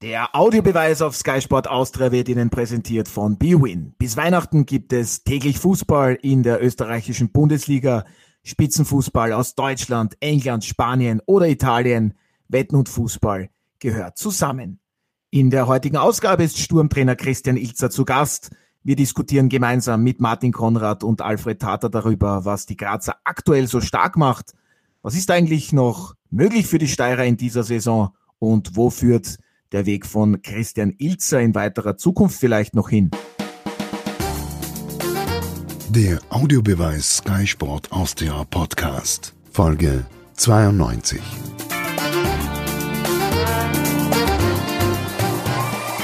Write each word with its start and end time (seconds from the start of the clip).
Der 0.00 0.36
Audiobeweis 0.36 1.02
auf 1.02 1.16
Sky 1.16 1.40
Sport 1.40 1.66
Austria 1.66 2.12
wird 2.12 2.28
Ihnen 2.28 2.50
präsentiert 2.50 3.08
von 3.08 3.36
BWin. 3.36 3.94
Bis 3.98 4.16
Weihnachten 4.16 4.64
gibt 4.64 4.92
es 4.92 5.24
täglich 5.24 5.58
Fußball 5.58 6.16
in 6.22 6.44
der 6.44 6.62
österreichischen 6.62 7.32
Bundesliga, 7.32 8.04
Spitzenfußball 8.44 9.32
aus 9.32 9.56
Deutschland, 9.56 10.16
England, 10.20 10.64
Spanien 10.64 11.20
oder 11.26 11.48
Italien. 11.48 12.14
Wetten 12.46 12.76
und 12.76 12.88
Fußball 12.88 13.50
gehört 13.80 14.18
zusammen. 14.18 14.78
In 15.30 15.50
der 15.50 15.66
heutigen 15.66 15.96
Ausgabe 15.96 16.44
ist 16.44 16.58
Sturmtrainer 16.58 17.16
Christian 17.16 17.56
Ilzer 17.56 17.90
zu 17.90 18.04
Gast. 18.04 18.52
Wir 18.84 18.94
diskutieren 18.94 19.48
gemeinsam 19.48 20.04
mit 20.04 20.20
Martin 20.20 20.52
Konrad 20.52 21.02
und 21.02 21.22
Alfred 21.22 21.60
Tater 21.60 21.90
darüber, 21.90 22.44
was 22.44 22.66
die 22.66 22.76
Grazer 22.76 23.16
aktuell 23.24 23.66
so 23.66 23.80
stark 23.80 24.16
macht. 24.16 24.52
Was 25.02 25.16
ist 25.16 25.32
eigentlich 25.32 25.72
noch 25.72 26.14
möglich 26.30 26.68
für 26.68 26.78
die 26.78 26.86
Steirer 26.86 27.24
in 27.24 27.36
dieser 27.36 27.64
Saison 27.64 28.14
und 28.38 28.76
wo 28.76 28.90
führt 28.90 29.38
der 29.72 29.86
Weg 29.86 30.06
von 30.06 30.42
Christian 30.42 30.94
Ilzer 30.98 31.40
in 31.40 31.54
weiterer 31.54 31.96
Zukunft 31.96 32.38
vielleicht 32.38 32.74
noch 32.74 32.88
hin? 32.88 33.10
Der 35.90 36.18
Audiobeweis 36.30 37.18
Sky 37.18 37.46
Sport 37.46 37.92
Austria 37.92 38.44
Podcast, 38.44 39.34
Folge 39.50 40.06
92. 40.34 41.20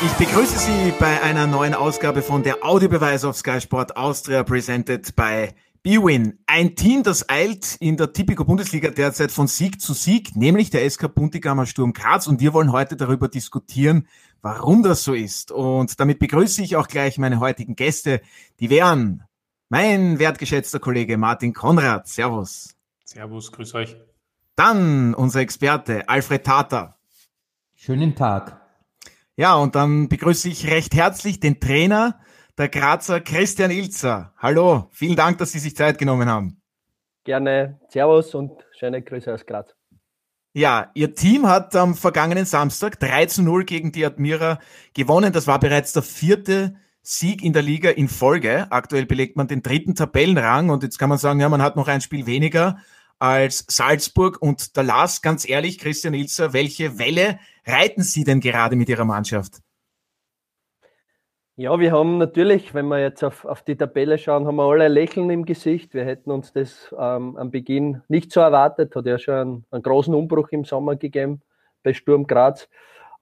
Ich 0.06 0.12
begrüße 0.12 0.58
Sie 0.58 0.92
bei 0.98 1.22
einer 1.22 1.46
neuen 1.46 1.74
Ausgabe 1.74 2.22
von 2.22 2.42
der 2.42 2.64
Audiobeweis 2.64 3.24
auf 3.24 3.36
Sky 3.36 3.60
Sport 3.60 3.96
Austria, 3.96 4.42
presented 4.42 5.14
by 5.16 5.48
B-Win, 5.84 6.38
ein 6.46 6.76
Team, 6.76 7.02
das 7.02 7.28
eilt 7.28 7.76
in 7.78 7.98
der 7.98 8.14
Tipico 8.14 8.46
Bundesliga 8.46 8.88
derzeit 8.88 9.30
von 9.30 9.48
Sieg 9.48 9.82
zu 9.82 9.92
Sieg, 9.92 10.34
nämlich 10.34 10.70
der 10.70 10.88
SK 10.88 11.14
Puntigammer 11.14 11.66
Sturm 11.66 11.92
Graz. 11.92 12.26
Und 12.26 12.40
wir 12.40 12.54
wollen 12.54 12.72
heute 12.72 12.96
darüber 12.96 13.28
diskutieren, 13.28 14.08
warum 14.40 14.82
das 14.82 15.04
so 15.04 15.12
ist. 15.12 15.52
Und 15.52 16.00
damit 16.00 16.20
begrüße 16.20 16.62
ich 16.62 16.76
auch 16.76 16.88
gleich 16.88 17.18
meine 17.18 17.38
heutigen 17.38 17.76
Gäste. 17.76 18.22
Die 18.60 18.70
wären 18.70 19.24
mein 19.68 20.18
wertgeschätzter 20.18 20.80
Kollege 20.80 21.18
Martin 21.18 21.52
Konrad. 21.52 22.08
Servus. 22.08 22.74
Servus, 23.04 23.52
grüß 23.52 23.74
euch. 23.74 23.94
Dann 24.56 25.12
unser 25.12 25.40
Experte 25.40 26.08
Alfred 26.08 26.44
Tata. 26.44 26.96
Schönen 27.74 28.14
Tag. 28.14 28.58
Ja, 29.36 29.56
und 29.56 29.74
dann 29.74 30.08
begrüße 30.08 30.48
ich 30.48 30.66
recht 30.66 30.94
herzlich 30.94 31.40
den 31.40 31.60
Trainer 31.60 32.18
der 32.58 32.68
Grazer 32.68 33.20
Christian 33.20 33.70
Ilzer. 33.70 34.32
Hallo, 34.38 34.88
vielen 34.92 35.16
Dank, 35.16 35.38
dass 35.38 35.52
Sie 35.52 35.58
sich 35.58 35.76
Zeit 35.76 35.98
genommen 35.98 36.28
haben. 36.28 36.60
Gerne. 37.24 37.80
Servus 37.88 38.34
und 38.34 38.52
schöne 38.78 39.02
Grüße 39.02 39.32
aus 39.32 39.46
Graz. 39.46 39.74
Ja, 40.52 40.90
Ihr 40.94 41.14
Team 41.14 41.48
hat 41.48 41.74
am 41.74 41.94
vergangenen 41.94 42.44
Samstag 42.44 43.00
3 43.00 43.26
zu 43.26 43.42
0 43.42 43.64
gegen 43.64 43.90
die 43.90 44.06
Admira 44.06 44.60
gewonnen. 44.92 45.32
Das 45.32 45.46
war 45.46 45.58
bereits 45.58 45.92
der 45.92 46.02
vierte 46.02 46.76
Sieg 47.02 47.42
in 47.42 47.52
der 47.52 47.62
Liga 47.62 47.90
in 47.90 48.08
Folge. 48.08 48.70
Aktuell 48.70 49.06
belegt 49.06 49.36
man 49.36 49.48
den 49.48 49.62
dritten 49.62 49.94
Tabellenrang 49.96 50.70
und 50.70 50.84
jetzt 50.84 50.98
kann 50.98 51.08
man 51.08 51.18
sagen, 51.18 51.40
ja, 51.40 51.48
man 51.48 51.62
hat 51.62 51.76
noch 51.76 51.88
ein 51.88 52.00
Spiel 52.00 52.26
weniger 52.26 52.78
als 53.18 53.64
Salzburg 53.68 54.40
und 54.40 54.76
der 54.76 54.84
Lars, 54.84 55.22
ganz 55.22 55.48
ehrlich, 55.48 55.78
Christian 55.78 56.14
Ilzer, 56.14 56.52
welche 56.52 56.98
Welle 56.98 57.38
reiten 57.66 58.02
Sie 58.02 58.22
denn 58.22 58.40
gerade 58.40 58.76
mit 58.76 58.88
Ihrer 58.88 59.04
Mannschaft? 59.04 59.60
Ja, 61.56 61.78
wir 61.78 61.92
haben 61.92 62.18
natürlich, 62.18 62.74
wenn 62.74 62.88
wir 62.88 62.98
jetzt 62.98 63.22
auf, 63.22 63.44
auf 63.44 63.62
die 63.62 63.76
Tabelle 63.76 64.18
schauen, 64.18 64.44
haben 64.44 64.56
wir 64.56 64.64
alle 64.64 64.86
ein 64.86 64.92
Lächeln 64.92 65.30
im 65.30 65.44
Gesicht. 65.44 65.94
Wir 65.94 66.04
hätten 66.04 66.32
uns 66.32 66.52
das 66.52 66.92
ähm, 66.98 67.36
am 67.36 67.52
Beginn 67.52 68.02
nicht 68.08 68.32
so 68.32 68.40
erwartet. 68.40 68.96
Hat 68.96 69.06
ja 69.06 69.20
schon 69.20 69.34
einen, 69.34 69.64
einen, 69.70 69.82
großen 69.84 70.12
Umbruch 70.16 70.48
im 70.50 70.64
Sommer 70.64 70.96
gegeben 70.96 71.42
bei 71.84 71.92
Sturm 71.92 72.26
Graz. 72.26 72.68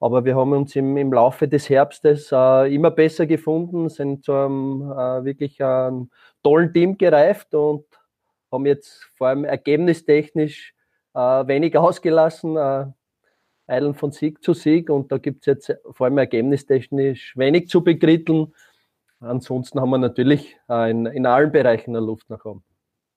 Aber 0.00 0.24
wir 0.24 0.34
haben 0.34 0.52
uns 0.52 0.74
im, 0.76 0.96
im 0.96 1.12
Laufe 1.12 1.46
des 1.46 1.68
Herbstes 1.68 2.32
äh, 2.32 2.74
immer 2.74 2.90
besser 2.90 3.26
gefunden, 3.26 3.90
sind 3.90 4.24
zu 4.24 4.32
einem 4.32 4.90
äh, 4.90 5.24
wirklich 5.26 5.62
einem 5.62 6.10
tollen 6.42 6.72
Team 6.72 6.96
gereift 6.96 7.54
und 7.54 7.84
haben 8.50 8.64
jetzt 8.64 9.10
vor 9.18 9.28
allem 9.28 9.44
ergebnistechnisch 9.44 10.72
äh, 11.12 11.18
wenig 11.18 11.76
ausgelassen 11.76 12.56
äh, 12.56 12.86
eilen 13.72 13.94
von 13.94 14.12
Sieg 14.12 14.42
zu 14.44 14.54
Sieg 14.54 14.90
und 14.90 15.10
da 15.10 15.18
gibt 15.18 15.40
es 15.40 15.46
jetzt 15.46 15.74
vor 15.90 16.06
allem 16.06 16.18
ergebnistechnisch 16.18 17.36
wenig 17.36 17.68
zu 17.68 17.82
bekritteln. 17.82 18.52
Ansonsten 19.20 19.80
haben 19.80 19.90
wir 19.90 19.98
natürlich 19.98 20.56
äh, 20.68 20.90
in, 20.90 21.06
in 21.06 21.26
allen 21.26 21.52
Bereichen 21.52 21.92
der 21.92 22.02
Luft 22.02 22.28
nach 22.28 22.44
oben. 22.44 22.62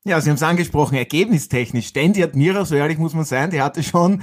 Ja, 0.03 0.21
Sie 0.21 0.29
haben 0.29 0.35
es 0.35 0.43
angesprochen, 0.43 0.95
ergebnistechnisch. 0.95 1.91
Denn 1.93 2.13
die 2.13 2.23
Admira, 2.23 2.63
so 2.63 2.75
ehrlich 2.75 2.99
muss 2.99 3.15
man 3.15 3.25
sein, 3.25 3.49
die 3.49 3.61
hatte 3.61 3.81
schon 3.81 4.21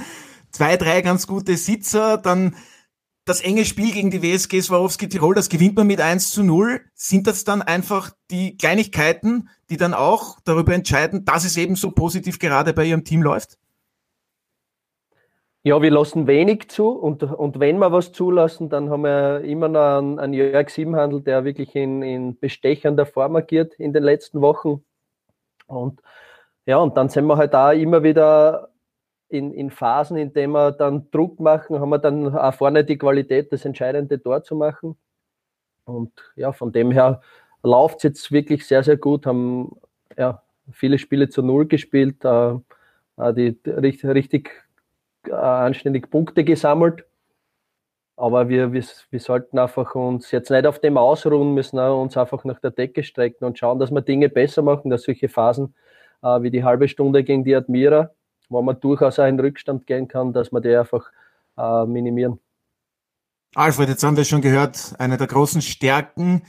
zwei, 0.53 0.77
drei 0.77 1.03
ganz 1.03 1.27
gute 1.27 1.57
Sitzer. 1.57 2.19
Dann 2.19 2.55
das 3.25 3.41
enge 3.41 3.65
Spiel 3.65 3.93
gegen 3.93 4.11
die 4.11 4.23
WSG 4.23 4.61
Swarovski 4.61 5.09
Tirol, 5.09 5.35
das 5.35 5.49
gewinnt 5.49 5.77
man 5.77 5.89
mit 5.89 6.01
1 6.01 6.31
zu 6.31 6.45
0. 6.45 6.81
Sind 6.95 7.27
das 7.27 7.45
dann 7.45 7.63
einfach 7.63 8.13
die 8.31 8.57
Kleinigkeiten, 8.57 9.49
die 9.71 9.77
dann 9.77 9.95
auch 9.95 10.39
darüber 10.45 10.75
entscheiden, 10.75 11.25
dass 11.25 11.45
es 11.45 11.57
eben 11.57 11.75
so 11.75 11.91
positiv 11.91 12.39
gerade 12.39 12.73
bei 12.73 12.85
Ihrem 12.85 13.05
Team 13.05 13.23
läuft? 13.23 13.59
Ja, 15.65 15.81
wir 15.81 15.93
lassen 15.93 16.27
wenig 16.27 16.71
zu 16.71 16.89
und, 16.89 17.23
und 17.23 17.61
wenn 17.61 17.79
wir 17.79 17.93
was 17.93 18.11
zulassen, 18.13 18.69
dann 18.69 18.91
haben 18.91 19.03
wir 19.05 19.43
immer 19.43 19.69
noch 19.69 19.99
einen, 19.99 20.19
einen 20.19 20.33
Jörg 20.33 20.69
Siebenhandel, 20.71 21.21
der 21.21 21.45
wirklich 21.45 21.77
in, 21.77 22.03
in 22.03 22.37
bestechender 22.39 23.07
Form 23.07 23.37
agiert 23.37 23.75
in 23.75 23.93
den 23.93 24.03
letzten 24.03 24.41
Wochen. 24.41 24.85
Und 25.69 26.01
ja, 26.67 26.79
und 26.79 26.97
dann 26.97 27.09
sind 27.09 27.27
wir 27.27 27.37
halt 27.37 27.55
auch 27.55 27.71
immer 27.71 28.03
wieder 28.03 28.71
in, 29.29 29.53
in 29.53 29.71
Phasen, 29.71 30.17
in 30.17 30.33
denen 30.33 30.53
wir 30.53 30.73
dann 30.73 31.11
Druck 31.13 31.39
machen, 31.39 31.79
haben 31.81 31.91
wir 31.91 31.99
dann 31.99 32.37
auch 32.37 32.55
vorne 32.55 32.85
die 32.85 32.99
Qualität, 32.99 33.53
das 33.53 33.65
entscheidende 33.65 34.21
Tor 34.21 34.43
zu 34.43 34.57
machen. 34.57 34.97
Und 35.85 36.13
ja, 36.37 36.53
von 36.53 36.73
dem 36.73 36.91
her 36.91 37.23
läuft 37.63 37.99
es 37.99 38.03
jetzt 38.03 38.33
wirklich 38.33 38.67
sehr, 38.67 38.83
sehr 38.83 38.97
gut, 38.97 39.27
haben 39.27 39.77
ja, 40.19 40.43
viele 40.73 40.99
Spiele 40.99 41.29
zu 41.29 41.43
Null 41.43 41.67
gespielt, 41.67 42.25
äh, 42.25 42.59
die 43.35 43.59
richtig, 43.67 44.05
richtig 44.07 44.51
äh, 45.29 45.33
anständig 45.33 46.11
Punkte 46.11 46.45
gesammelt. 46.45 47.05
Aber 48.17 48.49
wir, 48.49 48.73
wir, 48.73 48.85
wir 49.11 49.21
sollten 49.21 49.59
einfach 49.59 49.95
uns 49.95 50.31
jetzt 50.31 50.51
nicht 50.51 50.67
auf 50.67 50.79
dem 50.79 50.97
ausruhen, 50.97 51.55
müssen 51.55 51.79
uns 51.79 52.17
einfach 52.17 52.45
nach 52.45 52.61
der 52.61 52.71
Decke 52.71 53.03
strecken 53.03 53.45
und 53.45 53.59
schauen, 53.59 53.79
dass 53.79 53.91
wir 53.91 54.03
Dinge 54.03 54.29
besser 54.29 54.63
machen, 54.63 54.91
dass 54.91 55.05
solche 55.05 55.29
Phasen 55.29 55.75
äh, 56.23 56.43
wie 56.43 56.51
die 56.51 56.65
halbe 56.65 56.89
Stunde 56.89 57.25
gegen 57.25 57.45
die 57.45 57.55
Admira, 57.55 58.11
wo 58.49 58.63
man 58.63 58.79
durchaus 58.81 59.19
auch 59.19 59.27
in 59.27 59.41
Rückstand 59.41 59.87
gehen 59.87 60.09
kann, 60.09 60.33
dass 60.33 60.53
wir 60.53 60.61
die 60.61 60.77
einfach 60.77 61.11
äh, 61.57 61.87
minimieren. 61.87 62.39
Alfred, 63.55 63.89
jetzt 63.89 64.05
haben 64.05 64.17
wir 64.17 64.25
schon 64.25 64.41
gehört, 64.41 64.95
eine 64.99 65.17
der 65.17 65.27
großen 65.27 65.61
Stärken 65.61 66.43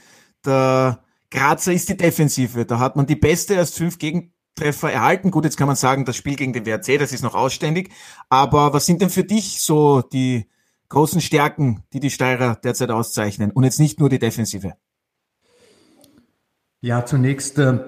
der 0.46 1.00
Grazer 1.32 1.74
ist 1.74 1.90
die 1.90 1.98
Defensive. 1.98 2.66
Da 2.66 2.80
hat 2.80 2.96
man 2.96 3.06
die 3.06 3.16
beste 3.16 3.56
erst 3.56 3.78
fünf 3.78 3.98
gegen 3.98 4.33
Treffer 4.56 4.92
erhalten. 4.92 5.32
Gut, 5.32 5.46
jetzt 5.46 5.58
kann 5.58 5.68
man 5.68 5.76
sagen, 5.76 6.06
das 6.06 6.16
Spiel 6.16 6.36
gegen 6.36 6.54
den 6.54 6.66
WRC, 6.66 7.00
das 7.00 7.12
ist 7.12 7.24
noch 7.24 7.36
ausständig. 7.36 7.90
Aber 8.30 8.74
was 8.74 8.86
sind 8.86 9.02
denn 9.02 9.10
für 9.10 9.24
dich 9.24 9.62
so 9.62 10.02
die 10.02 10.48
großen 10.90 11.22
Stärken, 11.22 11.84
die 11.94 12.00
die 12.00 12.12
Steirer 12.12 12.56
derzeit 12.56 12.92
auszeichnen? 12.92 13.52
Und 13.52 13.64
jetzt 13.64 13.80
nicht 13.80 14.00
nur 14.00 14.10
die 14.10 14.20
Defensive. 14.20 14.74
Ja, 16.82 17.06
zunächst, 17.06 17.58
äh, 17.60 17.80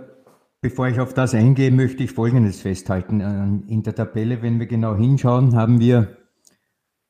bevor 0.62 0.88
ich 0.88 1.00
auf 1.00 1.14
das 1.14 1.34
eingehe, 1.34 1.70
möchte 1.70 2.03
ich 2.03 2.12
Folgendes 2.12 2.62
festhalten. 2.62 3.20
Äh, 3.22 3.72
in 3.72 3.84
der 3.84 3.94
Tabelle, 3.94 4.42
wenn 4.42 4.59
wir 4.59 4.68
genau 4.68 4.96
hinschauen, 4.96 5.56
haben 5.56 5.80
wir 5.80 6.18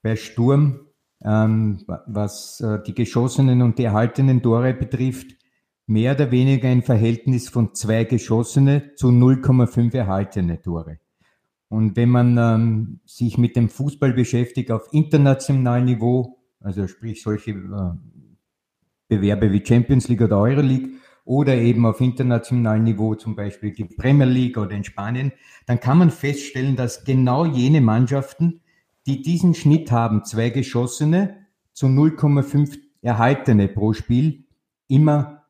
bei 0.01 0.15
Sturm, 0.15 0.81
ähm, 1.23 1.83
was 2.07 2.59
äh, 2.61 2.83
die 2.85 2.93
geschossenen 2.93 3.61
und 3.61 3.79
die 3.79 3.85
erhaltenen 3.85 4.41
Tore 4.41 4.73
betrifft, 4.73 5.35
mehr 5.87 6.13
oder 6.13 6.31
weniger 6.31 6.69
ein 6.69 6.81
Verhältnis 6.81 7.49
von 7.49 7.73
zwei 7.75 8.03
geschossene 8.03 8.95
zu 8.95 9.07
0,5 9.07 9.95
erhaltene 9.95 10.61
Tore. 10.61 10.99
Und 11.67 11.95
wenn 11.95 12.09
man 12.09 12.37
ähm, 12.37 12.99
sich 13.05 13.37
mit 13.37 13.55
dem 13.55 13.69
Fußball 13.69 14.13
beschäftigt 14.13 14.71
auf 14.71 14.87
internationalem 14.91 15.85
Niveau, 15.85 16.39
also 16.59 16.87
sprich 16.87 17.21
solche 17.21 17.51
äh, 17.51 17.91
Bewerbe 19.07 19.51
wie 19.51 19.65
Champions 19.65 20.07
League 20.07 20.21
oder 20.21 20.39
Euroleague 20.39 20.89
oder 21.25 21.55
eben 21.55 21.85
auf 21.85 22.01
internationalem 22.01 22.83
Niveau 22.83 23.15
zum 23.15 23.35
Beispiel 23.35 23.71
die 23.71 23.85
Premier 23.85 24.25
League 24.25 24.57
oder 24.57 24.71
in 24.71 24.83
Spanien, 24.83 25.31
dann 25.65 25.79
kann 25.79 25.97
man 25.97 26.11
feststellen, 26.11 26.75
dass 26.75 27.03
genau 27.03 27.45
jene 27.45 27.81
Mannschaften, 27.81 28.61
die 29.05 29.21
diesen 29.21 29.53
Schnitt 29.53 29.91
haben, 29.91 30.23
zwei 30.23 30.49
geschossene 30.49 31.45
zu 31.73 31.87
0,5 31.87 32.77
erhaltene 33.01 33.67
pro 33.67 33.93
Spiel, 33.93 34.45
immer 34.87 35.44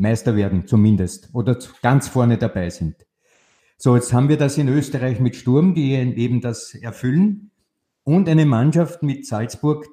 Meister 0.00 0.34
werden, 0.34 0.66
zumindest, 0.66 1.30
oder 1.32 1.58
ganz 1.82 2.08
vorne 2.08 2.38
dabei 2.38 2.70
sind. 2.70 2.96
So, 3.76 3.94
jetzt 3.94 4.12
haben 4.12 4.28
wir 4.28 4.36
das 4.36 4.58
in 4.58 4.68
Österreich 4.68 5.20
mit 5.20 5.36
Sturm, 5.36 5.74
die 5.74 5.92
eben 5.92 6.40
das 6.40 6.74
erfüllen, 6.74 7.50
und 8.02 8.28
eine 8.28 8.46
Mannschaft 8.46 9.02
mit 9.02 9.26
Salzburg, 9.26 9.86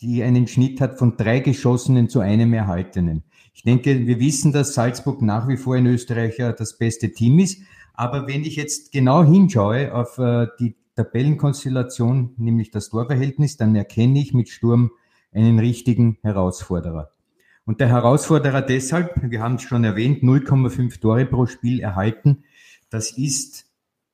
die 0.00 0.22
einen 0.22 0.46
Schnitt 0.46 0.80
hat 0.80 0.98
von 0.98 1.16
drei 1.16 1.40
geschossenen 1.40 2.08
zu 2.08 2.20
einem 2.20 2.52
erhaltenen. 2.52 3.24
Ich 3.54 3.62
denke, 3.62 4.06
wir 4.06 4.20
wissen, 4.20 4.52
dass 4.52 4.74
Salzburg 4.74 5.22
nach 5.22 5.48
wie 5.48 5.56
vor 5.56 5.76
in 5.76 5.86
Österreich 5.86 6.36
das 6.36 6.76
beste 6.76 7.12
Team 7.12 7.38
ist. 7.38 7.62
Aber 7.94 8.26
wenn 8.26 8.44
ich 8.44 8.56
jetzt 8.56 8.92
genau 8.92 9.24
hinschaue 9.24 9.94
auf 9.94 10.18
äh, 10.18 10.48
die 10.58 10.76
Tabellenkonstellation, 10.96 12.34
nämlich 12.36 12.70
das 12.70 12.90
Torverhältnis, 12.90 13.56
dann 13.56 13.74
erkenne 13.74 14.20
ich 14.20 14.34
mit 14.34 14.48
Sturm 14.48 14.90
einen 15.32 15.58
richtigen 15.58 16.18
Herausforderer. 16.22 17.13
Und 17.66 17.80
der 17.80 17.88
Herausforderer 17.88 18.62
deshalb, 18.62 19.14
wir 19.22 19.40
haben 19.40 19.54
es 19.56 19.62
schon 19.62 19.84
erwähnt, 19.84 20.22
0,5 20.22 21.00
Tore 21.00 21.26
pro 21.26 21.46
Spiel 21.46 21.80
erhalten. 21.80 22.44
Das 22.90 23.10
ist 23.10 23.66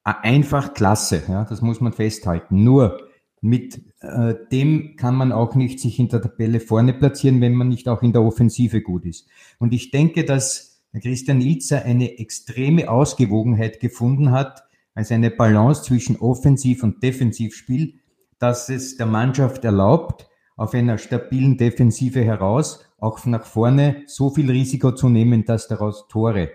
einfach 0.04 0.74
klasse, 0.74 1.22
ja, 1.28 1.44
das 1.44 1.60
muss 1.60 1.80
man 1.80 1.92
festhalten. 1.92 2.62
Nur 2.62 3.08
mit 3.40 3.82
äh, 4.00 4.34
dem 4.52 4.96
kann 4.96 5.14
man 5.14 5.32
auch 5.32 5.54
nicht 5.54 5.80
sich 5.80 5.98
in 5.98 6.08
der 6.08 6.22
Tabelle 6.22 6.60
vorne 6.60 6.92
platzieren, 6.92 7.40
wenn 7.40 7.54
man 7.54 7.68
nicht 7.68 7.88
auch 7.88 8.02
in 8.02 8.12
der 8.12 8.22
Offensive 8.22 8.82
gut 8.82 9.04
ist. 9.04 9.26
Und 9.58 9.72
ich 9.72 9.90
denke, 9.90 10.24
dass 10.24 10.82
Christian 11.00 11.40
Ilzer 11.40 11.84
eine 11.84 12.18
extreme 12.18 12.90
Ausgewogenheit 12.90 13.80
gefunden 13.80 14.30
hat, 14.30 14.64
also 14.94 15.14
eine 15.14 15.30
Balance 15.30 15.82
zwischen 15.84 16.16
Offensiv- 16.16 16.82
und 16.82 17.02
Defensivspiel, 17.02 17.94
dass 18.38 18.68
es 18.68 18.96
der 18.96 19.06
Mannschaft 19.06 19.64
erlaubt, 19.64 20.29
auf 20.60 20.74
einer 20.74 20.98
stabilen 20.98 21.56
Defensive 21.56 22.22
heraus 22.22 22.84
auch 22.98 23.24
nach 23.24 23.46
vorne 23.46 24.02
so 24.06 24.28
viel 24.28 24.50
Risiko 24.50 24.92
zu 24.92 25.08
nehmen, 25.08 25.46
dass 25.46 25.68
daraus 25.68 26.06
Tore 26.06 26.50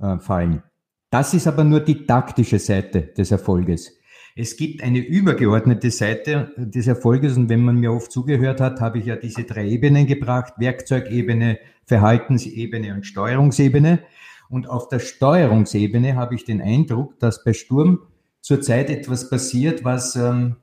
äh, 0.00 0.18
fallen. 0.18 0.64
Das 1.10 1.32
ist 1.32 1.46
aber 1.46 1.62
nur 1.62 1.78
die 1.78 2.06
taktische 2.06 2.58
Seite 2.58 3.02
des 3.02 3.30
Erfolges. 3.30 3.96
Es 4.34 4.56
gibt 4.56 4.82
eine 4.82 4.98
übergeordnete 4.98 5.92
Seite 5.92 6.54
des 6.56 6.88
Erfolges 6.88 7.36
und 7.36 7.48
wenn 7.48 7.64
man 7.64 7.76
mir 7.76 7.92
oft 7.92 8.10
zugehört 8.10 8.60
hat, 8.60 8.80
habe 8.80 8.98
ich 8.98 9.06
ja 9.06 9.14
diese 9.14 9.44
drei 9.44 9.68
Ebenen 9.68 10.08
gebracht, 10.08 10.54
Werkzeugebene, 10.56 11.60
Verhaltensebene 11.84 12.94
und 12.94 13.06
Steuerungsebene. 13.06 14.00
Und 14.48 14.68
auf 14.68 14.88
der 14.88 14.98
Steuerungsebene 14.98 16.16
habe 16.16 16.34
ich 16.34 16.44
den 16.44 16.60
Eindruck, 16.60 17.20
dass 17.20 17.44
bei 17.44 17.52
Sturm 17.52 18.00
zurzeit 18.40 18.90
etwas 18.90 19.30
passiert, 19.30 19.84
was, 19.84 20.16
ähm, 20.16 20.56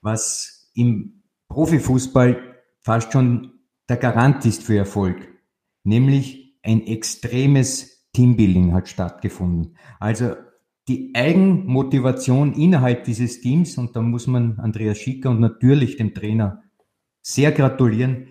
was 0.00 0.70
im 0.74 1.19
Profifußball 1.50 2.54
fast 2.80 3.12
schon 3.12 3.52
der 3.88 3.98
Garant 3.98 4.46
ist 4.46 4.62
für 4.62 4.78
Erfolg, 4.78 5.28
nämlich 5.84 6.56
ein 6.62 6.86
extremes 6.86 8.08
Teambuilding 8.12 8.72
hat 8.72 8.88
stattgefunden. 8.88 9.76
Also 9.98 10.34
die 10.88 11.12
Eigenmotivation 11.14 12.54
innerhalb 12.54 13.04
dieses 13.04 13.40
Teams, 13.40 13.76
und 13.78 13.94
da 13.94 14.00
muss 14.00 14.26
man 14.26 14.58
Andreas 14.58 14.98
Schicker 14.98 15.30
und 15.30 15.40
natürlich 15.40 15.96
dem 15.96 16.14
Trainer 16.14 16.62
sehr 17.22 17.52
gratulieren, 17.52 18.28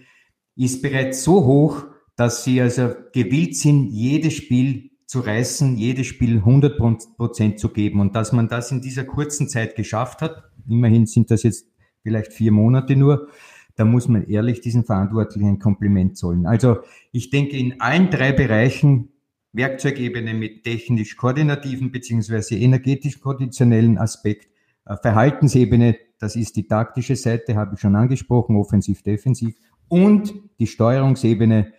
ist 0.56 0.82
bereits 0.82 1.24
so 1.24 1.46
hoch, 1.46 1.86
dass 2.16 2.44
sie 2.44 2.60
also 2.60 2.94
gewillt 3.14 3.56
sind, 3.56 3.92
jedes 3.92 4.34
Spiel 4.34 4.92
zu 5.08 5.22
reißen, 5.22 5.78
jedes 5.78 6.08
Spiel 6.08 6.38
100 6.38 6.78
Prozent 7.18 7.60
zu 7.60 7.70
geben. 7.70 8.00
Und 8.00 8.16
dass 8.16 8.32
man 8.32 8.48
das 8.48 8.72
in 8.72 8.82
dieser 8.82 9.06
kurzen 9.06 9.48
Zeit 9.50 9.76
geschafft 9.76 10.22
hat, 10.22 10.44
immerhin 10.68 11.06
sind 11.06 11.32
das 11.32 11.44
jetzt 11.44 11.66
vielleicht 12.02 12.34
vier 12.34 12.52
Monate 12.52 12.96
nur, 12.96 13.30
da 13.76 13.86
muss 13.86 14.08
man 14.08 14.28
ehrlich 14.28 14.62
diesen 14.62 14.84
Verantwortlichen 14.84 15.48
ein 15.48 15.60
Kompliment 15.60 16.18
zollen. 16.18 16.46
Also 16.46 16.80
ich 17.12 17.30
denke, 17.30 17.58
in 17.58 17.80
allen 17.80 18.10
drei 18.10 18.34
Bereichen 18.34 19.10
Werkzeugebene 19.54 20.34
mit 20.34 20.64
technisch-koordinativen 20.64 21.92
beziehungsweise 21.92 22.56
energetisch-konditionellen 22.56 23.98
Aspekt, 23.98 24.48
äh, 24.86 24.96
Verhaltensebene, 24.98 25.98
das 26.20 26.36
ist 26.36 26.56
die 26.56 26.68
taktische 26.68 27.16
Seite, 27.16 27.56
habe 27.56 27.76
ich 27.76 27.80
schon 27.80 27.96
angesprochen, 27.96 28.56
offensiv-defensiv, 28.56 29.56
und 29.88 30.34
die 30.60 30.68
Steuerungsebene, 30.68 31.74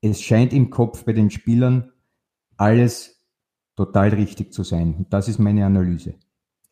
es 0.00 0.22
scheint 0.22 0.52
im 0.52 0.70
Kopf 0.70 1.04
bei 1.04 1.12
den 1.12 1.30
Spielern 1.30 1.92
alles 2.56 3.20
total 3.76 4.10
richtig 4.10 4.52
zu 4.52 4.62
sein. 4.62 5.06
Das 5.10 5.28
ist 5.28 5.38
meine 5.38 5.66
Analyse. 5.66 6.14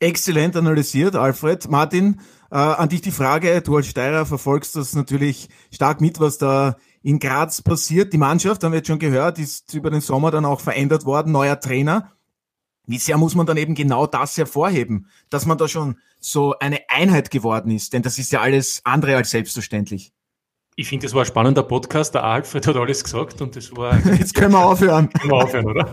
Exzellent 0.01 0.57
analysiert, 0.57 1.15
Alfred. 1.15 1.71
Martin, 1.71 2.21
äh, 2.51 2.57
an 2.57 2.89
dich 2.89 3.03
die 3.03 3.11
Frage, 3.11 3.61
du 3.61 3.77
als 3.77 3.87
Steirer 3.87 4.25
verfolgst 4.27 4.75
das 4.75 4.95
natürlich 4.95 5.49
stark 5.71 6.01
mit, 6.01 6.19
was 6.21 6.39
da 6.39 6.77
in 7.03 7.19
Graz 7.19 7.63
passiert. 7.63 8.13
Die 8.13 8.19
Mannschaft, 8.19 8.65
haben 8.65 8.73
wir 8.73 8.79
jetzt 8.79 8.89
schon 8.89 8.99
gehört, 8.99 9.39
ist 9.39 9.73
über 9.75 9.91
den 9.91 10.01
Sommer 10.01 10.31
dann 10.31 10.47
auch 10.47 10.61
verändert 10.61 11.05
worden, 11.05 11.33
neuer 11.33 11.61
Trainer. 11.61 12.13
Wie 12.87 12.99
sehr 12.99 13.19
muss 13.19 13.35
man 13.35 13.47
dann 13.47 13.59
eben 13.59 13.75
genau 13.75 14.07
das 14.07 14.37
hervorheben, 14.37 15.07
dass 15.29 15.47
man 15.47 15.59
da 15.59 15.69
schon 15.69 15.99
so 16.19 16.59
eine 16.59 16.81
Einheit 16.89 17.31
geworden 17.31 17.71
ist? 17.71 17.93
Denn 17.93 18.03
das 18.03 18.19
ist 18.19 18.33
ja 18.33 18.41
alles 18.41 18.81
andere 18.85 19.17
als 19.17 19.31
selbstverständlich. 19.31 20.13
Ich 20.77 20.89
finde, 20.89 21.07
das 21.07 21.15
war 21.15 21.23
ein 21.23 21.27
spannender 21.27 21.65
Podcast. 21.65 22.15
Der 22.15 22.25
Alfred 22.25 22.67
hat 22.67 22.77
alles 22.77 23.03
gesagt 23.03 23.43
und 23.43 23.57
das 23.57 23.77
war. 23.77 23.99
Jetzt 24.19 24.35
können 24.35 24.53
wir 24.53 24.65
aufhören. 24.65 25.11
Können 25.11 25.33
wir 25.33 25.37
aufhören, 25.37 25.67
oder? 25.67 25.93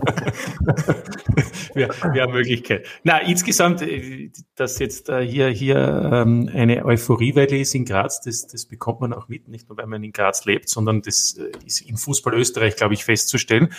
Wäre 1.74 1.94
wär 2.14 2.22
eine 2.22 2.32
Möglichkeit. 2.32 2.86
Na, 3.02 3.18
insgesamt, 3.18 3.82
äh, 3.82 4.30
dass 4.54 4.78
jetzt 4.78 5.08
äh, 5.08 5.20
hier, 5.26 5.48
hier 5.48 6.10
ähm, 6.12 6.48
eine 6.52 6.84
Euphoriewelle 6.84 7.58
ist 7.58 7.74
in 7.74 7.84
Graz, 7.84 8.20
das, 8.20 8.46
das 8.46 8.66
bekommt 8.66 9.00
man 9.00 9.12
auch 9.12 9.28
mit, 9.28 9.48
nicht 9.48 9.68
nur 9.68 9.78
weil 9.78 9.86
man 9.86 10.02
in 10.02 10.12
Graz 10.12 10.44
lebt, 10.44 10.68
sondern 10.68 11.02
das 11.02 11.36
äh, 11.38 11.50
ist 11.66 11.82
im 11.82 11.96
Fußball 11.96 12.34
Österreich, 12.34 12.76
glaube 12.76 12.94
ich, 12.94 13.04
festzustellen. 13.04 13.72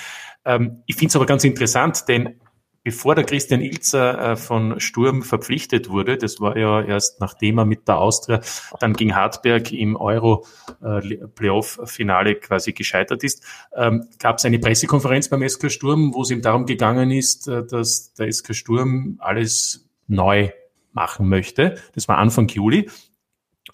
Ähm, 0.45 0.83
ich 0.85 0.95
finde 0.95 1.09
es 1.09 1.15
aber 1.15 1.25
ganz 1.25 1.43
interessant, 1.43 2.07
denn 2.07 2.39
bevor 2.83 3.15
der 3.15 3.23
Christian 3.23 3.61
Ilzer 3.61 4.31
äh, 4.31 4.35
von 4.35 4.79
Sturm 4.79 5.23
verpflichtet 5.23 5.89
wurde, 5.89 6.17
das 6.17 6.39
war 6.39 6.55
ja 6.57 6.81
erst 6.81 7.19
nachdem 7.19 7.57
er 7.59 7.65
mit 7.65 7.87
der 7.87 7.99
Austria 7.99 8.41
dann 8.79 8.93
gegen 8.93 9.15
Hartberg 9.15 9.71
im 9.71 9.95
Euro-Playoff-Finale 9.95 12.31
äh, 12.31 12.35
quasi 12.35 12.73
gescheitert 12.73 13.23
ist, 13.23 13.43
ähm, 13.75 14.07
gab 14.19 14.37
es 14.37 14.45
eine 14.45 14.59
Pressekonferenz 14.59 15.29
beim 15.29 15.47
SK 15.47 15.71
Sturm, 15.71 16.13
wo 16.13 16.21
es 16.21 16.29
ihm 16.31 16.41
darum 16.41 16.65
gegangen 16.65 17.11
ist, 17.11 17.47
äh, 17.47 17.65
dass 17.65 18.13
der 18.13 18.31
SK 18.31 18.55
Sturm 18.55 19.17
alles 19.19 19.89
neu 20.07 20.49
machen 20.91 21.29
möchte. 21.29 21.75
Das 21.93 22.07
war 22.07 22.17
Anfang 22.17 22.47
Juli. 22.47 22.89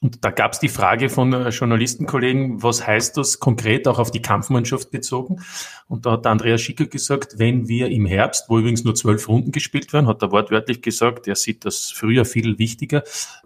Und 0.06 0.24
da 0.24 0.30
gab 0.30 0.54
es 0.54 0.60
die 0.60 0.70
Frage 0.70 1.10
von 1.10 1.34
äh, 1.34 1.50
Journalistenkollegen, 1.50 2.62
was 2.62 2.86
heißt 2.86 3.18
das 3.18 3.40
konkret 3.40 3.88
auch 3.88 3.98
auf 3.98 4.12
die 4.12 4.22
Kampfmannschaft 4.22 4.92
bezogen? 4.92 5.42
Und 5.88 6.06
da 6.06 6.12
hat 6.12 6.28
Andreas 6.28 6.62
Schicker 6.62 6.86
gesagt, 6.86 7.40
wenn 7.40 7.68
wir 7.68 7.90
im 7.90 8.06
Herbst, 8.06 8.46
wo 8.48 8.60
übrigens 8.60 8.84
nur 8.84 8.94
zwölf 8.94 9.28
Runden 9.28 9.52
gespielt 9.52 9.94
werden, 9.94 10.06
hat 10.06 10.22
er 10.22 10.32
wortwörtlich 10.32 10.84
gesagt, 10.84 11.28
er 11.28 11.36
sieht 11.36 11.66
das 11.66 11.90
früher 11.90 12.24
viel 12.24 12.60
wichtiger, 12.60 13.02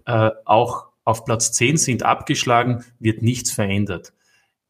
äh, 0.06 0.32
auch 0.44 0.88
auf 1.06 1.24
Platz 1.24 1.54
zehn 1.54 1.78
sind 1.78 2.04
abgeschlagen, 2.04 2.84
wird 3.00 3.22
nichts 3.22 3.52
verändert. 3.52 4.12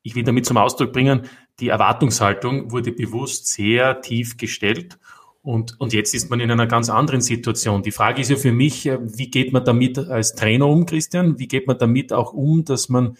Ich 0.03 0.13
will 0.13 0.24
damit 0.24 0.45
zum 0.45 0.57
Ausdruck 0.57 0.94
bringen, 0.94 1.24
die 1.59 1.69
Erwartungshaltung 1.69 2.71
wurde 2.71 2.92
bewusst 2.92 3.47
sehr 3.47 4.01
tief 4.01 4.38
gestellt 4.38 5.00
und, 5.41 5.80
und 5.80 5.94
jetzt 5.94 6.13
ist 6.13 6.30
man 6.30 6.39
in 6.39 6.51
einer 6.51 6.68
ganz 6.68 6.89
anderen 6.89 7.21
Situation. 7.21 7.81
Die 7.81 7.91
Frage 7.91 8.21
ist 8.21 8.30
ja 8.30 8.36
für 8.36 8.51
mich, 8.51 8.86
äh, 8.86 9.00
wie 9.01 9.31
geht 9.31 9.53
man 9.53 9.63
damit 9.63 9.97
als 9.97 10.36
Trainer 10.36 10.68
um, 10.68 10.86
Christian? 10.86 11.39
Wie 11.39 11.47
geht 11.47 11.65
man 11.65 11.77
damit 11.77 12.12
auch 12.12 12.33
um, 12.33 12.65
dass 12.65 12.89
man 12.89 13.18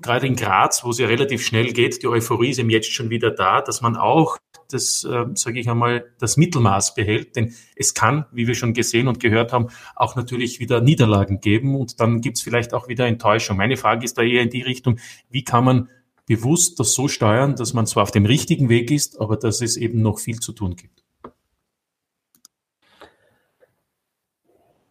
gerade 0.00 0.26
in 0.26 0.36
Graz, 0.36 0.84
wo 0.84 0.90
es 0.90 0.98
ja 0.98 1.06
relativ 1.06 1.44
schnell 1.44 1.72
geht, 1.72 2.02
die 2.02 2.08
Euphorie 2.08 2.50
ist 2.50 2.58
eben 2.58 2.70
jetzt 2.70 2.92
schon 2.92 3.10
wieder 3.10 3.30
da, 3.30 3.62
dass 3.62 3.80
man 3.80 3.96
auch 3.96 4.36
das, 4.70 5.04
äh, 5.04 5.24
sage 5.34 5.60
ich 5.60 5.70
einmal, 5.70 6.12
das 6.18 6.36
Mittelmaß 6.36 6.94
behält. 6.94 7.36
Denn 7.36 7.54
es 7.76 7.94
kann, 7.94 8.26
wie 8.32 8.46
wir 8.46 8.54
schon 8.54 8.74
gesehen 8.74 9.08
und 9.08 9.20
gehört 9.20 9.52
haben, 9.52 9.68
auch 9.94 10.16
natürlich 10.16 10.60
wieder 10.60 10.80
Niederlagen 10.80 11.40
geben 11.40 11.74
und 11.74 12.00
dann 12.00 12.20
gibt 12.20 12.36
es 12.36 12.42
vielleicht 12.42 12.74
auch 12.74 12.88
wieder 12.88 13.06
Enttäuschung. 13.06 13.56
Meine 13.56 13.76
Frage 13.76 14.04
ist 14.04 14.18
da 14.18 14.22
eher 14.22 14.42
in 14.42 14.50
die 14.50 14.62
Richtung, 14.62 14.98
wie 15.30 15.44
kann 15.44 15.64
man 15.64 15.88
bewusst 16.26 16.80
das 16.80 16.94
so 16.94 17.08
steuern, 17.08 17.54
dass 17.56 17.74
man 17.74 17.86
zwar 17.86 18.02
auf 18.02 18.10
dem 18.10 18.26
richtigen 18.26 18.68
Weg 18.68 18.90
ist, 18.90 19.20
aber 19.20 19.36
dass 19.36 19.60
es 19.60 19.76
eben 19.76 20.02
noch 20.02 20.18
viel 20.18 20.40
zu 20.40 20.52
tun 20.52 20.74
gibt. 20.76 21.03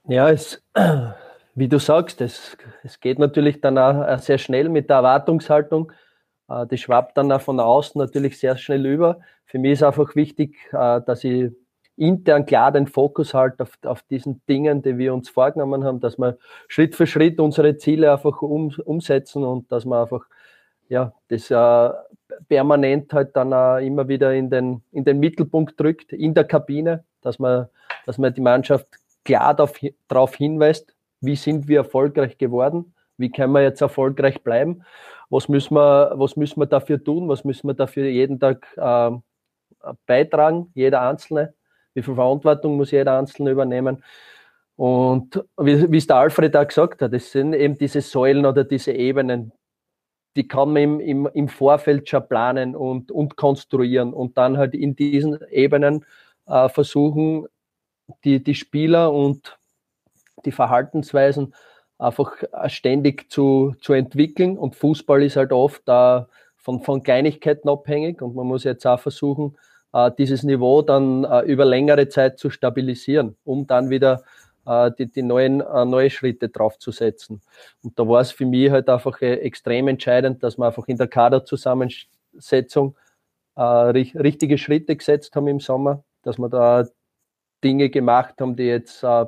Ja, 0.07 0.29
es, 0.29 0.61
wie 1.55 1.67
du 1.67 1.79
sagst, 1.79 2.19
es, 2.21 2.57
es 2.83 2.99
geht 2.99 3.19
natürlich 3.19 3.61
dann 3.61 3.77
auch 3.77 4.17
sehr 4.19 4.37
schnell 4.37 4.69
mit 4.69 4.89
der 4.89 4.97
Erwartungshaltung. 4.97 5.91
Äh, 6.49 6.67
die 6.67 6.77
schwappt 6.77 7.17
dann 7.17 7.31
auch 7.31 7.41
von 7.41 7.59
außen 7.59 7.99
natürlich 7.99 8.37
sehr 8.37 8.57
schnell 8.57 8.85
über. 8.85 9.21
Für 9.45 9.59
mich 9.59 9.73
ist 9.73 9.83
einfach 9.83 10.15
wichtig, 10.15 10.57
äh, 10.73 11.01
dass 11.05 11.23
ich 11.23 11.51
intern 11.95 12.45
klar 12.45 12.71
den 12.71 12.87
Fokus 12.87 13.33
halt 13.33 13.61
auf, 13.61 13.77
auf 13.85 14.01
diesen 14.03 14.41
Dingen, 14.47 14.81
die 14.81 14.97
wir 14.97 15.13
uns 15.13 15.29
vorgenommen 15.29 15.83
haben, 15.83 15.99
dass 15.99 16.17
wir 16.17 16.37
Schritt 16.67 16.95
für 16.95 17.07
Schritt 17.07 17.39
unsere 17.39 17.77
Ziele 17.77 18.11
einfach 18.11 18.41
um, 18.41 18.73
umsetzen 18.83 19.43
und 19.43 19.71
dass 19.71 19.85
man 19.85 20.01
einfach 20.01 20.25
ja, 20.89 21.13
das 21.29 21.49
äh, 21.49 21.89
permanent 22.49 23.13
halt 23.13 23.35
dann 23.35 23.53
auch 23.53 23.77
immer 23.77 24.07
wieder 24.07 24.33
in 24.33 24.49
den, 24.49 24.83
in 24.91 25.05
den 25.05 25.19
Mittelpunkt 25.19 25.79
drückt, 25.79 26.13
in 26.13 26.33
der 26.33 26.43
Kabine, 26.43 27.03
dass 27.21 27.39
man, 27.39 27.67
dass 28.05 28.17
man 28.17 28.33
die 28.33 28.41
Mannschaft 28.41 28.87
klar 29.23 29.55
darauf 30.07 30.35
hinweist, 30.35 30.95
wie 31.21 31.35
sind 31.35 31.67
wir 31.67 31.79
erfolgreich 31.79 32.37
geworden, 32.37 32.93
wie 33.17 33.31
können 33.31 33.53
wir 33.53 33.61
jetzt 33.61 33.81
erfolgreich 33.81 34.43
bleiben, 34.43 34.83
was 35.29 35.47
müssen 35.49 35.75
wir, 35.75 36.13
was 36.15 36.35
müssen 36.35 36.59
wir 36.59 36.65
dafür 36.65 37.03
tun, 37.03 37.29
was 37.29 37.43
müssen 37.43 37.67
wir 37.67 37.73
dafür 37.73 38.05
jeden 38.05 38.39
Tag 38.39 38.67
äh, 38.75 39.11
beitragen, 40.05 40.71
jeder 40.75 41.01
Einzelne, 41.01 41.53
wie 41.93 42.01
viel 42.01 42.15
Verantwortung 42.15 42.77
muss 42.77 42.91
jeder 42.91 43.17
Einzelne 43.17 43.51
übernehmen. 43.51 44.03
Und 44.75 45.43
wie, 45.57 45.91
wie 45.91 45.97
es 45.97 46.07
der 46.07 46.17
Alfred 46.17 46.55
auch 46.55 46.67
gesagt 46.67 47.01
hat, 47.01 47.13
das 47.13 47.31
sind 47.31 47.53
eben 47.53 47.77
diese 47.77 48.01
Säulen 48.01 48.45
oder 48.45 48.63
diese 48.63 48.91
Ebenen, 48.91 49.51
die 50.35 50.47
kann 50.47 50.73
man 50.73 50.81
im, 50.81 50.99
im, 50.99 51.29
im 51.33 51.47
Vorfeld 51.47 52.09
schon 52.09 52.27
planen 52.27 52.75
und, 52.75 53.11
und 53.11 53.35
konstruieren 53.35 54.13
und 54.13 54.37
dann 54.37 54.57
halt 54.57 54.73
in 54.73 54.95
diesen 54.95 55.39
Ebenen 55.51 56.05
äh, 56.47 56.69
versuchen, 56.69 57.45
die, 58.23 58.43
die 58.43 58.55
Spieler 58.55 59.11
und 59.11 59.57
die 60.45 60.51
Verhaltensweisen 60.51 61.53
einfach 61.97 62.33
ständig 62.67 63.31
zu, 63.31 63.75
zu 63.81 63.93
entwickeln. 63.93 64.57
Und 64.57 64.75
Fußball 64.75 65.23
ist 65.23 65.37
halt 65.37 65.53
oft 65.53 65.87
äh, 65.87 66.21
von, 66.57 66.81
von 66.81 67.03
Kleinigkeiten 67.03 67.69
abhängig 67.69 68.21
und 68.21 68.35
man 68.35 68.47
muss 68.47 68.63
jetzt 68.63 68.85
auch 68.85 68.99
versuchen, 68.99 69.57
äh, 69.93 70.11
dieses 70.17 70.43
Niveau 70.43 70.81
dann 70.81 71.23
äh, 71.23 71.41
über 71.41 71.65
längere 71.65 72.09
Zeit 72.09 72.39
zu 72.39 72.49
stabilisieren, 72.49 73.37
um 73.43 73.67
dann 73.67 73.89
wieder 73.89 74.23
äh, 74.65 74.91
die, 74.97 75.11
die 75.11 75.23
neuen, 75.23 75.61
äh, 75.61 75.85
neue 75.85 76.09
Schritte 76.09 76.49
draufzusetzen. 76.49 77.41
Und 77.83 77.97
da 77.99 78.07
war 78.07 78.21
es 78.21 78.31
für 78.31 78.45
mich 78.45 78.71
halt 78.71 78.89
einfach 78.89 79.21
äh, 79.21 79.35
extrem 79.35 79.87
entscheidend, 79.87 80.43
dass 80.43 80.57
wir 80.57 80.65
einfach 80.65 80.87
in 80.87 80.97
der 80.97 81.07
Kaderzusammensetzung 81.07 82.95
äh, 83.55 83.61
richtige 83.61 84.57
Schritte 84.57 84.95
gesetzt 84.95 85.35
haben 85.35 85.47
im 85.47 85.59
Sommer, 85.59 86.03
dass 86.23 86.37
wir 86.37 86.49
da 86.49 86.85
Dinge 87.63 87.89
gemacht 87.89 88.35
haben, 88.39 88.55
die 88.55 88.63
jetzt 88.63 89.03
äh, 89.03 89.25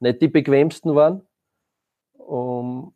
nicht 0.00 0.20
die 0.20 0.28
bequemsten 0.28 0.94
waren, 0.94 1.26
um, 2.18 2.94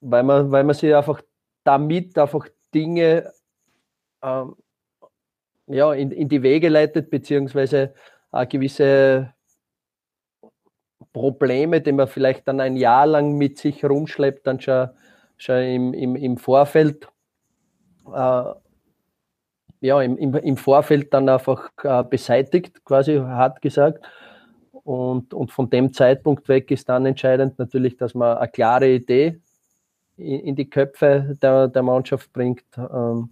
weil, 0.00 0.22
man, 0.22 0.50
weil 0.50 0.64
man 0.64 0.74
sich 0.74 0.94
einfach 0.94 1.22
damit 1.64 2.16
einfach 2.18 2.48
Dinge 2.74 3.32
ähm, 4.22 4.56
ja, 5.66 5.92
in, 5.92 6.10
in 6.12 6.28
die 6.28 6.42
Wege 6.42 6.68
leitet, 6.68 7.10
beziehungsweise 7.10 7.94
äh, 8.32 8.46
gewisse 8.46 9.34
Probleme, 11.12 11.80
die 11.80 11.92
man 11.92 12.08
vielleicht 12.08 12.46
dann 12.46 12.60
ein 12.60 12.76
Jahr 12.76 13.06
lang 13.06 13.36
mit 13.36 13.58
sich 13.58 13.84
rumschleppt, 13.84 14.46
dann 14.46 14.60
schon, 14.60 14.90
schon 15.36 15.62
im, 15.62 15.94
im, 15.94 16.16
im 16.16 16.36
Vorfeld 16.36 17.08
äh, 18.14 18.52
ja, 19.80 20.00
im, 20.02 20.16
im, 20.18 20.34
im 20.34 20.56
Vorfeld 20.56 21.12
dann 21.12 21.28
einfach 21.28 21.70
äh, 21.82 22.02
beseitigt, 22.04 22.84
quasi 22.84 23.16
hart 23.16 23.62
gesagt. 23.62 24.04
Und, 24.84 25.34
und 25.34 25.50
von 25.50 25.68
dem 25.68 25.92
Zeitpunkt 25.92 26.48
weg 26.48 26.70
ist 26.70 26.88
dann 26.88 27.06
entscheidend 27.06 27.58
natürlich, 27.58 27.96
dass 27.96 28.14
man 28.14 28.38
eine 28.38 28.48
klare 28.48 28.88
Idee 28.88 29.40
in, 30.16 30.40
in 30.40 30.56
die 30.56 30.70
Köpfe 30.70 31.36
der, 31.42 31.68
der 31.68 31.82
Mannschaft 31.82 32.32
bringt, 32.32 32.64
ähm, 32.78 33.30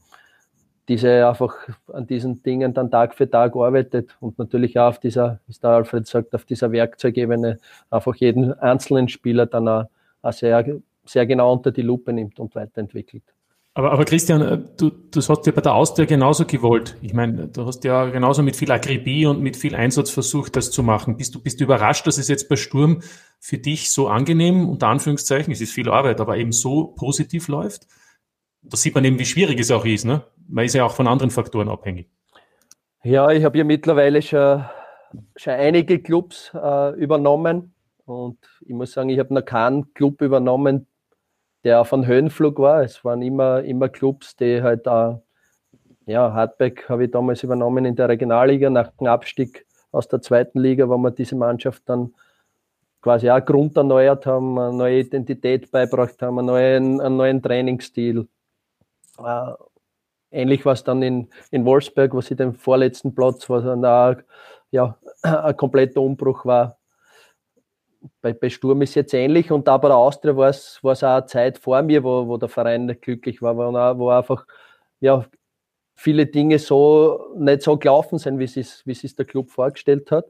diese 0.89 1.27
einfach 1.27 1.55
an 1.93 2.07
diesen 2.07 2.43
Dingen 2.43 2.75
dann 2.75 2.91
Tag 2.91 3.15
für 3.15 3.29
Tag 3.31 3.57
arbeitet 3.57 4.17
und 4.21 4.39
natürlich 4.39 4.79
auch 4.79 4.89
auf 4.89 4.99
dieser, 4.99 5.41
wie 5.47 5.55
der 5.55 5.71
Alfred 5.71 6.07
sagt, 6.07 6.35
auf 6.35 6.45
dieser 6.45 6.73
Werkzeugebene 6.73 7.59
einfach 7.91 8.15
jeden 8.17 8.53
einzelnen 8.55 9.09
Spieler 9.09 9.47
dann 9.47 9.69
auch, 9.69 9.85
auch 10.23 10.33
sehr, 10.33 10.81
sehr 11.07 11.27
genau 11.27 11.53
unter 11.53 11.73
die 11.73 11.83
Lupe 11.83 12.13
nimmt 12.13 12.39
und 12.39 12.55
weiterentwickelt. 12.55 13.34
Aber, 13.77 13.91
aber 13.91 14.05
Christian, 14.05 14.41
äh, 14.41 14.59
du, 14.77 14.91
du 14.91 15.21
hast 15.21 15.47
ja 15.47 15.53
bei 15.53 15.61
der 15.61 15.75
Austria 15.75 16.07
genauso 16.07 16.47
gewollt. 16.47 16.97
Ich 17.03 17.13
meine, 17.13 17.49
du 17.49 17.67
hast 17.67 17.83
ja 17.83 18.07
genauso 18.07 18.45
mit 18.45 18.55
viel 18.55 18.71
Akribie 18.71 19.27
und 19.27 19.43
mit 19.43 19.57
viel 19.57 19.75
Einsatz 19.75 20.11
versucht, 20.11 20.55
das 20.55 20.71
zu 20.71 20.85
machen. 20.85 21.17
Bist 21.17 21.35
du, 21.35 21.43
bist 21.43 21.61
du 21.61 21.65
überrascht, 21.65 22.07
dass 22.07 22.17
es 22.17 22.29
jetzt 22.29 22.49
bei 22.49 22.55
Sturm 22.55 23.03
für 23.41 23.59
dich 23.59 23.91
so 23.91 24.07
angenehm, 24.07 24.69
unter 24.69 24.87
Anführungszeichen, 24.87 25.53
es 25.53 25.61
ist 25.61 25.73
viel 25.73 25.91
Arbeit, 25.91 26.21
aber 26.21 26.37
eben 26.37 26.53
so 26.53 26.95
positiv 26.97 27.49
läuft? 27.49 27.89
Da 28.63 28.77
sieht 28.77 28.95
man 28.95 29.05
eben, 29.05 29.19
wie 29.19 29.27
schwierig 29.27 29.59
es 29.59 29.73
auch 29.73 29.85
ist. 29.85 30.05
Ne? 30.05 30.23
Man 30.49 30.65
ist 30.65 30.75
ja 30.75 30.85
auch 30.85 30.95
von 30.95 31.09
anderen 31.09 31.31
Faktoren 31.31 31.69
abhängig. 31.69 32.09
Ja, 33.03 33.31
ich 33.31 33.45
habe 33.45 33.59
ja 33.59 33.65
mittlerweile 33.65 34.23
schon, 34.23 34.65
schon 35.35 35.53
einige 35.53 35.99
Clubs 35.99 36.53
äh, 36.55 36.95
übernommen 36.95 37.75
und 38.07 38.39
ich 38.61 38.73
muss 38.73 38.93
sagen, 38.93 39.11
ich 39.11 39.19
habe 39.19 39.35
noch 39.35 39.45
keinen 39.45 39.93
Club 39.95 40.23
übernommen, 40.23 40.87
der 41.65 41.81
auf 41.81 41.93
einem 41.93 42.07
Höhenflug 42.07 42.59
war. 42.59 42.83
Es 42.83 43.05
waren 43.05 43.23
immer, 43.23 43.63
immer 43.63 43.89
Clubs, 43.89 44.37
die 44.37 44.63
halt 44.63 44.87
da, 44.87 45.23
ja, 46.07 46.33
Hartberg 46.33 46.89
habe 46.89 47.05
ich 47.05 47.11
damals 47.11 47.43
übernommen 47.43 47.87
in 47.87 47.97
der 47.97 48.09
Regionalliga 48.09 48.69
nach 48.71 48.91
dem 48.93 49.07
Abstieg 49.07 49.67
aus 49.91 50.07
der 50.09 50.21
zweiten 50.21 50.61
Liga, 50.61 50.89
wo 50.89 50.99
wir 50.99 51.11
diese 51.11 51.37
Mannschaft 51.37 51.83
dann 51.87 52.15
quasi 53.01 53.31
auch 53.31 53.45
Grund 53.45 53.77
erneuert 53.77 54.27
haben, 54.27 54.59
eine 54.59 54.77
neue 54.77 55.01
Identität 55.01 55.71
beibracht 55.71 56.21
haben, 56.23 56.39
einen 56.39 56.47
neuen, 56.47 57.01
einen 57.01 57.17
neuen 57.17 57.43
Trainingsstil. 57.43 58.29
Äh, 59.19 59.53
ähnlich 60.31 60.65
war 60.65 60.75
es 60.75 60.85
dann 60.85 61.03
in, 61.03 61.29
in 61.51 61.65
Wolfsburg, 61.65 62.13
wo 62.15 62.21
sie 62.21 62.37
den 62.37 62.55
vorletzten 62.55 63.15
Platz, 63.15 63.49
was 63.49 63.65
dann 63.65 63.85
auch 63.85 64.17
ja, 64.71 64.99
ein 65.23 65.57
kompletter 65.57 66.01
Umbruch 66.01 66.45
war 66.45 66.79
bei, 68.21 68.33
bei 68.33 68.51
Sturm 68.51 68.83
ist 68.83 68.95
jetzt 68.95 69.15
ähnlich 69.15 69.51
und 69.51 69.69
da 69.69 69.77
bei 69.77 69.89
der 69.89 69.97
Austria 69.97 70.37
war 70.37 70.49
es, 70.49 70.81
es 70.83 71.05
auch 71.05 71.09
eine 71.09 71.27
Zeit 71.27 71.59
vor 71.59 71.83
mir, 71.83 72.03
wo, 72.05 72.27
wo 72.29 72.37
der 72.37 72.49
Verein 72.49 72.87
nicht 72.87 73.03
glücklich 73.03 73.43
war, 73.43 73.57
wo, 73.57 74.09
einfach 74.11 74.47
ja, 75.01 75.25
viele 75.95 76.27
Dinge 76.27 76.59
so 76.59 77.35
nicht 77.37 77.63
so 77.63 77.77
gelaufen 77.77 78.19
sind, 78.19 78.39
wie 78.39 78.45
es, 78.45 78.83
wie 78.85 78.93
es 78.93 79.17
der 79.17 79.25
Club 79.25 79.51
vorgestellt 79.51 80.11
hat. 80.11 80.27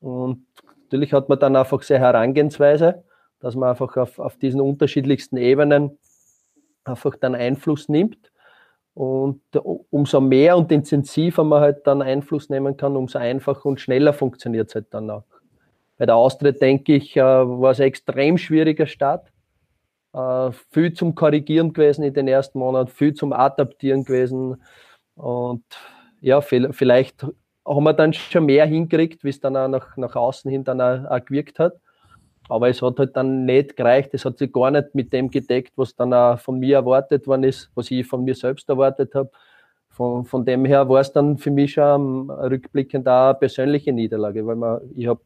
Und 0.00 0.46
natürlich 0.84 1.12
hat 1.12 1.28
man 1.28 1.38
dann 1.38 1.56
einfach 1.56 1.82
sehr 1.82 1.98
Herangehensweise, 1.98 3.04
dass 3.40 3.54
man 3.54 3.70
einfach 3.70 3.96
auf, 3.96 4.18
auf 4.18 4.36
diesen 4.36 4.60
unterschiedlichsten 4.60 5.36
Ebenen 5.36 5.98
einfach 6.84 7.16
dann 7.16 7.34
Einfluss 7.34 7.88
nimmt. 7.88 8.32
Und 8.94 9.40
umso 9.90 10.20
mehr 10.20 10.56
und 10.56 10.72
intensiver 10.72 11.44
man 11.44 11.60
halt 11.60 11.86
dann 11.86 12.02
Einfluss 12.02 12.48
nehmen 12.48 12.76
kann, 12.76 12.96
umso 12.96 13.18
einfacher 13.18 13.66
und 13.66 13.80
schneller 13.80 14.12
funktioniert 14.12 14.68
es 14.68 14.74
halt 14.74 14.92
dann 14.92 15.08
auch. 15.10 15.24
Bei 15.98 16.06
der 16.06 16.16
Austria, 16.16 16.52
denke 16.52 16.94
ich, 16.94 17.16
äh, 17.16 17.22
war 17.22 17.72
es 17.72 17.80
ein 17.80 17.88
extrem 17.88 18.38
schwieriger 18.38 18.86
Start. 18.86 19.30
Äh, 20.14 20.52
viel 20.70 20.92
zum 20.94 21.14
Korrigieren 21.14 21.72
gewesen 21.72 22.04
in 22.04 22.14
den 22.14 22.28
ersten 22.28 22.58
Monaten, 22.58 22.88
viel 22.88 23.14
zum 23.14 23.32
Adaptieren 23.32 24.04
gewesen. 24.04 24.62
Und 25.16 25.64
ja, 26.20 26.40
vielleicht 26.40 27.26
haben 27.66 27.84
wir 27.84 27.92
dann 27.92 28.12
schon 28.12 28.46
mehr 28.46 28.64
hingekriegt, 28.66 29.24
wie 29.24 29.28
es 29.28 29.40
dann 29.40 29.56
auch 29.56 29.68
nach, 29.68 29.96
nach 29.96 30.16
außen 30.16 30.50
hin 30.50 30.64
dann 30.64 30.80
auch, 30.80 31.10
auch 31.10 31.24
gewirkt 31.24 31.58
hat. 31.58 31.74
Aber 32.48 32.68
es 32.68 32.80
hat 32.80 32.98
halt 32.98 33.14
dann 33.16 33.44
nicht 33.44 33.76
gereicht. 33.76 34.10
Es 34.14 34.24
hat 34.24 34.38
sich 34.38 34.52
gar 34.52 34.70
nicht 34.70 34.94
mit 34.94 35.12
dem 35.12 35.30
gedeckt, 35.30 35.72
was 35.76 35.94
dann 35.94 36.14
auch 36.14 36.38
von 36.38 36.58
mir 36.58 36.76
erwartet 36.76 37.26
worden 37.26 37.44
ist, 37.44 37.70
was 37.74 37.90
ich 37.90 38.06
von 38.06 38.24
mir 38.24 38.34
selbst 38.34 38.68
erwartet 38.68 39.14
habe. 39.14 39.30
Von, 39.90 40.24
von 40.24 40.44
dem 40.44 40.64
her 40.64 40.88
war 40.88 41.00
es 41.00 41.12
dann 41.12 41.38
für 41.38 41.50
mich 41.50 41.72
schon 41.72 42.30
rückblickend 42.30 43.06
auch 43.08 43.30
eine 43.30 43.34
persönliche 43.34 43.92
Niederlage, 43.92 44.46
weil 44.46 44.56
man, 44.56 44.80
ich 44.94 45.06
habe 45.08 45.20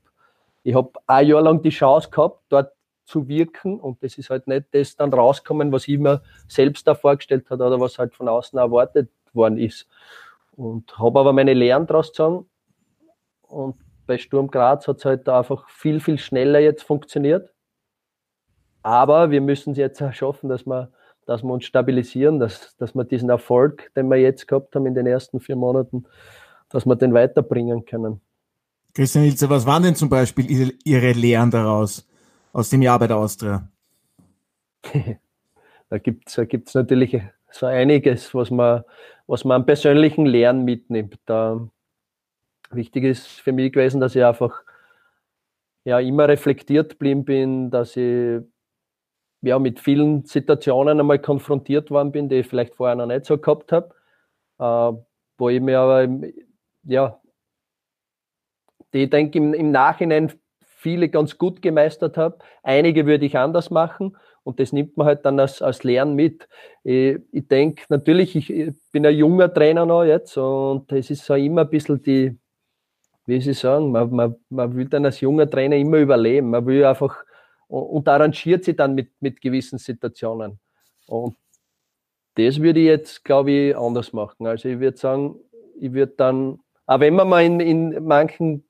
ich 0.63 0.75
habe 0.75 0.93
ein 1.07 1.27
Jahr 1.27 1.43
lang 1.43 1.63
die 1.63 1.71
Chance 1.71 2.11
gehabt, 2.11 2.41
dort 2.49 2.73
zu 3.05 3.29
wirken 3.29 3.81
und 3.81 4.03
das 4.03 4.17
ist 4.17 4.31
halt 4.31 4.47
nicht 4.47 4.67
das 4.73 4.97
dann 4.97 5.13
rauskommen, 5.13 5.73
was 5.73 5.89
ich 5.89 5.99
mir 5.99 6.23
selbst 6.49 6.87
da 6.87 6.95
vorgestellt 6.95 7.51
habe 7.51 7.65
oder 7.65 7.81
was 7.81 7.99
halt 7.99 8.15
von 8.15 8.29
außen 8.29 8.59
erwartet 8.59 9.11
worden 9.33 9.59
ist. 9.59 9.89
Und 10.53 10.99
habe 10.99 11.19
aber 11.19 11.33
meine 11.33 11.55
Lehren 11.55 11.87
daraus 11.87 12.09
gezogen 12.09 12.47
und 13.43 13.77
bei 14.07 14.19
Sturm 14.19 14.51
Graz 14.51 14.87
hat 14.89 14.99
es 14.99 15.05
halt 15.05 15.29
einfach 15.29 15.69
viel, 15.69 16.01
viel 16.01 16.19
schneller 16.19 16.59
jetzt 16.59 16.83
funktioniert. 16.83 17.53
Aber 18.83 19.31
wir 19.31 19.41
müssen 19.41 19.73
es 19.73 19.79
jetzt 19.79 20.03
schaffen, 20.15 20.49
dass 20.49 20.67
wir, 20.67 20.91
dass 21.25 21.43
wir 21.43 21.53
uns 21.53 21.65
stabilisieren, 21.65 22.41
dass, 22.41 22.77
dass 22.77 22.95
wir 22.95 23.05
diesen 23.05 23.31
Erfolg, 23.31 23.93
den 23.95 24.09
wir 24.09 24.17
jetzt 24.17 24.49
gehabt 24.49 24.75
haben 24.75 24.87
in 24.87 24.95
den 24.95 25.07
ersten 25.07 25.41
vier 25.41 25.57
Monaten, 25.57 26.05
dass 26.69 26.85
wir 26.85 26.97
den 26.97 27.15
weiterbringen 27.15 27.85
können. 27.85 28.21
Christian 28.95 29.25
Ilze, 29.25 29.49
was 29.49 29.67
waren 29.67 29.83
denn 29.83 29.95
zum 29.95 30.09
Beispiel 30.11 30.77
Ihre 30.85 31.13
Lehren 31.13 31.51
daraus, 31.51 32.07
aus 32.53 32.69
dem 32.69 32.83
Jahr 32.83 32.99
bei 32.99 33.07
der 33.07 33.17
Austria? 33.17 33.69
da 35.89 35.99
gibt 35.99 36.29
es 36.29 36.35
da 36.35 36.45
gibt's 36.45 36.75
natürlich 36.75 37.19
so 37.51 37.67
einiges, 37.67 38.35
was 38.35 38.51
man, 38.51 38.85
was 39.27 39.45
man 39.45 39.63
an 39.63 39.67
persönlichen 39.67 40.27
Lehren 40.27 40.65
mitnimmt. 40.65 41.19
Da, 41.25 41.67
wichtig 42.71 43.05
ist 43.05 43.27
für 43.27 43.53
mich 43.53 43.73
gewesen, 43.73 44.01
dass 44.01 44.15
ich 44.15 44.25
einfach 44.25 44.63
ja, 45.85 45.99
immer 45.99 46.29
reflektiert 46.29 46.91
geblieben 46.91 47.25
bin, 47.25 47.71
dass 47.71 47.97
ich 47.97 48.41
ja, 49.43 49.59
mit 49.59 49.81
vielen 49.81 50.25
Situationen 50.25 51.01
einmal 51.01 51.19
konfrontiert 51.19 51.91
worden 51.91 52.13
bin, 52.13 52.29
die 52.29 52.37
ich 52.37 52.47
vielleicht 52.47 52.77
vorher 52.77 52.97
noch 52.97 53.07
nicht 53.07 53.25
so 53.25 53.39
gehabt 53.39 53.73
habe, 53.73 53.95
äh, 54.59 54.97
wo 55.39 55.49
ich 55.49 55.61
mir 55.61 55.81
aber 55.81 56.09
ja, 56.85 57.21
die 58.93 59.05
ich 59.05 59.11
denke 59.11 59.39
im, 59.39 59.55
im 59.55 59.71
Nachhinein 59.71 60.33
viele 60.65 61.09
ganz 61.09 61.39
gut 61.39 61.63
gemeistert 61.63 62.17
habe. 62.17 62.39
Einige 62.63 63.07
würde 63.07 63.25
ich 63.25 63.39
anders 63.39 63.71
machen 63.71 64.17
und 64.43 64.59
das 64.59 64.73
nimmt 64.73 64.97
man 64.97 65.07
halt 65.07 65.25
dann 65.25 65.39
als, 65.39 65.63
als 65.63 65.85
Lernen 65.85 66.15
mit. 66.15 66.49
Ich, 66.83 67.19
ich 67.31 67.47
denke 67.47 67.85
natürlich, 67.89 68.35
ich, 68.35 68.51
ich 68.51 68.75
bin 68.91 69.07
ein 69.07 69.15
junger 69.15 69.53
Trainer 69.53 69.87
noch 69.87 70.05
jetzt 70.05 70.37
und 70.37 70.91
es 70.93 71.11
ist 71.11 71.25
so 71.25 71.35
immer 71.35 71.63
ein 71.63 71.71
bisschen 71.71 72.03
die, 72.03 72.37
wie 73.27 73.37
ich 73.37 73.59
sagen, 73.59 73.93
man, 73.93 74.11
man, 74.11 74.37
man 74.49 74.75
will 74.75 74.89
dann 74.89 75.05
als 75.07 75.21
junger 75.21 75.49
Trainer 75.49 75.77
immer 75.77 75.99
überleben. 75.99 76.51
Man 76.51 76.67
will 76.67 76.85
einfach 76.85 77.25
und 77.69 78.07
arrangiert 78.09 78.65
sich 78.65 78.77
dann 78.77 78.95
mit, 78.95 79.11
mit 79.21 79.41
gewissen 79.41 79.79
Situationen. 79.79 80.59
Und 81.07 81.37
das 82.35 82.61
würde 82.61 82.81
ich 82.81 82.87
jetzt, 82.87 83.25
glaube 83.25 83.51
ich, 83.51 83.77
anders 83.77 84.13
machen. 84.13 84.47
Also 84.47 84.69
ich 84.69 84.81
würde 84.81 84.99
sagen, 84.99 85.37
ich 85.81 85.93
würde 85.93 86.13
dann, 86.17 86.61
auch 86.87 87.01
wenn 87.01 87.15
man 87.15 87.29
mal 87.29 87.45
in, 87.45 87.61
in 87.61 88.05
manchen 88.05 88.65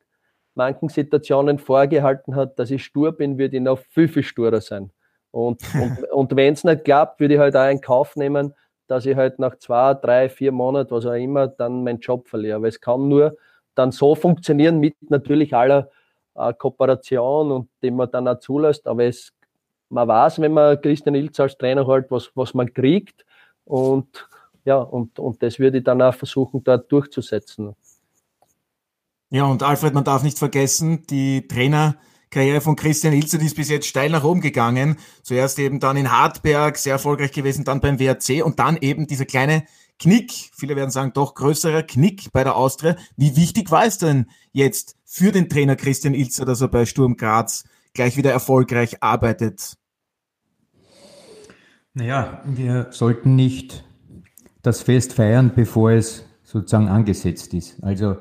manchen 0.54 0.88
Situationen 0.88 1.59
vorgehalten 1.59 2.37
hat, 2.37 2.59
dass 2.59 2.71
ich 2.71 2.85
stur 2.85 3.12
bin, 3.12 3.38
würde 3.38 3.56
ich 3.56 3.62
noch 3.62 3.78
viel, 3.78 4.09
viel 4.09 4.23
sturer 4.23 4.61
sein. 4.61 4.90
Und, 5.30 5.62
und, 5.75 6.04
und 6.12 6.37
wenn 6.37 6.52
es 6.52 6.64
nicht 6.64 6.85
klappt, 6.85 7.21
würde 7.21 7.35
ich 7.35 7.40
halt 7.40 7.56
auch 7.56 7.71
in 7.71 7.80
Kauf 7.80 8.16
nehmen, 8.16 8.54
dass 8.87 9.06
ich 9.06 9.16
halt 9.16 9.38
nach 9.38 9.56
zwei, 9.56 9.94
drei, 9.94 10.28
vier 10.28 10.52
Monaten, 10.52 10.90
was 10.90 11.06
auch 11.06 11.14
immer, 11.14 11.49
dann 11.49 11.85
meinen 11.85 12.00
Job 12.00 12.28
verliere. 12.28 12.56
Aber 12.56 12.68
es 12.68 12.80
kann 12.80 13.09
nur 13.09 13.37
dann 13.75 13.90
so 13.90 14.14
funktionieren 14.14 14.78
mit 14.78 14.97
natürlich 15.11 15.54
aller 15.54 15.88
äh, 16.35 16.52
Kooperation 16.52 17.50
und 17.50 17.68
dem 17.82 17.97
man 17.97 18.11
dann 18.11 18.28
auch 18.28 18.38
zulässt. 18.38 18.87
Aber 18.87 19.04
es, 19.04 19.32
man 19.88 20.09
weiß, 20.09 20.40
wenn 20.40 20.52
man 20.52 20.80
Christian 20.80 21.14
Ilz 21.14 21.40
als 21.40 21.56
Trainer 21.56 21.87
halt, 21.87 22.11
was, 22.11 22.30
was 22.35 22.52
man 22.54 22.73
kriegt. 22.73 23.25
Und 23.64 24.28
ja, 24.64 24.76
und, 24.76 25.18
und 25.18 25.42
das 25.42 25.59
würde 25.59 25.78
ich 25.78 25.85
dann 25.85 26.02
auch 26.02 26.14
versuchen, 26.14 26.62
dort 26.62 26.90
durchzusetzen. 26.92 27.75
Ja, 29.32 29.46
und 29.46 29.62
Alfred, 29.62 29.94
man 29.94 30.04
darf 30.04 30.22
nicht 30.22 30.38
vergessen, 30.38 31.06
die 31.08 31.48
Trainerkarriere 31.48 32.60
von 32.60 32.76
Christian 32.76 33.14
Ilzer, 33.14 33.38
die 33.38 33.46
ist 33.46 33.56
bis 33.56 33.70
jetzt 33.70 33.86
steil 33.86 34.10
nach 34.10 34.24
oben 34.24 34.42
gegangen. 34.42 34.98
Zuerst 35.22 35.58
eben 35.58 35.80
dann 35.80 35.96
in 35.96 36.12
Hartberg, 36.12 36.76
sehr 36.76 36.92
erfolgreich 36.92 37.32
gewesen, 37.32 37.64
dann 37.64 37.80
beim 37.80 37.98
WRC 37.98 38.44
und 38.44 38.58
dann 38.58 38.76
eben 38.76 39.06
dieser 39.06 39.24
kleine 39.24 39.64
Knick, 39.98 40.50
viele 40.54 40.76
werden 40.76 40.90
sagen, 40.90 41.14
doch 41.14 41.34
größerer 41.34 41.82
Knick 41.82 42.30
bei 42.34 42.44
der 42.44 42.56
Austria. 42.56 42.94
Wie 43.16 43.34
wichtig 43.34 43.70
war 43.70 43.86
es 43.86 43.96
denn 43.96 44.26
jetzt 44.52 44.96
für 45.06 45.32
den 45.32 45.48
Trainer 45.48 45.76
Christian 45.76 46.12
Ilzer, 46.12 46.44
dass 46.44 46.60
er 46.60 46.68
bei 46.68 46.84
Sturm 46.84 47.16
Graz 47.16 47.64
gleich 47.94 48.18
wieder 48.18 48.32
erfolgreich 48.32 49.02
arbeitet? 49.02 49.78
Naja, 51.94 52.42
wir 52.44 52.88
sollten 52.90 53.34
nicht 53.34 53.82
das 54.60 54.82
Fest 54.82 55.14
feiern, 55.14 55.52
bevor 55.54 55.92
es 55.92 56.26
sozusagen 56.44 56.88
angesetzt 56.88 57.54
ist. 57.54 57.82
Also 57.82 58.16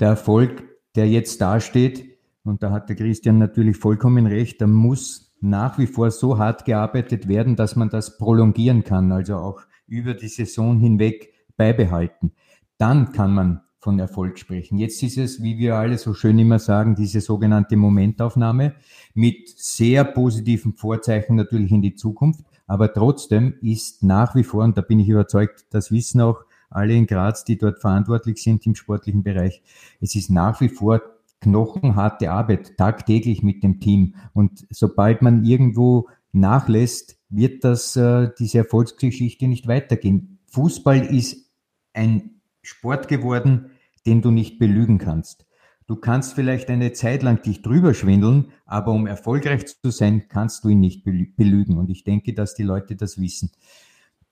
der 0.00 0.08
Erfolg, 0.08 0.64
der 0.96 1.08
jetzt 1.08 1.40
dasteht, 1.40 2.18
und 2.42 2.62
da 2.62 2.70
hat 2.70 2.88
der 2.88 2.96
Christian 2.96 3.38
natürlich 3.38 3.76
vollkommen 3.76 4.26
recht, 4.26 4.60
da 4.60 4.66
muss 4.66 5.34
nach 5.40 5.78
wie 5.78 5.86
vor 5.86 6.10
so 6.10 6.38
hart 6.38 6.64
gearbeitet 6.64 7.28
werden, 7.28 7.56
dass 7.56 7.76
man 7.76 7.90
das 7.90 8.18
prolongieren 8.18 8.84
kann, 8.84 9.12
also 9.12 9.36
auch 9.36 9.60
über 9.86 10.14
die 10.14 10.28
Saison 10.28 10.78
hinweg 10.78 11.32
beibehalten. 11.56 12.32
Dann 12.78 13.12
kann 13.12 13.34
man 13.34 13.60
von 13.78 13.98
Erfolg 13.98 14.38
sprechen. 14.38 14.76
Jetzt 14.78 15.02
ist 15.02 15.16
es, 15.16 15.42
wie 15.42 15.58
wir 15.58 15.76
alle 15.76 15.96
so 15.96 16.12
schön 16.12 16.38
immer 16.38 16.58
sagen, 16.58 16.94
diese 16.94 17.20
sogenannte 17.20 17.76
Momentaufnahme 17.76 18.74
mit 19.14 19.48
sehr 19.58 20.04
positiven 20.04 20.74
Vorzeichen 20.74 21.36
natürlich 21.36 21.72
in 21.72 21.80
die 21.80 21.94
Zukunft. 21.94 22.44
Aber 22.66 22.92
trotzdem 22.92 23.54
ist 23.62 24.02
nach 24.02 24.34
wie 24.34 24.44
vor, 24.44 24.64
und 24.64 24.76
da 24.76 24.82
bin 24.82 25.00
ich 25.00 25.08
überzeugt, 25.08 25.64
das 25.70 25.90
wissen 25.90 26.20
auch 26.20 26.44
alle 26.70 26.94
in 26.94 27.06
Graz, 27.06 27.44
die 27.44 27.58
dort 27.58 27.80
verantwortlich 27.80 28.42
sind 28.42 28.64
im 28.66 28.74
sportlichen 28.74 29.22
Bereich, 29.22 29.62
es 30.00 30.14
ist 30.14 30.30
nach 30.30 30.60
wie 30.60 30.68
vor 30.68 31.02
knochenharte 31.40 32.30
Arbeit, 32.30 32.76
tagtäglich 32.76 33.42
mit 33.42 33.62
dem 33.62 33.80
Team. 33.80 34.14
Und 34.32 34.66
sobald 34.70 35.22
man 35.22 35.44
irgendwo 35.44 36.08
nachlässt, 36.32 37.18
wird 37.28 37.64
das 37.64 37.96
äh, 37.96 38.28
diese 38.38 38.58
Erfolgsgeschichte 38.58 39.48
nicht 39.48 39.66
weitergehen. 39.66 40.38
Fußball 40.48 41.06
ist 41.06 41.50
ein 41.92 42.40
Sport 42.62 43.08
geworden, 43.08 43.70
den 44.06 44.22
du 44.22 44.30
nicht 44.30 44.58
belügen 44.58 44.98
kannst. 44.98 45.46
Du 45.86 45.96
kannst 45.96 46.34
vielleicht 46.34 46.70
eine 46.70 46.92
Zeit 46.92 47.22
lang 47.22 47.42
dich 47.42 47.62
drüber 47.62 47.94
schwindeln, 47.94 48.52
aber 48.64 48.92
um 48.92 49.06
erfolgreich 49.06 49.66
zu 49.66 49.90
sein, 49.90 50.28
kannst 50.28 50.62
du 50.62 50.68
ihn 50.68 50.78
nicht 50.78 51.04
belügen. 51.04 51.78
Und 51.78 51.90
ich 51.90 52.04
denke, 52.04 52.32
dass 52.32 52.54
die 52.54 52.62
Leute 52.62 52.94
das 52.94 53.20
wissen. 53.20 53.50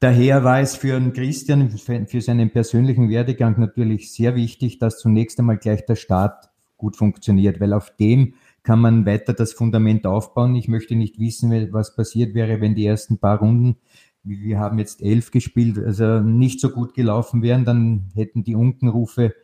Daher 0.00 0.44
war 0.44 0.60
es 0.60 0.76
für 0.76 0.94
einen 0.94 1.12
Christian, 1.12 1.70
für 1.70 2.20
seinen 2.20 2.50
persönlichen 2.50 3.08
Werdegang 3.08 3.58
natürlich 3.58 4.12
sehr 4.12 4.36
wichtig, 4.36 4.78
dass 4.78 5.00
zunächst 5.00 5.40
einmal 5.40 5.58
gleich 5.58 5.84
der 5.86 5.96
Start 5.96 6.50
gut 6.76 6.96
funktioniert, 6.96 7.60
weil 7.60 7.72
auf 7.72 7.90
dem 7.96 8.34
kann 8.62 8.80
man 8.80 9.06
weiter 9.06 9.32
das 9.32 9.52
Fundament 9.52 10.06
aufbauen. 10.06 10.54
Ich 10.54 10.68
möchte 10.68 10.94
nicht 10.94 11.18
wissen, 11.18 11.72
was 11.72 11.96
passiert 11.96 12.34
wäre, 12.34 12.60
wenn 12.60 12.76
die 12.76 12.86
ersten 12.86 13.18
paar 13.18 13.40
Runden, 13.40 13.78
wir 14.22 14.60
haben 14.60 14.78
jetzt 14.78 15.02
elf 15.02 15.32
gespielt, 15.32 15.78
also 15.78 16.20
nicht 16.20 16.60
so 16.60 16.70
gut 16.70 16.94
gelaufen 16.94 17.42
wären, 17.42 17.64
dann 17.64 18.10
hätten 18.14 18.44
die 18.44 18.54
Unkenrufe 18.54 19.34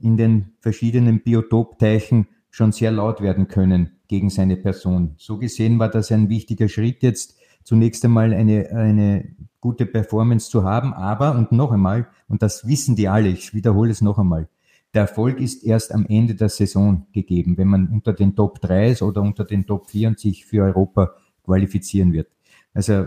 in 0.00 0.16
den 0.16 0.54
verschiedenen 0.60 1.22
Biotopteichen 1.22 2.26
schon 2.50 2.72
sehr 2.72 2.90
laut 2.90 3.20
werden 3.20 3.46
können 3.46 3.98
gegen 4.08 4.30
seine 4.30 4.56
Person. 4.56 5.14
So 5.18 5.38
gesehen 5.38 5.78
war 5.78 5.90
das 5.90 6.10
ein 6.10 6.28
wichtiger 6.28 6.68
Schritt 6.68 7.02
jetzt 7.02 7.36
zunächst 7.62 8.04
einmal 8.04 8.32
eine, 8.32 8.70
eine 8.70 9.34
gute 9.66 9.84
Performance 9.84 10.48
zu 10.48 10.62
haben, 10.62 10.94
aber 10.94 11.34
und 11.36 11.50
noch 11.50 11.72
einmal, 11.72 12.06
und 12.28 12.40
das 12.40 12.68
wissen 12.68 12.94
die 12.94 13.08
alle, 13.08 13.30
ich 13.30 13.52
wiederhole 13.52 13.90
es 13.90 14.00
noch 14.00 14.16
einmal, 14.16 14.48
der 14.94 15.02
Erfolg 15.02 15.40
ist 15.40 15.64
erst 15.64 15.92
am 15.92 16.06
Ende 16.06 16.36
der 16.36 16.48
Saison 16.48 17.08
gegeben, 17.12 17.58
wenn 17.58 17.66
man 17.66 17.88
unter 17.88 18.12
den 18.12 18.36
Top 18.36 18.60
3 18.60 18.90
ist 18.90 19.02
oder 19.02 19.22
unter 19.22 19.44
den 19.44 19.66
Top 19.66 19.90
4 19.90 20.08
und 20.08 20.20
sich 20.20 20.46
für 20.46 20.62
Europa 20.62 21.14
qualifizieren 21.42 22.12
wird. 22.12 22.28
Also 22.74 23.06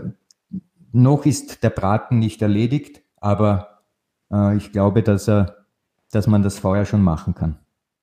noch 0.92 1.24
ist 1.24 1.62
der 1.62 1.70
Braten 1.70 2.18
nicht 2.18 2.42
erledigt, 2.42 3.00
aber 3.16 3.80
äh, 4.30 4.54
ich 4.58 4.70
glaube, 4.70 5.02
dass 5.02 5.28
er 5.30 5.56
dass 6.12 6.26
man 6.26 6.42
das 6.42 6.58
vorher 6.58 6.84
schon 6.86 7.02
machen 7.02 7.34
kann. 7.34 7.56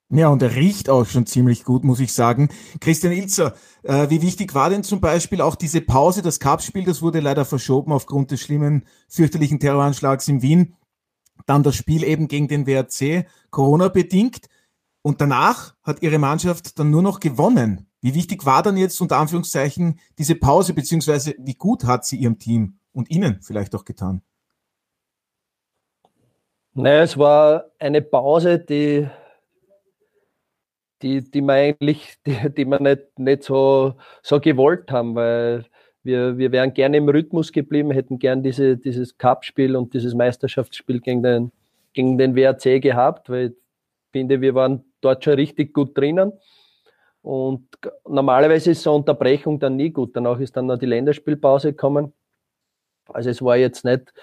Ja, 0.10 0.30
und 0.30 0.42
er 0.42 0.56
riecht 0.56 0.90
auch 0.90 1.06
schon 1.06 1.26
ziemlich 1.26 1.66
gut, 1.66 1.84
muss 1.84 2.00
ich 2.00 2.14
sagen. 2.14 2.48
Christian 2.80 3.12
Ilzer, 3.12 3.56
äh, 3.84 4.10
wie 4.10 4.22
wichtig 4.22 4.56
war 4.56 4.70
denn 4.70 4.84
zum 4.84 5.02
Beispiel 5.02 5.42
auch 5.42 5.56
diese 5.56 5.82
Pause, 5.82 6.22
das 6.22 6.40
Cup-Spiel, 6.40 6.86
das 6.86 7.02
wurde 7.02 7.20
leider 7.20 7.44
verschoben 7.44 7.92
aufgrund 7.92 8.32
des 8.32 8.40
schlimmen, 8.40 8.86
fürchterlichen 9.10 9.60
Terroranschlags 9.60 10.30
in 10.30 10.42
Wien. 10.42 10.76
Dann 11.46 11.62
das 11.62 11.76
Spiel 11.76 12.04
eben 12.04 12.30
gegen 12.30 12.48
den 12.48 12.66
WRC, 12.66 13.28
Corona-bedingt. 13.50 14.48
Und 15.02 15.20
danach 15.20 15.76
hat 15.84 16.02
ihre 16.02 16.20
Mannschaft 16.20 16.80
dann 16.80 16.90
nur 16.90 17.02
noch 17.02 17.20
gewonnen. 17.20 17.88
Wie 18.02 18.14
wichtig 18.14 18.46
war 18.46 18.64
dann 18.64 18.78
jetzt 18.78 19.02
unter 19.02 19.18
Anführungszeichen 19.18 20.00
diese 20.18 20.36
Pause, 20.36 20.74
beziehungsweise 20.74 21.36
wie 21.40 21.56
gut 21.56 21.84
hat 21.84 22.06
sie 22.06 22.18
ihrem 22.18 22.40
Team 22.40 22.80
und 22.94 23.10
Ihnen 23.10 23.42
vielleicht 23.42 23.76
auch 23.76 23.86
getan? 23.86 24.22
Naja, 26.74 27.04
es 27.04 27.18
war 27.18 27.66
eine 27.80 28.02
Pause, 28.02 28.60
die, 28.60 29.10
die, 31.02 31.24
die 31.30 31.42
wir 31.42 31.54
eigentlich, 31.54 32.16
die, 32.26 32.50
die 32.56 32.66
wir 32.66 32.82
nicht, 32.82 33.20
nicht 33.20 33.44
so, 33.44 33.96
so 34.22 34.40
gewollt 34.40 34.92
haben, 34.92 35.16
weil 35.16 35.66
wir, 36.04 36.38
wir 36.38 36.52
wären 36.52 36.74
gerne 36.74 36.98
im 36.98 37.10
Rhythmus 37.10 37.52
geblieben, 37.52 37.92
hätten 37.92 38.20
gern 38.20 38.42
diese, 38.42 38.78
dieses 38.78 39.18
Cup-Spiel 39.18 39.76
und 39.76 39.94
dieses 39.94 40.16
Meisterschaftsspiel 40.16 41.02
gegen 41.02 41.22
den, 41.22 41.52
gegen 41.94 42.18
den 42.18 42.36
WRC 42.36 42.82
gehabt, 42.82 43.30
weil 43.30 43.48
ich 43.48 43.56
finde, 44.12 44.42
wir 44.42 44.56
waren 44.56 44.86
dort 45.02 45.24
schon 45.24 45.34
richtig 45.34 45.74
gut 45.74 45.98
drinnen. 45.98 46.32
Und 47.22 47.68
normalerweise 48.08 48.72
ist 48.72 48.84
so 48.84 48.92
eine 48.92 49.00
Unterbrechung 49.00 49.60
dann 49.60 49.76
nie 49.76 49.90
gut. 49.90 50.16
Danach 50.16 50.40
ist 50.40 50.56
dann 50.56 50.68
noch 50.68 50.78
die 50.78 50.86
Länderspielpause 50.86 51.72
gekommen. 51.72 52.14
Also 53.10 53.30
es 53.30 53.42
war 53.42 53.58
jetzt 53.58 53.84
nicht 53.84 54.14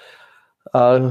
äh, 0.72 1.10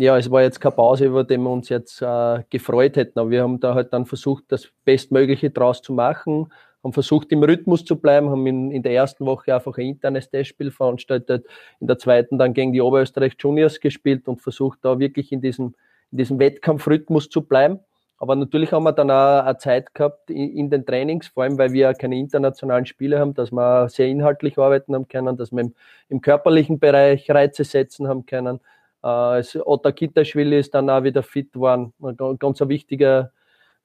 ja, 0.00 0.16
es 0.16 0.30
war 0.30 0.42
jetzt 0.42 0.60
keine 0.60 0.76
Pause, 0.76 1.06
über 1.06 1.24
die 1.24 1.36
wir 1.38 1.50
uns 1.50 1.68
jetzt 1.68 2.00
äh, 2.02 2.44
gefreut 2.50 2.96
hätten, 2.96 3.18
aber 3.18 3.30
wir 3.30 3.42
haben 3.42 3.58
da 3.58 3.74
halt 3.74 3.92
dann 3.92 4.06
versucht, 4.06 4.44
das 4.48 4.68
Bestmögliche 4.84 5.50
draus 5.50 5.82
zu 5.82 5.92
machen, 5.92 6.52
haben 6.84 6.92
versucht, 6.92 7.32
im 7.32 7.42
Rhythmus 7.42 7.84
zu 7.84 7.96
bleiben, 7.96 8.30
haben 8.30 8.46
in, 8.46 8.70
in 8.70 8.84
der 8.84 8.92
ersten 8.92 9.26
Woche 9.26 9.52
einfach 9.52 9.76
ein 9.76 9.86
internes 9.86 10.30
Testspiel 10.30 10.70
veranstaltet, 10.70 11.44
in 11.80 11.88
der 11.88 11.98
zweiten 11.98 12.38
dann 12.38 12.54
gegen 12.54 12.72
die 12.72 12.80
Oberösterreich 12.80 13.34
Juniors 13.40 13.80
gespielt 13.80 14.28
und 14.28 14.40
versucht, 14.40 14.78
da 14.82 15.00
wirklich 15.00 15.32
in 15.32 15.40
diesem, 15.40 15.74
in 16.12 16.18
diesem 16.18 16.38
Wettkampfrhythmus 16.38 17.28
zu 17.28 17.42
bleiben. 17.42 17.80
Aber 18.18 18.36
natürlich 18.36 18.72
haben 18.72 18.84
wir 18.84 18.92
dann 18.92 19.10
auch 19.10 19.44
eine 19.44 19.58
Zeit 19.58 19.94
gehabt 19.94 20.30
in, 20.30 20.70
den 20.70 20.86
Trainings, 20.86 21.26
vor 21.26 21.42
allem 21.42 21.58
weil 21.58 21.72
wir 21.72 21.92
keine 21.94 22.16
internationalen 22.18 22.86
Spiele 22.86 23.18
haben, 23.18 23.34
dass 23.34 23.50
wir 23.50 23.88
sehr 23.88 24.06
inhaltlich 24.06 24.58
arbeiten 24.58 24.94
haben 24.94 25.08
können, 25.08 25.36
dass 25.36 25.50
wir 25.50 25.60
im, 25.60 25.74
im 26.08 26.20
körperlichen 26.20 26.78
Bereich 26.78 27.28
Reize 27.30 27.64
setzen 27.64 28.06
haben 28.06 28.26
können, 28.26 28.60
äh, 29.08 29.58
Otta 29.64 29.92
Kitaschwili 29.92 30.58
ist 30.58 30.74
dann 30.74 30.90
auch 30.90 31.02
wieder 31.02 31.22
fit 31.22 31.52
geworden. 31.52 31.92
Ein 32.02 32.38
ganz 32.38 32.60
ein 32.62 32.68
wichtiger, 32.68 33.32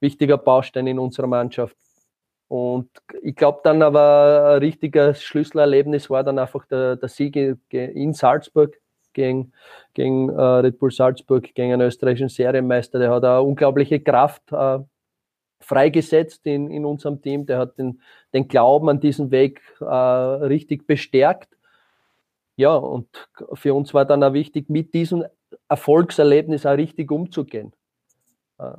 wichtiger 0.00 0.38
Baustein 0.38 0.86
in 0.86 0.98
unserer 0.98 1.26
Mannschaft. 1.26 1.76
Und 2.48 2.90
ich 3.22 3.34
glaube 3.34 3.60
dann 3.64 3.82
aber 3.82 4.54
ein 4.54 4.58
richtiges 4.58 5.22
Schlüsselerlebnis 5.22 6.10
war 6.10 6.22
dann 6.22 6.38
einfach 6.38 6.66
der, 6.66 6.96
der 6.96 7.08
Sieg 7.08 7.36
in 7.36 8.12
Salzburg 8.12 8.76
gegen, 9.12 9.52
gegen 9.94 10.28
äh, 10.28 10.42
Red 10.42 10.78
Bull 10.78 10.90
Salzburg, 10.90 11.54
gegen 11.54 11.72
einen 11.72 11.86
österreichischen 11.86 12.28
Serienmeister. 12.28 12.98
Der 12.98 13.10
hat 13.10 13.24
eine 13.24 13.42
unglaubliche 13.42 14.00
Kraft 14.00 14.42
äh, 14.52 14.78
freigesetzt 15.60 16.46
in, 16.46 16.70
in 16.70 16.84
unserem 16.84 17.22
Team. 17.22 17.46
Der 17.46 17.58
hat 17.58 17.78
den, 17.78 18.00
den 18.34 18.46
Glauben 18.46 18.88
an 18.88 19.00
diesen 19.00 19.30
Weg 19.30 19.62
äh, 19.80 19.84
richtig 19.84 20.86
bestärkt 20.86 21.53
ja, 22.56 22.74
und 22.74 23.08
für 23.54 23.74
uns 23.74 23.94
war 23.94 24.04
dann 24.04 24.22
auch 24.22 24.32
wichtig, 24.32 24.68
mit 24.70 24.94
diesem 24.94 25.24
Erfolgserlebnis 25.68 26.66
auch 26.66 26.76
richtig 26.76 27.10
umzugehen. 27.10 27.72
Äh, 28.58 28.72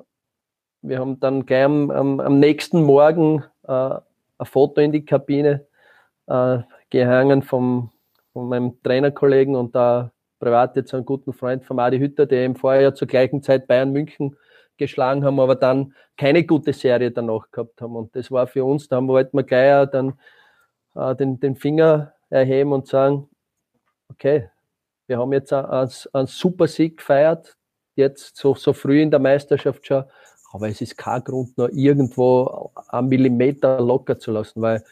wir 0.81 0.99
haben 0.99 1.19
dann 1.19 1.45
gleich 1.45 1.65
am, 1.65 1.91
am, 1.91 2.19
am 2.19 2.39
nächsten 2.39 2.83
Morgen 2.83 3.43
äh, 3.63 3.71
ein 4.38 4.45
Foto 4.45 4.81
in 4.81 4.91
die 4.91 5.05
Kabine 5.05 5.65
äh, 6.27 6.59
gehangen 6.89 7.41
vom, 7.41 7.91
von 8.33 8.47
meinem 8.47 8.81
Trainerkollegen 8.83 9.55
und 9.55 9.75
da 9.75 10.11
privat 10.39 10.75
jetzt 10.75 10.93
einen 10.93 11.05
guten 11.05 11.33
Freund 11.33 11.65
von 11.65 11.79
Adi 11.79 11.97
Hütter, 11.97 12.25
der 12.25 12.45
im 12.45 12.55
Vorjahr 12.55 12.93
zur 12.93 13.07
gleichen 13.07 13.41
Zeit 13.41 13.67
Bayern 13.67 13.91
München 13.91 14.38
geschlagen 14.77 15.23
haben, 15.23 15.39
aber 15.39 15.55
dann 15.55 15.93
keine 16.17 16.43
gute 16.43 16.73
Serie 16.73 17.11
danach 17.11 17.49
gehabt 17.51 17.81
haben. 17.81 17.95
Und 17.95 18.15
das 18.15 18.29
war 18.29 18.45
für 18.45 18.65
uns, 18.65 18.88
da 18.88 19.05
wollten 19.07 19.38
wir 19.38 19.43
gleich 19.43 19.89
dann 19.89 20.19
äh, 20.95 21.15
den, 21.15 21.39
den 21.39 21.55
Finger 21.55 22.13
erheben 22.29 22.73
und 22.73 22.88
sagen, 22.88 23.29
okay, 24.15 24.49
wir 25.08 25.19
haben 25.19 25.34
jetzt 25.34 25.54
einen, 25.54 25.91
einen 26.13 26.28
super 26.28 26.67
Sieg 26.67 26.97
gefeiert, 26.97 27.58
jetzt 27.95 28.38
so, 28.38 28.56
so 28.56 28.73
früh 28.73 29.01
in 29.01 29.12
der 29.12 29.19
Meisterschaft 29.19 29.86
schon, 29.86 30.04
aber 30.51 30.69
es 30.69 30.82
ist 30.82 30.97
kein 30.97 31.23
Grund, 31.23 31.58
nur 31.58 31.71
irgendwo 31.73 32.71
einen 32.88 33.10
Millimeter 33.10 33.80
locker 33.82 34.17
zu 34.17 34.32
lassen, 34.32 34.62
weil 34.62 34.84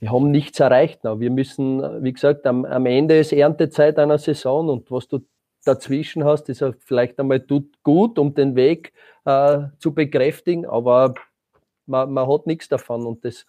wir 0.00 0.10
haben 0.10 0.30
nichts 0.30 0.60
erreicht. 0.60 1.04
Noch. 1.04 1.20
Wir 1.20 1.30
müssen, 1.30 1.80
wie 2.02 2.12
gesagt, 2.12 2.46
am, 2.46 2.64
am 2.64 2.86
Ende 2.86 3.18
ist 3.18 3.32
Erntezeit 3.32 3.98
einer 3.98 4.18
Saison 4.18 4.68
und 4.68 4.90
was 4.90 5.08
du 5.08 5.20
dazwischen 5.64 6.24
hast, 6.24 6.48
ist 6.48 6.64
vielleicht 6.80 7.18
einmal 7.18 7.40
gut, 7.82 8.18
um 8.18 8.34
den 8.34 8.54
Weg 8.54 8.92
äh, 9.24 9.60
zu 9.78 9.94
bekräftigen, 9.94 10.66
aber 10.66 11.14
man, 11.86 12.12
man 12.12 12.28
hat 12.28 12.46
nichts 12.46 12.68
davon 12.68 13.06
und 13.06 13.24
das, 13.24 13.46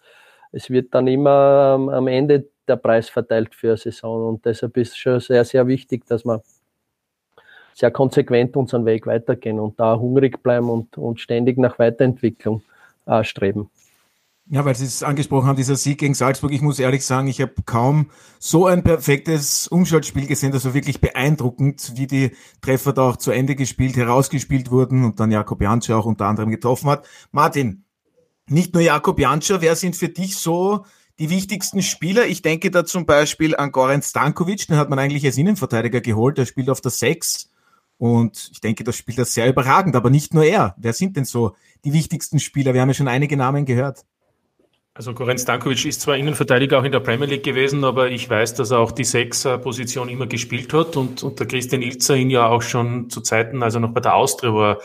es 0.52 0.70
wird 0.70 0.94
dann 0.94 1.06
immer 1.08 1.76
ähm, 1.78 1.88
am 1.88 2.06
Ende 2.06 2.48
der 2.68 2.76
Preis 2.76 3.08
verteilt 3.08 3.54
für 3.54 3.68
eine 3.68 3.76
Saison 3.76 4.28
und 4.28 4.44
deshalb 4.44 4.76
ist 4.76 4.92
es 4.92 4.96
schon 4.96 5.20
sehr, 5.20 5.44
sehr 5.44 5.66
wichtig, 5.66 6.06
dass 6.06 6.24
wir 6.24 6.42
sehr 7.74 7.90
konsequent 7.90 8.56
unseren 8.56 8.86
Weg 8.86 9.06
weitergehen 9.06 9.60
und 9.60 9.78
da 9.78 9.96
hungrig 9.98 10.42
bleiben 10.42 10.70
und, 10.70 10.96
und 10.96 11.20
ständig 11.20 11.58
nach 11.58 11.78
Weiterentwicklung 11.78 12.62
äh, 13.04 13.22
streben. 13.22 13.70
Ja, 14.48 14.64
weil 14.64 14.76
Sie 14.76 14.84
es 14.84 15.02
angesprochen 15.02 15.48
haben, 15.48 15.56
dieser 15.56 15.74
Sieg 15.74 15.98
gegen 15.98 16.14
Salzburg. 16.14 16.52
Ich 16.52 16.62
muss 16.62 16.78
ehrlich 16.78 17.04
sagen, 17.04 17.26
ich 17.26 17.40
habe 17.40 17.54
kaum 17.64 18.10
so 18.38 18.66
ein 18.66 18.84
perfektes 18.84 19.66
Umschaltspiel 19.66 20.28
gesehen, 20.28 20.52
das 20.52 20.64
war 20.64 20.72
wirklich 20.72 21.00
beeindruckend, 21.00 21.94
wie 21.96 22.06
die 22.06 22.30
Treffer 22.60 22.92
da 22.92 23.10
auch 23.10 23.16
zu 23.16 23.32
Ende 23.32 23.56
gespielt, 23.56 23.96
herausgespielt 23.96 24.70
wurden 24.70 25.04
und 25.04 25.18
dann 25.18 25.32
Jakob 25.32 25.60
Janscher 25.60 25.98
auch 25.98 26.06
unter 26.06 26.26
anderem 26.26 26.50
getroffen 26.50 26.88
hat. 26.88 27.08
Martin, 27.32 27.84
nicht 28.48 28.72
nur 28.72 28.84
Jakob 28.84 29.18
Janscher, 29.18 29.60
wer 29.60 29.74
sind 29.74 29.96
für 29.96 30.08
dich 30.08 30.36
so 30.36 30.84
die 31.18 31.30
wichtigsten 31.30 31.82
Spieler? 31.82 32.26
Ich 32.26 32.42
denke 32.42 32.70
da 32.70 32.84
zum 32.84 33.06
Beispiel 33.06 33.56
an 33.56 33.72
Goran 33.72 34.02
Stankovic, 34.02 34.66
den 34.66 34.76
hat 34.76 34.90
man 34.90 34.98
eigentlich 34.98 35.24
als 35.24 35.38
Innenverteidiger 35.38 36.00
geholt, 36.00 36.38
der 36.38 36.46
spielt 36.46 36.70
auf 36.70 36.80
der 36.80 36.90
6 36.90 37.50
und 37.98 38.50
ich 38.52 38.60
denke, 38.60 38.84
das 38.84 38.96
spielt 38.96 39.18
er 39.18 39.24
sehr 39.24 39.48
überragend, 39.48 39.96
aber 39.96 40.10
nicht 40.10 40.34
nur 40.34 40.44
er. 40.44 40.74
Wer 40.78 40.92
sind 40.92 41.16
denn 41.16 41.24
so 41.24 41.56
die 41.84 41.92
wichtigsten 41.92 42.38
Spieler? 42.38 42.74
Wir 42.74 42.82
haben 42.82 42.88
ja 42.88 42.94
schon 42.94 43.08
einige 43.08 43.36
Namen 43.36 43.64
gehört. 43.64 44.04
Also 44.96 45.12
Goran 45.12 45.36
Stankovic 45.36 45.84
ist 45.84 46.00
zwar 46.00 46.16
Innenverteidiger 46.16 46.78
auch 46.78 46.84
in 46.84 46.90
der 46.90 47.00
Premier 47.00 47.26
League 47.26 47.42
gewesen, 47.42 47.84
aber 47.84 48.08
ich 48.10 48.30
weiß, 48.30 48.54
dass 48.54 48.70
er 48.70 48.78
auch 48.78 48.92
die 48.92 49.04
Sechser-Position 49.04 50.08
immer 50.08 50.26
gespielt 50.26 50.72
hat 50.72 50.96
und, 50.96 51.22
und 51.22 51.38
der 51.38 51.46
Christian 51.46 51.82
Ilzer 51.82 52.16
ihn 52.16 52.30
ja 52.30 52.48
auch 52.48 52.62
schon 52.62 53.10
zu 53.10 53.20
Zeiten, 53.20 53.62
als 53.62 53.74
er 53.74 53.80
noch 53.80 53.92
bei 53.92 54.00
der 54.00 54.14
Austria 54.14 54.54
war, 54.54 54.78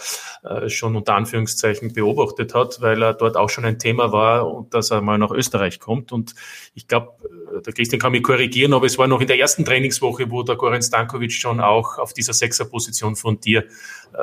äh, 0.44 0.68
schon 0.68 0.98
unter 0.98 1.16
Anführungszeichen 1.16 1.94
beobachtet 1.94 2.54
hat, 2.54 2.82
weil 2.82 3.02
er 3.02 3.14
dort 3.14 3.38
auch 3.38 3.50
schon 3.50 3.64
ein 3.64 3.80
Thema 3.80 4.12
war 4.12 4.54
und 4.54 4.74
dass 4.74 4.92
er 4.92 5.00
mal 5.00 5.18
nach 5.18 5.32
Österreich 5.32 5.80
kommt. 5.80 6.12
Und 6.12 6.36
ich 6.76 6.90
glaube, 6.90 7.14
äh, 7.56 7.62
der 7.62 7.72
Christian 7.72 8.02
kann 8.02 8.12
mich 8.12 8.24
korrigieren, 8.24 8.74
aber 8.74 8.88
es 8.88 8.98
war 8.98 9.08
noch 9.08 9.22
in 9.22 9.28
der 9.28 9.40
ersten 9.40 9.64
Trainingswoche, 9.64 10.30
wo 10.30 10.44
der 10.44 10.58
Goran 10.58 10.82
Stankovic 10.82 11.32
schon 11.32 11.62
auch 11.62 12.00
auf 12.00 12.12
dieser 12.12 12.34
Sechser-Position 12.34 13.16
von 13.16 13.40
dir 13.40 13.64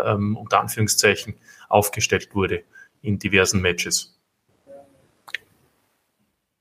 ähm, 0.05 0.37
unter 0.37 0.61
Anführungszeichen 0.61 1.37
aufgestellt 1.71 2.35
wurde 2.35 2.61
in 3.01 3.19
diversen 3.19 3.63
Matches 3.63 4.18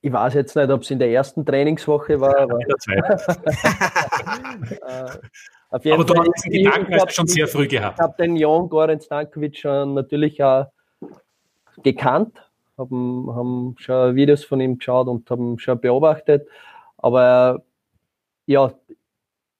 ich 0.08 0.13
weiß 0.13 0.36
jetzt 0.36 0.56
nicht, 0.56 0.70
ob 0.70 0.82
es 0.84 0.91
in 0.91 1.00
der 1.00 1.10
ersten 1.10 1.46
Trainingswoche 1.46 2.20
war. 2.22 2.38
Aber, 2.39 2.60
in 2.62 2.67
der 2.67 2.78
zweiten. 2.78 3.17
Äh, 4.88 5.10
auf 5.70 5.84
jeden 5.84 6.00
aber 6.00 6.08
Fall, 6.08 6.24
du 6.26 6.32
hast 6.32 6.46
diesen 6.46 6.63
Gedanken 6.63 6.96
hast 6.96 7.13
schon 7.13 7.28
sehr 7.28 7.48
früh 7.48 7.67
gehabt. 7.67 7.98
Ich 8.00 8.04
habe 8.04 8.15
den 8.17 8.38
Jan 8.38 8.70
Goran 8.70 9.02
Stankovic 9.02 9.58
schon 9.58 9.93
natürlich 9.93 10.41
auch 10.41 10.67
gekannt, 11.84 12.41
haben, 12.78 13.30
haben 13.36 13.76
schon 13.78 14.15
Videos 14.15 14.46
von 14.46 14.62
ihm 14.62 14.78
geschaut 14.78 15.08
und 15.08 15.30
haben 15.30 15.60
schon 15.60 15.80
beobachtet. 15.80 16.48
Aber 16.98 17.63
ja, 18.46 18.72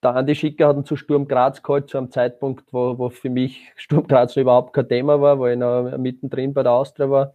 der 0.02 0.16
Andi 0.16 0.36
Schicker 0.36 0.70
hat 0.70 0.78
ihn 0.78 0.86
zu 0.86 0.96
Sturm 0.96 1.28
Graz 1.28 1.62
geholt, 1.62 1.90
zu 1.90 1.98
einem 1.98 2.10
Zeitpunkt, 2.10 2.72
wo, 2.72 2.98
wo 2.98 3.10
für 3.10 3.30
mich 3.30 3.74
Sturm 3.76 4.08
Graz 4.08 4.38
überhaupt 4.38 4.74
kein 4.74 4.88
Thema 4.88 5.20
war, 5.20 5.40
weil 5.40 5.54
ich 5.54 5.60
noch 5.60 5.98
mittendrin 5.98 6.54
bei 6.54 6.64
der 6.64 6.72
Austria 6.72 7.10
war 7.10 7.34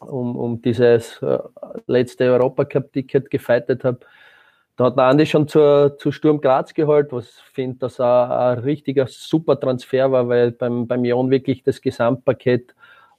um, 0.00 0.36
um 0.36 0.62
dieses 0.62 1.20
äh, 1.22 1.38
letzte 1.86 2.24
Europacup-Ticket 2.24 3.30
gefeitet 3.30 3.84
habe. 3.84 4.00
Da 4.76 4.86
hat 4.86 4.96
man 4.96 5.10
Andi 5.10 5.26
schon 5.26 5.46
zur, 5.46 5.98
zu 5.98 6.10
Sturm 6.10 6.40
Graz 6.40 6.72
geholt, 6.72 7.12
was 7.12 7.26
ich 7.28 7.52
finde, 7.52 7.78
dass 7.80 8.00
er 8.00 8.52
ein 8.52 8.58
richtiger 8.60 9.06
super 9.06 9.60
Transfer 9.60 10.10
war, 10.10 10.28
weil 10.28 10.52
beim, 10.52 10.86
beim 10.86 11.04
Jon 11.04 11.30
wirklich 11.30 11.62
das 11.62 11.82
Gesamtpaket 11.82 12.74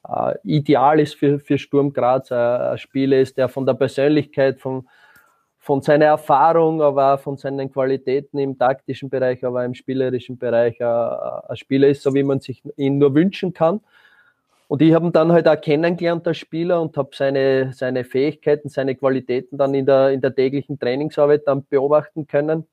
äh, 0.08 0.34
ideal 0.44 1.00
ist 1.00 1.15
für, 1.15 1.39
für 1.39 1.58
Sturm 1.58 1.94
Graz. 1.94 2.32
Ein, 2.32 2.38
ein 2.39 2.78
Spieler 2.78 3.20
ist, 3.20 3.38
der 3.38 3.48
von 3.48 3.65
der 3.65 3.76
Persönlichkeit, 3.76 4.60
von, 4.60 4.88
von 5.60 5.84
seiner 5.84 6.06
Erfahrung, 6.06 6.82
aber 6.82 7.13
auch 7.13 7.20
von 7.20 7.38
seinen 7.38 7.72
Qualitäten 7.72 8.39
im 8.39 8.58
taktischen 8.58 9.12
Bereich, 9.12 9.46
aber 9.46 9.62
auch 9.62 9.65
im 9.65 9.76
spielerischen 9.76 10.39
Bereich 10.39 10.80
äh, 10.80 10.84
ein 10.84 11.56
Spieler 11.56 11.89
ist, 11.89 12.02
so 12.02 12.15
wie 12.15 12.24
man 12.24 12.39
sich 12.39 12.63
ihn 12.78 12.98
nur 12.98 13.13
wünschen 13.13 13.54
kann. 13.54 13.82
Und 14.71 14.81
ich 14.81 14.93
habe 14.93 15.07
ihn 15.07 15.12
dann 15.12 15.34
halt 15.34 15.49
auch 15.49 15.60
kennengelernt 15.60 16.25
als 16.25 16.38
Spieler 16.38 16.81
und 16.81 16.95
habe 16.95 17.10
seine, 17.12 17.73
seine 17.73 18.05
Fähigkeiten, 18.05 18.69
seine 18.69 18.95
Qualitäten 18.95 19.57
dann 19.57 19.73
in 19.73 19.86
der, 19.86 20.12
in 20.12 20.21
der 20.21 20.34
täglichen 20.34 20.79
Trainingsarbeit 20.79 21.45
dann 21.45 21.65
beobachten 21.65 22.25
können. 22.25 22.65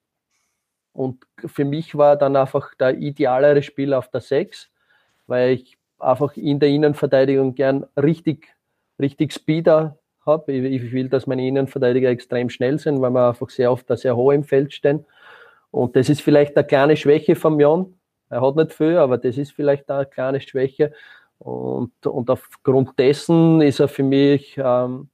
Und 0.92 1.26
für 1.44 1.64
mich 1.64 1.96
war 1.96 2.11
er 2.11 2.16
dann 2.16 2.37
einfach 2.37 2.72
der 2.76 2.96
idealere 2.98 3.64
Spieler 3.64 3.98
auf 3.98 4.08
der 4.11 4.20
6, 4.20 4.70
weil 5.26 5.54
ich 5.54 5.76
einfach 5.98 6.37
in 6.37 6.61
der 6.61 6.68
Innenverteidigung 6.68 7.56
gern 7.56 7.84
richtig, 7.96 8.46
richtig 9.00 9.32
Speeder 9.32 9.98
habe. 10.24 10.52
Ich, 10.52 10.84
ich, 10.84 10.92
will, 10.92 11.08
dass 11.08 11.26
meine 11.26 11.48
Innenverteidiger 11.48 12.11
extrem 12.11 12.48
schnell 12.48 12.78
sind, 12.78 13.00
weil 13.00 13.11
wir 13.11 13.30
einfach 13.30 13.50
sehr 13.50 13.72
oft 13.72 13.90
da 13.90 13.96
sehr 13.96 14.14
hoch 14.14 14.30
im 14.30 14.44
Feld 14.44 14.72
stehen. 14.72 15.04
Und 15.72 15.96
das 15.96 16.08
ist 16.08 16.22
vielleicht 16.22 16.56
eine 16.56 16.64
kleine 16.64 16.96
Schwäche 16.96 17.34
von 17.34 17.58
Jon. 17.58 17.98
Er 18.30 18.40
hat 18.40 18.54
nicht 18.54 18.72
viel, 18.72 18.98
aber 18.98 19.18
das 19.18 19.37
ist 19.37 19.50
vielleicht 19.50 19.90
eine 19.90 20.06
kleine 20.06 20.40
Schwäche. 20.40 20.92
Und, 21.38 22.07
und 22.07 22.31
aufgrund 22.31 22.98
dessen 22.98 23.61
ist 23.61 23.81
er 23.81 23.88
für 23.88 24.03
mich 24.03 24.59
ähm, 24.59 25.09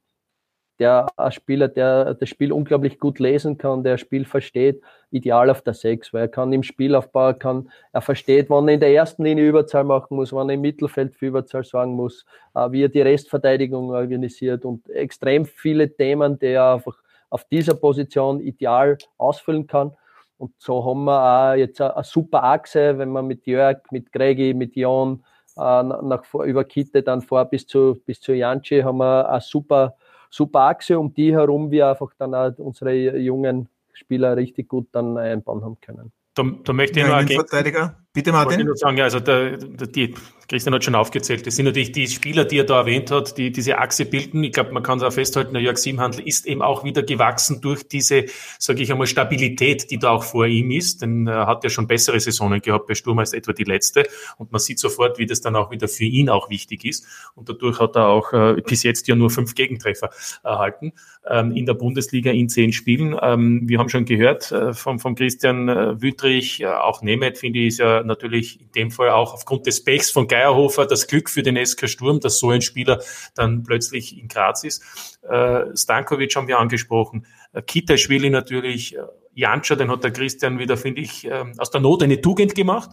der 0.79 1.07
ein 1.15 1.31
Spieler, 1.31 1.67
der 1.67 2.15
das 2.15 2.29
Spiel 2.29 2.51
unglaublich 2.51 2.99
gut 2.99 3.19
lesen 3.19 3.57
kann, 3.57 3.83
der 3.83 3.93
das 3.93 4.01
Spiel 4.01 4.25
versteht, 4.25 4.81
ideal 5.11 5.49
auf 5.49 5.61
der 5.61 5.73
6, 5.73 6.13
weil 6.13 6.23
er 6.23 6.27
kann 6.27 6.51
im 6.51 6.63
Spielaufbau, 6.63 7.33
kann, 7.33 7.69
er 7.93 8.01
versteht, 8.01 8.49
wann 8.49 8.67
er 8.67 8.75
in 8.75 8.79
der 8.79 8.93
ersten 8.93 9.23
Linie 9.23 9.47
Überzahl 9.47 9.83
machen 9.83 10.15
muss, 10.17 10.33
wann 10.33 10.49
er 10.49 10.55
im 10.55 10.61
Mittelfeld 10.61 11.15
für 11.15 11.27
Überzahl 11.27 11.63
sorgen 11.63 11.93
muss, 11.93 12.25
äh, 12.55 12.71
wie 12.71 12.83
er 12.83 12.89
die 12.89 13.01
Restverteidigung 13.01 13.91
organisiert 13.91 14.65
und 14.65 14.89
extrem 14.89 15.45
viele 15.45 15.95
Themen, 15.95 16.37
die 16.39 16.47
er 16.47 16.73
einfach 16.73 16.97
auf 17.29 17.45
dieser 17.45 17.75
Position 17.75 18.41
ideal 18.41 18.97
ausfüllen 19.17 19.67
kann. 19.67 19.91
Und 20.37 20.53
so 20.57 20.83
haben 20.83 21.05
wir 21.05 21.53
auch 21.53 21.55
jetzt 21.55 21.79
eine, 21.79 22.03
super 22.03 22.43
Achse, 22.43 22.97
wenn 22.97 23.09
man 23.09 23.25
mit 23.25 23.45
Jörg, 23.45 23.77
mit 23.91 24.11
Gregi, 24.11 24.53
mit 24.53 24.75
Jon, 24.75 25.23
nach, 25.55 26.23
über 26.45 26.63
Kitte 26.63 27.01
dann 27.01 27.21
vor 27.21 27.45
bis 27.45 27.65
zu, 27.65 27.97
bis 28.05 28.19
zu 28.19 28.33
Janci 28.33 28.81
haben 28.81 28.97
wir 28.97 29.29
eine 29.29 29.41
super, 29.41 29.95
super 30.29 30.61
Achse, 30.61 30.99
um 30.99 31.13
die 31.13 31.33
herum 31.33 31.71
wir 31.71 31.89
einfach 31.89 32.11
dann 32.17 32.33
auch 32.35 32.51
unsere 32.57 33.17
jungen 33.17 33.69
Spieler 33.93 34.35
richtig 34.35 34.67
gut 34.67 34.87
dann 34.91 35.17
einbauen 35.17 35.63
haben 35.63 35.79
können. 35.79 36.11
Da, 36.33 36.43
da 36.65 36.73
möchte 36.73 36.99
ich 36.99 37.07
ja, 37.07 37.21
noch 37.21 37.29
Verteidiger. 37.29 37.95
Bitte, 38.11 38.33
Martin. 38.33 38.59
Ich 38.59 38.65
nur 38.65 38.75
sagen, 38.75 38.99
also 38.99 39.21
der, 39.21 39.57
der, 39.57 39.87
die, 39.87 40.13
Christian 40.47 40.75
hat 40.75 40.83
schon 40.83 40.95
aufgezählt, 40.95 41.47
das 41.47 41.55
sind 41.55 41.65
natürlich 41.65 41.91
die 41.91 42.07
Spieler, 42.07 42.45
die 42.45 42.59
er 42.59 42.63
da 42.63 42.79
erwähnt 42.79 43.09
hat, 43.11 43.37
die 43.37 43.51
diese 43.51 43.77
Achse 43.79 44.05
bilden. 44.05 44.43
Ich 44.43 44.53
glaube, 44.53 44.71
man 44.71 44.83
kann 44.83 44.99
es 44.99 45.03
auch 45.03 45.13
festhalten, 45.13 45.53
der 45.53 45.61
Jörg 45.61 45.77
Siebenhandel 45.77 46.27
ist 46.27 46.45
eben 46.45 46.61
auch 46.61 46.83
wieder 46.83 47.03
gewachsen 47.03 47.61
durch 47.61 47.87
diese, 47.87 48.25
sage 48.59 48.83
ich 48.83 48.91
einmal, 48.91 49.07
Stabilität, 49.07 49.89
die 49.89 49.97
da 49.97 50.11
auch 50.11 50.23
vor 50.23 50.45
ihm 50.45 50.71
ist. 50.71 51.01
Denn 51.01 51.27
er 51.27 51.47
hat 51.47 51.63
ja 51.63 51.69
schon 51.69 51.87
bessere 51.87 52.19
Saisonen 52.19 52.61
gehabt 52.61 52.87
bei 52.87 52.93
Sturm 52.93 53.19
als 53.19 53.33
etwa 53.33 53.53
die 53.53 53.63
letzte. 53.63 54.07
Und 54.37 54.51
man 54.51 54.59
sieht 54.59 54.79
sofort, 54.79 55.17
wie 55.17 55.25
das 55.25 55.41
dann 55.41 55.55
auch 55.55 55.71
wieder 55.71 55.87
für 55.87 56.05
ihn 56.05 56.29
auch 56.29 56.49
wichtig 56.49 56.85
ist. 56.85 57.05
Und 57.35 57.49
dadurch 57.49 57.79
hat 57.79 57.95
er 57.95 58.07
auch 58.07 58.33
äh, 58.33 58.61
bis 58.61 58.83
jetzt 58.83 59.07
ja 59.07 59.15
nur 59.15 59.29
fünf 59.29 59.55
Gegentreffer 59.55 60.09
erhalten 60.43 60.93
ähm, 61.27 61.51
in 61.51 61.65
der 61.65 61.73
Bundesliga 61.73 62.31
in 62.31 62.49
zehn 62.49 62.71
Spielen. 62.71 63.17
Ähm, 63.21 63.61
wir 63.65 63.79
haben 63.79 63.89
schon 63.89 64.05
gehört 64.05 64.51
äh, 64.51 64.73
vom, 64.73 64.99
vom 64.99 65.15
Christian 65.15 65.69
äh, 65.69 66.01
Wüttrich, 66.01 66.61
äh, 66.61 66.67
auch 66.67 67.01
Nemeth, 67.01 67.37
finde 67.37 67.59
ich, 67.59 67.67
ist 67.67 67.79
ja 67.79 68.03
natürlich 68.03 68.61
in 68.61 68.71
dem 68.71 68.91
Fall 68.91 69.09
auch 69.09 69.33
aufgrund 69.33 69.65
des 69.65 69.83
Pechs 69.83 70.09
von 70.09 70.27
Geierhofer 70.35 70.85
das 70.85 71.07
Glück 71.07 71.29
für 71.29 71.43
den 71.43 71.63
SK 71.63 71.87
Sturm, 71.87 72.19
dass 72.19 72.39
so 72.39 72.49
ein 72.49 72.61
Spieler 72.61 73.01
dann 73.35 73.63
plötzlich 73.63 74.17
in 74.19 74.27
Graz 74.27 74.63
ist. 74.63 74.83
Äh, 75.21 75.75
Stankovic 75.75 76.35
haben 76.35 76.47
wir 76.47 76.59
angesprochen, 76.59 77.25
äh, 77.53 77.61
Kitaschwili 77.61 78.29
natürlich, 78.29 78.97
äh, 78.97 79.01
Janscha, 79.33 79.75
den 79.75 79.89
hat 79.89 80.03
der 80.03 80.11
Christian 80.11 80.59
wieder, 80.59 80.75
finde 80.75 81.01
ich, 81.01 81.25
äh, 81.25 81.45
aus 81.57 81.71
der 81.71 81.81
Not 81.81 82.03
eine 82.03 82.19
Tugend 82.19 82.53
gemacht. 82.53 82.91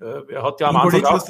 Äh, 0.00 0.32
er 0.32 0.42
hat 0.44 0.60
ja 0.60 0.68
am 0.68 0.76
Anfang 0.76 1.04
auch, 1.04 1.12
hast 1.12 1.28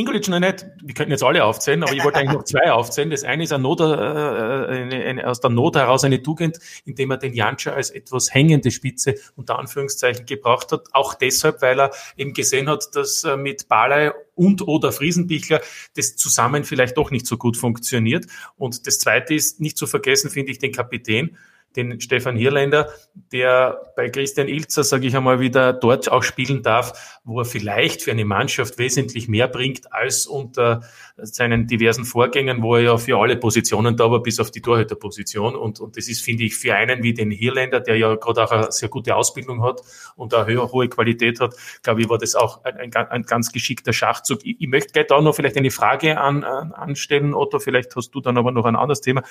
Ingolic 0.00 0.28
noch 0.28 0.40
nicht, 0.40 0.66
wir 0.82 0.94
könnten 0.94 1.12
jetzt 1.12 1.22
alle 1.22 1.44
aufzählen, 1.44 1.82
aber 1.82 1.92
ich 1.92 2.02
wollte 2.02 2.18
eigentlich 2.18 2.36
noch 2.36 2.44
zwei 2.44 2.72
aufzählen. 2.72 3.10
Das 3.10 3.22
eine 3.24 3.44
ist 3.44 3.52
eine 3.52 3.62
Not, 3.62 3.80
äh, 3.80 3.84
eine, 3.84 5.04
eine, 5.04 5.28
aus 5.28 5.40
der 5.40 5.50
Not 5.50 5.76
heraus 5.76 6.04
eine 6.04 6.22
Tugend, 6.22 6.58
indem 6.84 7.10
er 7.10 7.18
den 7.18 7.34
Janscher 7.34 7.74
als 7.74 7.90
etwas 7.90 8.32
hängende 8.32 8.70
Spitze 8.70 9.14
unter 9.36 9.58
Anführungszeichen 9.58 10.26
gebracht 10.26 10.72
hat. 10.72 10.88
Auch 10.92 11.14
deshalb, 11.14 11.62
weil 11.62 11.78
er 11.78 11.90
eben 12.16 12.32
gesehen 12.32 12.68
hat, 12.68 12.96
dass 12.96 13.24
äh, 13.24 13.36
mit 13.36 13.68
Balei 13.68 14.12
und 14.34 14.66
oder 14.66 14.90
Friesenbichler 14.90 15.60
das 15.96 16.16
zusammen 16.16 16.64
vielleicht 16.64 16.96
doch 16.96 17.10
nicht 17.10 17.26
so 17.26 17.36
gut 17.36 17.56
funktioniert. 17.56 18.26
Und 18.56 18.86
das 18.86 18.98
zweite 18.98 19.34
ist 19.34 19.60
nicht 19.60 19.76
zu 19.76 19.86
vergessen, 19.86 20.30
finde 20.30 20.52
ich, 20.52 20.58
den 20.58 20.72
Kapitän 20.72 21.36
den 21.76 22.00
Stefan 22.00 22.36
Hirländer, 22.36 22.88
der 23.32 23.92
bei 23.96 24.08
Christian 24.08 24.48
Ilzer, 24.48 24.82
sage 24.82 25.06
ich 25.06 25.16
einmal, 25.16 25.40
wieder 25.40 25.72
dort 25.72 26.10
auch 26.10 26.22
spielen 26.22 26.62
darf, 26.62 27.20
wo 27.24 27.40
er 27.40 27.44
vielleicht 27.44 28.02
für 28.02 28.10
eine 28.10 28.24
Mannschaft 28.24 28.78
wesentlich 28.78 29.28
mehr 29.28 29.46
bringt 29.46 29.92
als 29.92 30.26
unter 30.26 30.82
seinen 31.16 31.66
diversen 31.66 32.04
Vorgängern, 32.04 32.62
wo 32.62 32.76
er 32.76 32.82
ja 32.82 32.96
für 32.96 33.18
alle 33.18 33.36
Positionen 33.36 33.96
da 33.96 34.10
war, 34.10 34.22
bis 34.22 34.40
auf 34.40 34.50
die 34.50 34.62
Torhüterposition. 34.62 35.54
Und, 35.54 35.80
und 35.80 35.96
das 35.96 36.08
ist, 36.08 36.24
finde 36.24 36.44
ich, 36.44 36.56
für 36.56 36.74
einen 36.74 37.02
wie 37.02 37.14
den 37.14 37.30
Hirländer, 37.30 37.80
der 37.80 37.96
ja 37.96 38.14
gerade 38.16 38.44
auch 38.44 38.50
eine 38.50 38.72
sehr 38.72 38.88
gute 38.88 39.14
Ausbildung 39.14 39.62
hat 39.62 39.80
und 40.16 40.34
eine 40.34 40.72
hohe 40.72 40.88
Qualität 40.88 41.40
hat, 41.40 41.54
glaube 41.82 42.02
ich, 42.02 42.08
war 42.08 42.18
das 42.18 42.34
auch 42.34 42.64
ein, 42.64 42.76
ein, 42.78 42.92
ein 42.94 43.22
ganz 43.22 43.52
geschickter 43.52 43.92
Schachzug. 43.92 44.40
Ich, 44.44 44.56
ich 44.60 44.68
möchte 44.68 44.92
gleich 44.92 45.06
da 45.06 45.20
noch 45.20 45.34
vielleicht 45.34 45.56
eine 45.56 45.70
Frage 45.70 46.18
an, 46.18 46.42
an, 46.42 46.72
anstellen, 46.72 47.34
Otto, 47.34 47.58
vielleicht 47.60 47.94
hast 47.94 48.10
du 48.10 48.20
dann 48.20 48.38
aber 48.38 48.50
noch 48.50 48.64
ein 48.64 48.76
anderes 48.76 49.00
Thema 49.00 49.22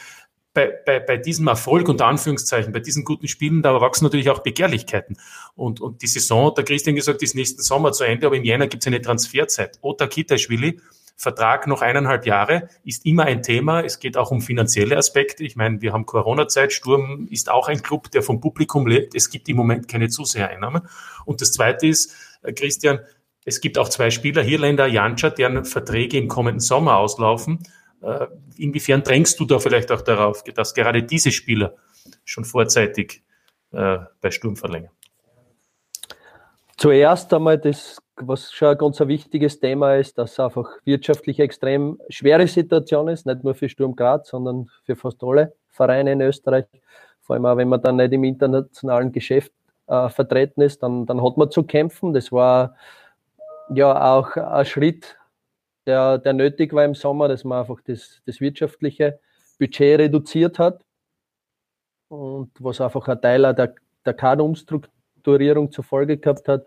bei, 0.53 0.73
bei, 0.85 0.99
bei 0.99 1.17
diesem 1.17 1.47
Erfolg, 1.47 1.87
unter 1.89 2.07
Anführungszeichen, 2.07 2.73
bei 2.73 2.79
diesen 2.79 3.03
guten 3.03 3.27
Spielen, 3.27 3.61
da 3.61 3.79
wachsen 3.81 4.05
natürlich 4.05 4.29
auch 4.29 4.39
Begehrlichkeiten. 4.39 5.17
Und, 5.55 5.79
und 5.79 6.01
die 6.01 6.07
Saison, 6.07 6.53
der 6.55 6.63
Christian 6.63 6.95
gesagt, 6.95 7.21
ist 7.21 7.35
nächsten 7.35 7.61
Sommer 7.61 7.91
zu 7.91 8.03
Ende, 8.03 8.25
aber 8.25 8.35
im 8.35 8.43
Jänner 8.43 8.67
gibt 8.67 8.83
es 8.83 8.87
eine 8.87 9.01
Transferzeit. 9.01 9.77
Ota 9.81 10.07
Kitaschwili, 10.07 10.79
Vertrag 11.15 11.67
noch 11.67 11.81
eineinhalb 11.81 12.25
Jahre, 12.25 12.69
ist 12.85 13.05
immer 13.05 13.25
ein 13.25 13.43
Thema. 13.43 13.81
Es 13.81 13.99
geht 13.99 14.15
auch 14.15 14.31
um 14.31 14.41
finanzielle 14.41 14.97
Aspekte. 14.97 15.43
Ich 15.43 15.55
meine, 15.57 15.81
wir 15.81 15.91
haben 15.91 16.05
Corona-Zeit. 16.05 16.71
Sturm 16.71 17.27
ist 17.29 17.51
auch 17.51 17.67
ein 17.67 17.83
Club, 17.83 18.09
der 18.11 18.23
vom 18.23 18.39
Publikum 18.39 18.87
lebt. 18.87 19.15
Es 19.15 19.29
gibt 19.29 19.49
im 19.49 19.57
Moment 19.57 19.87
keine 19.89 20.07
Zusehereinnahmen. 20.07 20.83
Und 21.25 21.41
das 21.41 21.51
Zweite 21.51 21.87
ist, 21.87 22.15
äh, 22.41 22.53
Christian, 22.53 22.99
es 23.45 23.61
gibt 23.61 23.77
auch 23.77 23.89
zwei 23.89 24.11
Spieler, 24.11 24.41
Hirländer, 24.41 24.87
Jancha, 24.87 25.29
deren 25.29 25.65
Verträge 25.65 26.17
im 26.17 26.27
kommenden 26.27 26.61
Sommer 26.61 26.97
auslaufen. 26.97 27.63
Äh, 28.01 28.27
inwiefern 28.57 29.03
drängst 29.03 29.39
du 29.39 29.45
da 29.45 29.59
vielleicht 29.59 29.91
auch 29.91 30.01
darauf, 30.01 30.43
dass 30.43 30.73
gerade 30.73 31.03
diese 31.03 31.31
Spieler 31.31 31.75
schon 32.23 32.45
vorzeitig 32.45 33.23
äh, 33.71 33.97
bei 34.21 34.31
Sturm 34.31 34.55
verlängern? 34.55 34.91
Zuerst 36.77 37.33
einmal 37.33 37.57
das, 37.57 37.97
was 38.15 38.53
schon 38.53 38.69
ein 38.69 38.77
ganz 38.77 38.99
wichtiges 39.01 39.59
Thema 39.59 39.95
ist, 39.95 40.17
dass 40.17 40.33
es 40.33 40.39
einfach 40.39 40.69
wirtschaftlich 40.85 41.39
extrem 41.39 41.99
schwere 42.07 42.47
Situation 42.47 43.09
ist, 43.09 43.25
nicht 43.25 43.43
nur 43.43 43.53
für 43.53 43.67
Sturm 43.67 43.95
Graz, 43.97 44.29
sondern 44.29 44.69
für 44.85 44.95
fast 44.95 45.21
alle 45.21 45.53
Vereine 45.67 46.13
in 46.13 46.21
Österreich. 46.21 46.65
Vor 47.19 47.35
allem 47.35 47.45
auch, 47.45 47.57
wenn 47.57 47.67
man 47.67 47.81
dann 47.81 47.97
nicht 47.97 48.13
im 48.13 48.23
internationalen 48.23 49.11
Geschäft 49.11 49.51
äh, 49.87 50.07
vertreten 50.07 50.61
ist, 50.61 50.81
dann, 50.81 51.05
dann 51.05 51.21
hat 51.21 51.35
man 51.35 51.51
zu 51.51 51.63
kämpfen. 51.63 52.13
Das 52.13 52.31
war 52.31 52.75
ja 53.73 54.15
auch 54.15 54.37
ein 54.37 54.65
Schritt 54.65 55.18
der, 55.85 56.17
der 56.17 56.33
nötig 56.33 56.73
war 56.73 56.85
im 56.85 56.95
Sommer, 56.95 57.27
dass 57.27 57.43
man 57.43 57.59
einfach 57.59 57.81
das, 57.85 58.21
das 58.25 58.39
wirtschaftliche 58.39 59.19
Budget 59.59 59.99
reduziert 59.99 60.59
hat 60.59 60.83
und 62.09 62.51
was 62.59 62.81
einfach 62.81 63.07
ein 63.07 63.21
Teil 63.21 63.53
der, 63.53 63.75
der 64.05 64.13
Kaderumstrukturierung 64.13 65.71
zur 65.71 65.83
Folge 65.83 66.17
gehabt 66.17 66.47
hat. 66.47 66.65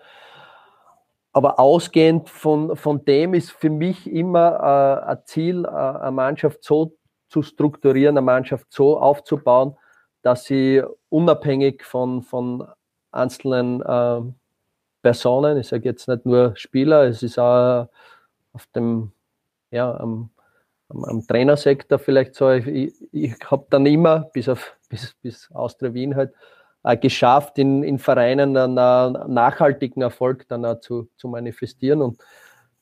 Aber 1.32 1.58
ausgehend 1.58 2.28
von, 2.28 2.76
von 2.76 3.04
dem 3.04 3.34
ist 3.34 3.50
für 3.50 3.70
mich 3.70 4.10
immer 4.10 5.00
äh, 5.06 5.10
ein 5.10 5.18
Ziel, 5.24 5.64
äh, 5.64 5.68
eine 5.68 6.10
Mannschaft 6.10 6.62
so 6.62 6.96
zu 7.28 7.42
strukturieren, 7.42 8.18
eine 8.18 8.24
Mannschaft 8.24 8.66
so 8.70 9.00
aufzubauen, 9.00 9.76
dass 10.20 10.44
sie 10.44 10.82
unabhängig 11.08 11.84
von, 11.84 12.22
von 12.22 12.68
einzelnen 13.10 13.80
äh, 13.80 14.20
Personen, 15.02 15.58
ich 15.58 15.68
sage 15.68 15.88
jetzt 15.88 16.06
nicht 16.06 16.26
nur 16.26 16.54
Spieler, 16.56 17.04
es 17.04 17.22
ist 17.22 17.38
auch 17.38 17.88
auf 18.52 18.66
dem, 18.68 19.12
ja, 19.70 19.94
am, 19.98 20.30
am, 20.88 21.04
am 21.04 21.26
Trainersektor 21.26 21.98
vielleicht 21.98 22.34
so. 22.34 22.50
Ich, 22.50 22.92
ich 23.12 23.34
habe 23.50 23.66
dann 23.70 23.86
immer, 23.86 24.30
bis 24.32 24.48
auf 24.48 24.76
bis, 24.88 25.14
bis 25.22 25.50
Austria 25.52 25.94
Wien 25.94 26.16
halt, 26.16 26.32
äh, 26.84 26.96
geschafft, 26.96 27.58
in, 27.58 27.82
in 27.82 27.98
Vereinen 27.98 28.56
einen, 28.56 28.78
einen 28.78 29.34
nachhaltigen 29.34 30.02
Erfolg 30.02 30.46
dann 30.48 30.64
auch 30.64 30.80
zu, 30.80 31.08
zu 31.16 31.28
manifestieren. 31.28 32.02
Und 32.02 32.18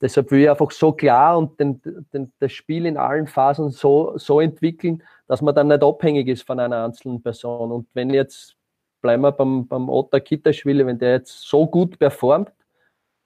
deshalb 0.01 0.31
will 0.31 0.43
ich 0.43 0.51
einfach 0.51 0.71
so 0.71 0.93
klar 0.93 1.39
und 1.39 1.61
den, 1.61 1.81
den, 2.13 2.33
das 2.39 2.53
Spiel 2.53 2.87
in 2.87 2.97
allen 2.97 3.27
Phasen 3.27 3.71
so, 3.71 4.17
so 4.17 4.41
entwickeln, 4.41 5.03
dass 5.27 5.43
man 5.43 5.55
dann 5.55 5.69
nicht 5.69 5.83
abhängig 5.83 6.29
ist 6.29 6.47
von 6.47 6.59
einer 6.59 6.85
einzelnen 6.85 7.23
Person. 7.23 7.71
Und 7.71 7.89
wenn 7.95 8.11
jetzt, 8.11 8.57
bleiben 9.03 9.23
wir 9.23 9.33
beim, 9.33 9.69
beim 9.69 9.89
Otta 9.89 10.19
Kitaschwili, 10.19 10.87
wenn 10.87 10.99
der 10.99 11.13
jetzt 11.13 11.43
so 11.43 11.67
gut 11.67 11.99
performt, 11.99 12.53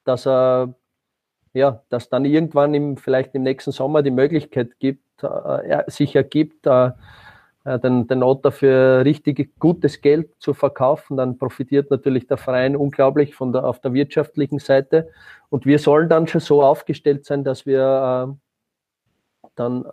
dass 0.04 0.26
er 0.26 0.74
ja, 1.54 1.82
dass 1.88 2.08
dann 2.08 2.24
irgendwann 2.24 2.74
im, 2.74 2.96
vielleicht 2.96 3.34
im 3.34 3.44
nächsten 3.44 3.72
Sommer 3.72 4.02
die 4.02 4.10
Möglichkeit 4.10 4.78
gibt, 4.80 5.22
äh, 5.22 5.84
sich 5.86 6.14
ergibt, 6.14 6.66
äh, 6.66 6.90
äh, 7.64 7.78
den, 7.78 8.06
den 8.06 8.22
Otter 8.22 8.52
für 8.52 9.04
richtig 9.04 9.58
gutes 9.58 10.02
Geld 10.02 10.30
zu 10.38 10.52
verkaufen, 10.52 11.16
dann 11.16 11.38
profitiert 11.38 11.90
natürlich 11.90 12.26
der 12.26 12.36
Verein 12.36 12.76
unglaublich 12.76 13.34
von 13.34 13.52
der, 13.52 13.64
auf 13.64 13.80
der 13.80 13.94
wirtschaftlichen 13.94 14.58
Seite. 14.58 15.08
Und 15.48 15.64
wir 15.64 15.78
sollen 15.78 16.08
dann 16.08 16.26
schon 16.26 16.40
so 16.42 16.62
aufgestellt 16.62 17.24
sein, 17.24 17.44
dass 17.44 17.64
wir 17.64 18.36
äh, 18.36 19.48
dann 19.54 19.86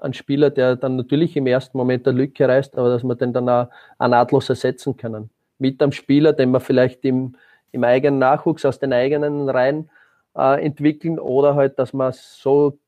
einen 0.00 0.14
Spieler, 0.14 0.50
der 0.50 0.76
dann 0.76 0.96
natürlich 0.96 1.36
im 1.36 1.46
ersten 1.46 1.78
Moment 1.78 2.06
eine 2.08 2.18
Lücke 2.18 2.48
reißt, 2.48 2.76
aber 2.76 2.88
dass 2.88 3.04
wir 3.04 3.14
den 3.14 3.32
dann 3.32 3.48
auch, 3.48 3.68
auch 3.98 4.08
nahtlos 4.08 4.48
ersetzen 4.48 4.96
können. 4.96 5.30
Mit 5.58 5.82
einem 5.82 5.92
Spieler, 5.92 6.32
den 6.32 6.50
wir 6.50 6.60
vielleicht 6.60 7.04
im, 7.04 7.36
im 7.72 7.84
eigenen 7.84 8.18
Nachwuchs 8.18 8.64
aus 8.64 8.78
den 8.78 8.92
eigenen 8.92 9.48
Reihen 9.48 9.90
äh, 10.36 10.64
entwickeln 10.64 11.18
oder 11.18 11.54
halt, 11.54 11.78
dass 11.78 11.92
wir 11.92 12.12
so 12.12 12.78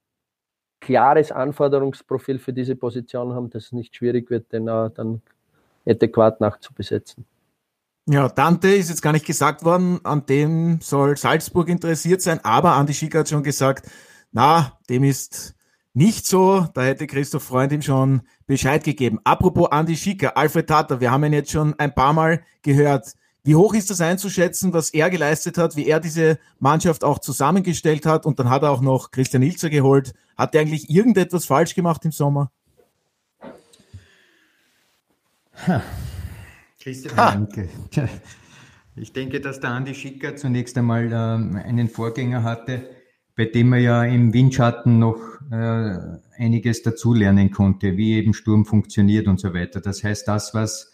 klares 0.80 1.32
Anforderungsprofil 1.32 2.38
für 2.38 2.52
diese 2.52 2.76
Position 2.76 3.34
haben, 3.34 3.50
dass 3.50 3.66
es 3.66 3.72
nicht 3.72 3.96
schwierig 3.96 4.30
wird, 4.30 4.52
den 4.52 4.68
äh, 4.68 4.90
dann 4.94 5.22
adäquat 5.86 6.40
nachzubesetzen. 6.40 7.24
Ja, 8.06 8.28
Dante 8.28 8.68
ist 8.68 8.88
jetzt 8.88 9.02
gar 9.02 9.12
nicht 9.12 9.26
gesagt 9.26 9.64
worden, 9.64 10.00
an 10.04 10.24
dem 10.24 10.80
soll 10.80 11.16
Salzburg 11.16 11.68
interessiert 11.68 12.22
sein, 12.22 12.40
aber 12.42 12.72
Andi 12.72 12.94
Schicker 12.94 13.20
hat 13.20 13.28
schon 13.28 13.42
gesagt, 13.42 13.90
na, 14.32 14.78
dem 14.88 15.04
ist 15.04 15.54
nicht 15.92 16.26
so, 16.26 16.66
da 16.72 16.82
hätte 16.82 17.06
Christoph 17.06 17.42
Freund 17.42 17.72
ihm 17.72 17.82
schon 17.82 18.22
Bescheid 18.46 18.82
gegeben. 18.82 19.20
Apropos 19.24 19.70
Andi 19.72 19.96
Schicker, 19.96 20.36
Alfred 20.36 20.68
Tata, 20.68 21.00
wir 21.00 21.10
haben 21.10 21.24
ihn 21.24 21.34
jetzt 21.34 21.50
schon 21.50 21.78
ein 21.78 21.94
paar 21.94 22.12
Mal 22.12 22.42
gehört. 22.62 23.14
Wie 23.48 23.56
hoch 23.56 23.72
ist 23.72 23.88
das 23.88 24.02
einzuschätzen, 24.02 24.74
was 24.74 24.90
er 24.90 25.08
geleistet 25.08 25.56
hat, 25.56 25.74
wie 25.74 25.86
er 25.86 26.00
diese 26.00 26.38
Mannschaft 26.60 27.02
auch 27.02 27.18
zusammengestellt 27.18 28.04
hat? 28.04 28.26
Und 28.26 28.38
dann 28.38 28.50
hat 28.50 28.62
er 28.62 28.70
auch 28.70 28.82
noch 28.82 29.10
Christian 29.10 29.42
Ilzer 29.42 29.70
geholt. 29.70 30.12
Hat 30.36 30.54
er 30.54 30.60
eigentlich 30.60 30.90
irgendetwas 30.90 31.46
falsch 31.46 31.74
gemacht 31.74 32.04
im 32.04 32.12
Sommer? 32.12 32.50
Ha. 35.66 35.82
Christian, 36.78 37.16
ha. 37.16 37.30
danke. 37.32 37.70
Ich 38.96 39.12
denke, 39.14 39.40
dass 39.40 39.60
der 39.60 39.70
Andi 39.70 39.94
Schicker 39.94 40.36
zunächst 40.36 40.76
einmal 40.76 41.10
ähm, 41.10 41.56
einen 41.56 41.88
Vorgänger 41.88 42.42
hatte, 42.42 42.90
bei 43.34 43.46
dem 43.46 43.72
er 43.72 43.78
ja 43.78 44.04
im 44.04 44.34
Windschatten 44.34 44.98
noch 44.98 45.20
äh, 45.50 45.96
einiges 46.36 46.82
dazulernen 46.82 47.50
konnte, 47.52 47.96
wie 47.96 48.14
eben 48.14 48.34
Sturm 48.34 48.66
funktioniert 48.66 49.26
und 49.26 49.40
so 49.40 49.54
weiter. 49.54 49.80
Das 49.80 50.02
heißt, 50.02 50.26
das, 50.28 50.52
was 50.52 50.90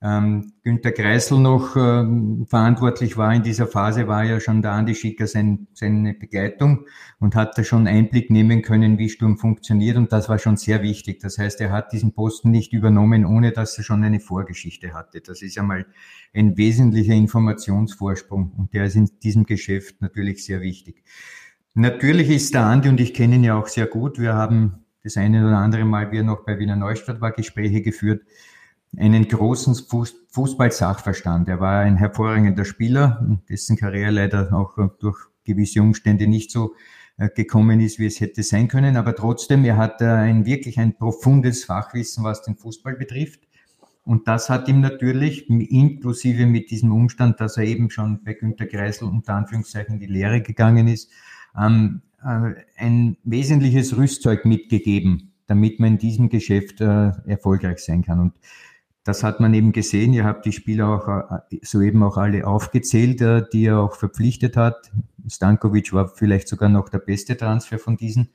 ähm, 0.00 0.52
Günter 0.62 0.92
Kreisel 0.92 1.40
noch 1.40 1.74
ähm, 1.74 2.46
verantwortlich 2.48 3.16
war 3.16 3.34
in 3.34 3.42
dieser 3.42 3.66
Phase, 3.66 4.06
war 4.06 4.22
ja 4.22 4.38
schon 4.38 4.62
der 4.62 4.70
Andi 4.72 4.94
Schicker 4.94 5.26
sein, 5.26 5.66
seine 5.74 6.14
Begleitung 6.14 6.86
und 7.18 7.34
hat 7.34 7.58
da 7.58 7.64
schon 7.64 7.88
Einblick 7.88 8.30
nehmen 8.30 8.62
können, 8.62 8.98
wie 8.98 9.08
Sturm 9.08 9.38
funktioniert 9.38 9.96
und 9.96 10.12
das 10.12 10.28
war 10.28 10.38
schon 10.38 10.56
sehr 10.56 10.82
wichtig. 10.82 11.18
Das 11.18 11.38
heißt, 11.38 11.60
er 11.60 11.72
hat 11.72 11.92
diesen 11.92 12.12
Posten 12.12 12.52
nicht 12.52 12.72
übernommen, 12.72 13.26
ohne 13.26 13.50
dass 13.50 13.76
er 13.76 13.82
schon 13.82 14.04
eine 14.04 14.20
Vorgeschichte 14.20 14.94
hatte. 14.94 15.20
Das 15.20 15.42
ist 15.42 15.58
einmal 15.58 15.84
ein 16.32 16.56
wesentlicher 16.56 17.14
Informationsvorsprung 17.14 18.52
und 18.56 18.74
der 18.74 18.84
ist 18.84 18.94
in 18.94 19.10
diesem 19.24 19.46
Geschäft 19.46 20.00
natürlich 20.00 20.44
sehr 20.44 20.60
wichtig. 20.60 21.02
Natürlich 21.74 22.30
ist 22.30 22.54
der 22.54 22.66
Andi 22.66 22.88
und 22.88 23.00
ich 23.00 23.14
kenne 23.14 23.34
ihn 23.34 23.44
ja 23.44 23.58
auch 23.58 23.66
sehr 23.66 23.86
gut. 23.86 24.20
Wir 24.20 24.34
haben 24.34 24.84
das 25.02 25.16
eine 25.16 25.44
oder 25.44 25.58
andere 25.58 25.84
Mal, 25.84 26.12
wie 26.12 26.18
er 26.18 26.24
noch 26.24 26.44
bei 26.44 26.56
Wiener 26.60 26.76
Neustadt 26.76 27.20
war, 27.20 27.32
Gespräche 27.32 27.82
geführt 27.82 28.22
einen 28.96 29.28
großen 29.28 29.74
Fußball-Sachverstand. 30.30 31.48
Er 31.48 31.60
war 31.60 31.80
ein 31.80 31.96
hervorragender 31.96 32.64
Spieler, 32.64 33.38
dessen 33.48 33.76
Karriere 33.76 34.10
leider 34.10 34.52
auch 34.52 34.76
durch 34.98 35.18
gewisse 35.44 35.82
Umstände 35.82 36.26
nicht 36.26 36.50
so 36.50 36.74
äh, 37.18 37.30
gekommen 37.30 37.80
ist, 37.80 37.98
wie 37.98 38.06
es 38.06 38.20
hätte 38.20 38.44
sein 38.44 38.68
können. 38.68 38.96
Aber 38.96 39.14
trotzdem, 39.16 39.64
er 39.64 39.76
hat 39.76 40.00
äh, 40.00 40.04
ein 40.04 40.46
wirklich 40.46 40.78
ein 40.78 40.96
profundes 40.96 41.64
Fachwissen, 41.64 42.22
was 42.22 42.42
den 42.42 42.54
Fußball 42.54 42.94
betrifft. 42.94 43.40
Und 44.04 44.28
das 44.28 44.48
hat 44.48 44.68
ihm 44.68 44.80
natürlich, 44.80 45.50
inklusive 45.50 46.46
mit 46.46 46.70
diesem 46.70 46.92
Umstand, 46.92 47.40
dass 47.40 47.56
er 47.56 47.64
eben 47.64 47.90
schon 47.90 48.22
bei 48.22 48.34
Günter 48.34 48.66
Kreisel 48.66 49.08
unter 49.08 49.34
Anführungszeichen 49.34 49.94
in 49.94 50.00
die 50.00 50.06
Lehre 50.06 50.40
gegangen 50.40 50.86
ist, 50.86 51.10
ähm, 51.60 52.02
äh, 52.22 52.52
ein 52.76 53.16
wesentliches 53.24 53.96
Rüstzeug 53.96 54.44
mitgegeben, 54.44 55.32
damit 55.48 55.80
man 55.80 55.94
in 55.94 55.98
diesem 55.98 56.28
Geschäft 56.28 56.80
erfolgreich 56.80 57.78
sein 57.78 58.02
kann. 58.02 58.20
Und 58.20 58.34
das 59.08 59.24
hat 59.24 59.40
man 59.40 59.54
eben 59.54 59.72
gesehen. 59.72 60.12
Ihr 60.12 60.24
habt 60.24 60.44
die 60.44 60.52
Spieler 60.52 60.88
auch 60.88 61.08
äh, 61.08 61.58
soeben 61.62 62.02
auch 62.02 62.18
alle 62.18 62.46
aufgezählt, 62.46 63.22
äh, 63.22 63.42
die 63.50 63.64
er 63.64 63.80
auch 63.80 63.94
verpflichtet 63.96 64.56
hat. 64.56 64.92
Stankovic 65.26 65.94
war 65.94 66.08
vielleicht 66.08 66.46
sogar 66.46 66.68
noch 66.68 66.90
der 66.90 66.98
beste 66.98 67.34
Transfer 67.34 67.78
von 67.78 67.96
diesen. 67.96 68.28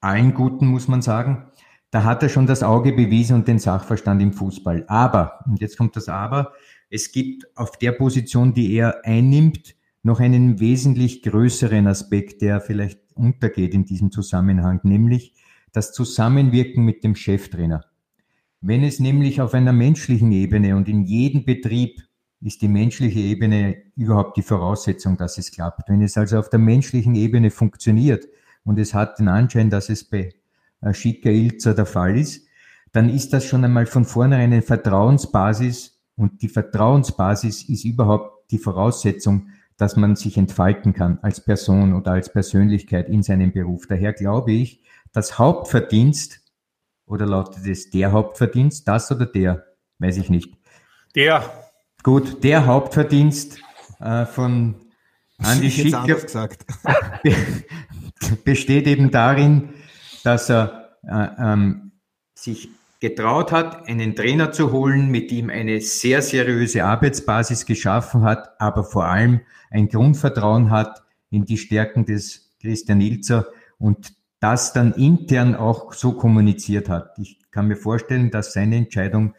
Allen 0.00 0.34
guten, 0.34 0.66
muss 0.66 0.86
man 0.86 1.02
sagen. 1.02 1.48
da 1.90 2.04
hat 2.04 2.22
er 2.22 2.28
schon 2.28 2.46
das 2.46 2.62
Auge 2.62 2.92
bewiesen 2.92 3.36
und 3.36 3.48
den 3.48 3.58
Sachverstand 3.58 4.22
im 4.22 4.32
Fußball. 4.32 4.84
Aber, 4.86 5.40
und 5.46 5.60
jetzt 5.60 5.76
kommt 5.76 5.96
das 5.96 6.08
Aber, 6.08 6.52
es 6.88 7.12
gibt 7.12 7.44
auf 7.56 7.76
der 7.76 7.92
Position, 7.92 8.54
die 8.54 8.72
er 8.74 9.04
einnimmt, 9.04 9.74
noch 10.02 10.20
einen 10.20 10.60
wesentlich 10.60 11.22
größeren 11.22 11.86
Aspekt, 11.86 12.40
der 12.40 12.60
vielleicht 12.60 13.00
untergeht 13.14 13.74
in 13.74 13.84
diesem 13.84 14.10
Zusammenhang, 14.10 14.80
nämlich 14.84 15.34
das 15.72 15.92
Zusammenwirken 15.92 16.84
mit 16.84 17.04
dem 17.04 17.14
Cheftrainer. 17.14 17.84
Wenn 18.64 18.84
es 18.84 19.00
nämlich 19.00 19.40
auf 19.40 19.54
einer 19.54 19.72
menschlichen 19.72 20.30
Ebene 20.30 20.76
und 20.76 20.88
in 20.88 21.02
jedem 21.02 21.44
Betrieb 21.44 22.00
ist 22.40 22.62
die 22.62 22.68
menschliche 22.68 23.18
Ebene 23.18 23.76
überhaupt 23.96 24.36
die 24.36 24.42
Voraussetzung, 24.42 25.16
dass 25.16 25.36
es 25.36 25.50
klappt. 25.50 25.88
Wenn 25.88 26.00
es 26.00 26.16
also 26.16 26.38
auf 26.38 26.48
der 26.48 26.60
menschlichen 26.60 27.16
Ebene 27.16 27.50
funktioniert 27.50 28.28
und 28.64 28.78
es 28.78 28.94
hat 28.94 29.18
den 29.18 29.26
Anschein, 29.26 29.68
dass 29.68 29.88
es 29.88 30.04
bei 30.04 30.30
Schicker 30.92 31.30
Ilzer 31.30 31.74
der 31.74 31.86
Fall 31.86 32.16
ist, 32.16 32.46
dann 32.92 33.08
ist 33.08 33.32
das 33.32 33.44
schon 33.46 33.64
einmal 33.64 33.86
von 33.86 34.04
vornherein 34.04 34.52
eine 34.52 34.62
Vertrauensbasis 34.62 36.00
und 36.14 36.40
die 36.42 36.48
Vertrauensbasis 36.48 37.68
ist 37.68 37.84
überhaupt 37.84 38.50
die 38.52 38.58
Voraussetzung, 38.58 39.48
dass 39.76 39.96
man 39.96 40.14
sich 40.14 40.36
entfalten 40.38 40.92
kann 40.92 41.18
als 41.22 41.44
Person 41.44 41.94
oder 41.94 42.12
als 42.12 42.32
Persönlichkeit 42.32 43.08
in 43.08 43.24
seinem 43.24 43.52
Beruf. 43.52 43.88
Daher 43.88 44.12
glaube 44.12 44.52
ich, 44.52 44.84
das 45.12 45.38
Hauptverdienst 45.38 46.41
oder 47.12 47.26
lautet 47.26 47.66
es 47.66 47.90
der 47.90 48.10
Hauptverdienst, 48.10 48.88
das 48.88 49.12
oder 49.12 49.26
der, 49.26 49.66
weiß 49.98 50.16
ich 50.16 50.30
nicht. 50.30 50.54
Der. 51.14 51.44
Gut, 52.02 52.42
der 52.42 52.64
Hauptverdienst 52.66 53.58
äh, 54.00 54.24
von 54.24 54.76
Andi 55.36 55.70
Schicker 55.70 56.06
besteht 58.44 58.86
eben 58.86 59.10
darin, 59.10 59.74
dass 60.24 60.50
er 60.50 60.96
äh, 61.02 61.28
ähm, 61.38 61.92
sich 62.34 62.70
getraut 62.98 63.52
hat, 63.52 63.86
einen 63.88 64.16
Trainer 64.16 64.50
zu 64.50 64.72
holen, 64.72 65.10
mit 65.10 65.30
ihm 65.32 65.50
eine 65.50 65.80
sehr 65.80 66.22
seriöse 66.22 66.84
Arbeitsbasis 66.84 67.66
geschaffen 67.66 68.22
hat, 68.22 68.58
aber 68.58 68.84
vor 68.84 69.04
allem 69.04 69.42
ein 69.70 69.88
Grundvertrauen 69.88 70.70
hat 70.70 71.02
in 71.30 71.44
die 71.44 71.58
Stärken 71.58 72.06
des 72.06 72.52
Christian 72.60 73.00
Ilzer 73.00 73.46
und 73.78 74.14
das 74.42 74.72
dann 74.72 74.92
intern 74.94 75.54
auch 75.54 75.92
so 75.92 76.14
kommuniziert 76.14 76.88
hat. 76.88 77.16
Ich 77.18 77.38
kann 77.52 77.68
mir 77.68 77.76
vorstellen, 77.76 78.32
dass 78.32 78.52
seine 78.52 78.76
Entscheidung 78.76 79.34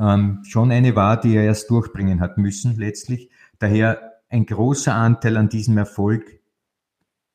ähm, 0.00 0.40
schon 0.42 0.72
eine 0.72 0.96
war, 0.96 1.20
die 1.20 1.36
er 1.36 1.44
erst 1.44 1.70
durchbringen 1.70 2.20
hat 2.20 2.38
müssen 2.38 2.76
letztlich. 2.76 3.30
Daher 3.60 4.20
ein 4.28 4.46
großer 4.46 4.92
Anteil 4.92 5.36
an 5.36 5.48
diesem 5.48 5.78
Erfolg, 5.78 6.40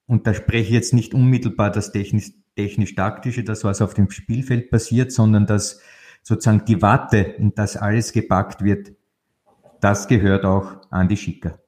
und 0.06 0.28
da 0.28 0.34
spreche 0.34 0.68
ich 0.68 0.70
jetzt 0.72 0.94
nicht 0.94 1.14
unmittelbar 1.14 1.72
das 1.72 1.94
technisch 1.94 2.34
technisch-taktische, 2.56 3.44
das 3.44 3.64
was 3.64 3.82
auf 3.82 3.96
dem 3.96 4.12
Spielfeld 4.12 4.70
passiert, 4.70 5.12
sondern 5.12 5.48
dass 5.48 5.82
sozusagen 6.22 6.66
die 6.66 6.84
Watte, 6.84 7.18
in 7.18 7.56
das 7.56 7.78
alles 7.78 8.12
gepackt 8.12 8.64
wird, 8.64 8.92
das 9.80 10.08
gehört 10.08 10.46
auch 10.46 10.82
an 10.92 11.08
die 11.08 11.18
Schicker. 11.18 11.63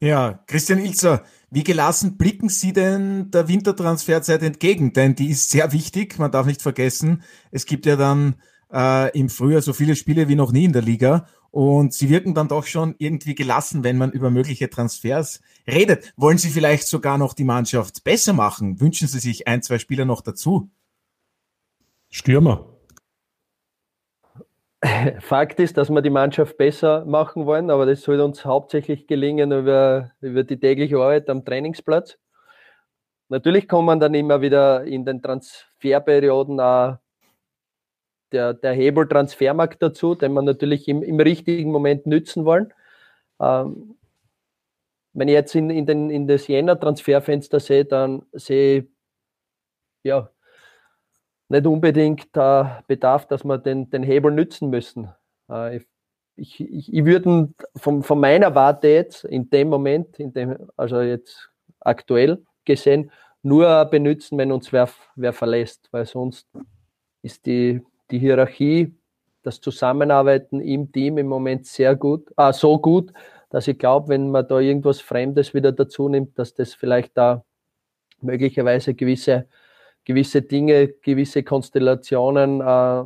Ja, 0.00 0.44
Christian 0.46 0.78
Ilzer, 0.78 1.24
wie 1.50 1.64
gelassen 1.64 2.18
blicken 2.18 2.50
Sie 2.50 2.74
denn 2.74 3.30
der 3.30 3.48
Wintertransferzeit 3.48 4.42
entgegen? 4.42 4.92
Denn 4.92 5.14
die 5.14 5.30
ist 5.30 5.50
sehr 5.50 5.72
wichtig, 5.72 6.18
man 6.18 6.30
darf 6.30 6.46
nicht 6.46 6.60
vergessen, 6.60 7.22
es 7.50 7.64
gibt 7.64 7.86
ja 7.86 7.96
dann 7.96 8.36
äh, 8.70 9.18
im 9.18 9.30
Frühjahr 9.30 9.62
so 9.62 9.72
viele 9.72 9.96
Spiele 9.96 10.28
wie 10.28 10.34
noch 10.34 10.52
nie 10.52 10.64
in 10.64 10.74
der 10.74 10.82
Liga 10.82 11.26
und 11.50 11.94
sie 11.94 12.10
wirken 12.10 12.34
dann 12.34 12.48
doch 12.48 12.66
schon 12.66 12.94
irgendwie 12.98 13.34
gelassen, 13.34 13.84
wenn 13.84 13.96
man 13.96 14.12
über 14.12 14.30
mögliche 14.30 14.68
Transfers 14.68 15.40
redet. 15.66 16.12
Wollen 16.18 16.36
Sie 16.36 16.50
vielleicht 16.50 16.86
sogar 16.86 17.16
noch 17.16 17.32
die 17.32 17.44
Mannschaft 17.44 18.04
besser 18.04 18.34
machen? 18.34 18.80
Wünschen 18.80 19.08
Sie 19.08 19.20
sich 19.20 19.48
ein, 19.48 19.62
zwei 19.62 19.78
Spieler 19.78 20.04
noch 20.04 20.20
dazu? 20.20 20.68
Stürmer. 22.10 22.75
Fakt 25.20 25.60
ist, 25.60 25.76
dass 25.76 25.90
wir 25.90 26.02
die 26.02 26.10
Mannschaft 26.10 26.56
besser 26.56 27.04
machen 27.04 27.46
wollen, 27.46 27.70
aber 27.70 27.86
das 27.86 28.02
soll 28.02 28.20
uns 28.20 28.44
hauptsächlich 28.44 29.06
gelingen 29.06 29.52
über, 29.52 30.12
über 30.20 30.44
die 30.44 30.58
tägliche 30.58 30.96
Arbeit 30.96 31.28
am 31.28 31.44
Trainingsplatz. 31.44 32.18
Natürlich 33.28 33.68
kommen 33.68 33.98
dann 33.98 34.14
immer 34.14 34.40
wieder 34.40 34.84
in 34.84 35.04
den 35.04 35.22
Transferperioden 35.22 36.60
auch 36.60 36.98
der, 38.32 38.54
der 38.54 38.72
Hebel 38.72 39.08
Transfermarkt 39.08 39.82
dazu, 39.82 40.14
den 40.14 40.32
wir 40.32 40.42
natürlich 40.42 40.88
im, 40.88 41.02
im 41.02 41.18
richtigen 41.20 41.70
Moment 41.70 42.06
nützen 42.06 42.44
wollen. 42.44 42.72
Ähm, 43.40 43.96
wenn 45.12 45.28
ich 45.28 45.34
jetzt 45.34 45.54
in, 45.54 45.70
in, 45.70 45.86
den, 45.86 46.10
in 46.10 46.26
das 46.28 46.46
Jänner-Transferfenster 46.46 47.60
sehe, 47.60 47.84
dann 47.84 48.26
sehe 48.32 48.80
ich 48.80 48.84
ja, 50.04 50.30
nicht 51.48 51.66
unbedingt 51.66 52.36
äh, 52.36 52.64
Bedarf, 52.86 53.26
dass 53.26 53.44
wir 53.44 53.58
den, 53.58 53.90
den 53.90 54.02
Hebel 54.02 54.32
nützen 54.32 54.70
müssen. 54.70 55.10
Äh, 55.48 55.80
ich, 56.36 56.60
ich, 56.60 56.92
ich 56.92 57.04
würde 57.04 57.48
von, 57.76 58.02
von 58.02 58.20
meiner 58.20 58.54
Warte 58.54 58.88
jetzt 58.88 59.24
in 59.24 59.48
dem 59.50 59.68
Moment, 59.68 60.18
in 60.18 60.32
dem, 60.32 60.56
also 60.76 61.00
jetzt 61.00 61.50
aktuell 61.80 62.44
gesehen, 62.64 63.10
nur 63.42 63.84
benutzen, 63.86 64.38
wenn 64.38 64.52
uns 64.52 64.72
wer, 64.72 64.88
wer 65.14 65.32
verlässt, 65.32 65.88
weil 65.92 66.04
sonst 66.04 66.48
ist 67.22 67.46
die 67.46 67.80
die 68.10 68.18
Hierarchie, 68.18 68.94
das 69.42 69.60
Zusammenarbeiten 69.60 70.60
im 70.60 70.90
Team 70.90 71.18
im 71.18 71.28
Moment 71.28 71.66
sehr 71.66 71.94
gut, 71.94 72.32
ah, 72.36 72.52
so 72.52 72.78
gut, 72.78 73.12
dass 73.50 73.68
ich 73.68 73.78
glaube, 73.78 74.08
wenn 74.08 74.30
man 74.30 74.46
da 74.48 74.58
irgendwas 74.58 75.00
Fremdes 75.00 75.54
wieder 75.54 75.72
dazu 75.72 76.08
nimmt, 76.08 76.38
dass 76.38 76.54
das 76.54 76.74
vielleicht 76.74 77.16
da 77.16 77.44
möglicherweise 78.20 78.94
gewisse, 78.94 79.46
gewisse 80.06 80.40
Dinge, 80.40 80.88
gewisse 80.88 81.42
Konstellationen 81.42 82.62
äh, 82.62 83.04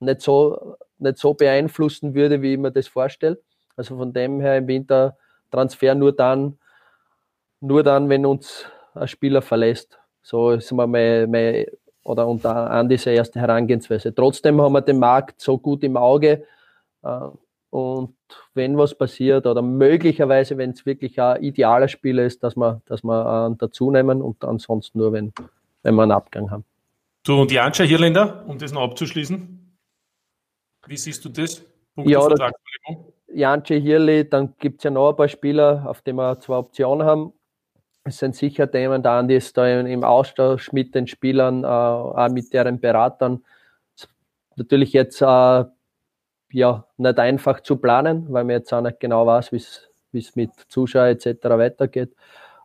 nicht, 0.00 0.20
so, 0.22 0.76
nicht 0.98 1.18
so 1.18 1.34
beeinflussen 1.34 2.14
würde, 2.14 2.42
wie 2.42 2.54
ich 2.54 2.58
mir 2.58 2.72
das 2.72 2.88
vorstelle. 2.88 3.40
Also 3.76 3.96
von 3.96 4.12
dem 4.12 4.40
her 4.40 4.58
im 4.58 4.66
Winter 4.66 5.16
Transfer 5.50 5.94
nur 5.94 6.12
dann, 6.12 6.58
nur 7.60 7.82
dann, 7.82 8.08
wenn 8.08 8.26
uns 8.26 8.64
ein 8.94 9.06
Spieler 9.06 9.42
verlässt. 9.42 9.98
So 10.22 10.50
ist 10.50 10.72
mal 10.72 10.86
meine, 10.86 11.26
meine 11.26 11.66
oder 12.02 12.26
unter 12.26 12.70
an 12.70 12.88
diese 12.88 13.10
erste 13.10 13.40
Herangehensweise. 13.40 14.14
Trotzdem 14.14 14.60
haben 14.60 14.72
wir 14.72 14.80
den 14.80 14.98
Markt 14.98 15.40
so 15.40 15.58
gut 15.58 15.84
im 15.84 15.96
Auge 15.96 16.44
äh, 17.02 17.28
und 17.70 18.16
wenn 18.54 18.76
was 18.76 18.96
passiert 18.96 19.46
oder 19.46 19.62
möglicherweise, 19.62 20.56
wenn 20.56 20.70
es 20.70 20.84
wirklich 20.84 21.20
ein 21.20 21.42
idealer 21.42 21.88
Spieler 21.88 22.24
ist, 22.24 22.42
dass 22.42 22.56
wir, 22.56 22.80
dass 22.86 23.04
wir 23.04 23.50
äh, 23.52 23.56
dazu 23.58 23.90
nehmen 23.90 24.22
und 24.22 24.44
ansonsten 24.44 24.98
nur, 24.98 25.12
wenn, 25.12 25.32
wenn 25.82 25.94
wir 25.94 26.02
einen 26.02 26.12
Abgang 26.12 26.50
haben. 26.50 26.64
Du 27.24 27.40
und 27.40 27.50
Janscha 27.52 27.84
Hirländer, 27.84 28.44
um 28.46 28.58
das 28.58 28.72
noch 28.72 28.82
abzuschließen. 28.82 29.76
Wie 30.86 30.96
siehst 30.96 31.24
du 31.24 31.28
das? 31.28 31.62
Punkt 31.94 32.10
ja, 32.10 32.28
Janscha 33.32 33.74
Hirli, 33.74 34.28
dann 34.28 34.54
gibt 34.58 34.80
es 34.80 34.84
ja 34.84 34.90
noch 34.90 35.10
ein 35.10 35.16
paar 35.16 35.28
Spieler, 35.28 35.84
auf 35.86 36.02
die 36.02 36.12
wir 36.12 36.38
zwei 36.40 36.56
Optionen 36.56 37.06
haben. 37.06 37.32
Es 38.02 38.18
sind 38.18 38.34
sicher 38.34 38.70
Themen, 38.70 39.02
da 39.02 39.18
Andi 39.18 39.36
ist 39.36 39.56
da 39.56 39.68
im 39.68 40.04
Austausch 40.04 40.72
mit 40.72 40.94
den 40.94 41.06
Spielern, 41.06 41.64
äh, 41.64 41.66
auch 41.66 42.28
mit 42.30 42.52
deren 42.52 42.80
Beratern. 42.80 43.44
Natürlich 44.56 44.92
jetzt 44.92 45.20
äh, 45.20 45.64
ja 46.52 46.86
nicht 46.96 47.18
einfach 47.18 47.60
zu 47.60 47.76
planen, 47.76 48.26
weil 48.30 48.44
man 48.44 48.56
jetzt 48.56 48.72
auch 48.72 48.80
nicht 48.80 49.00
genau 49.00 49.26
weiß, 49.26 49.52
wie 49.52 50.18
es 50.18 50.36
mit 50.36 50.50
Zuschauern 50.68 51.08
etc. 51.08 51.44
weitergeht. 51.44 52.14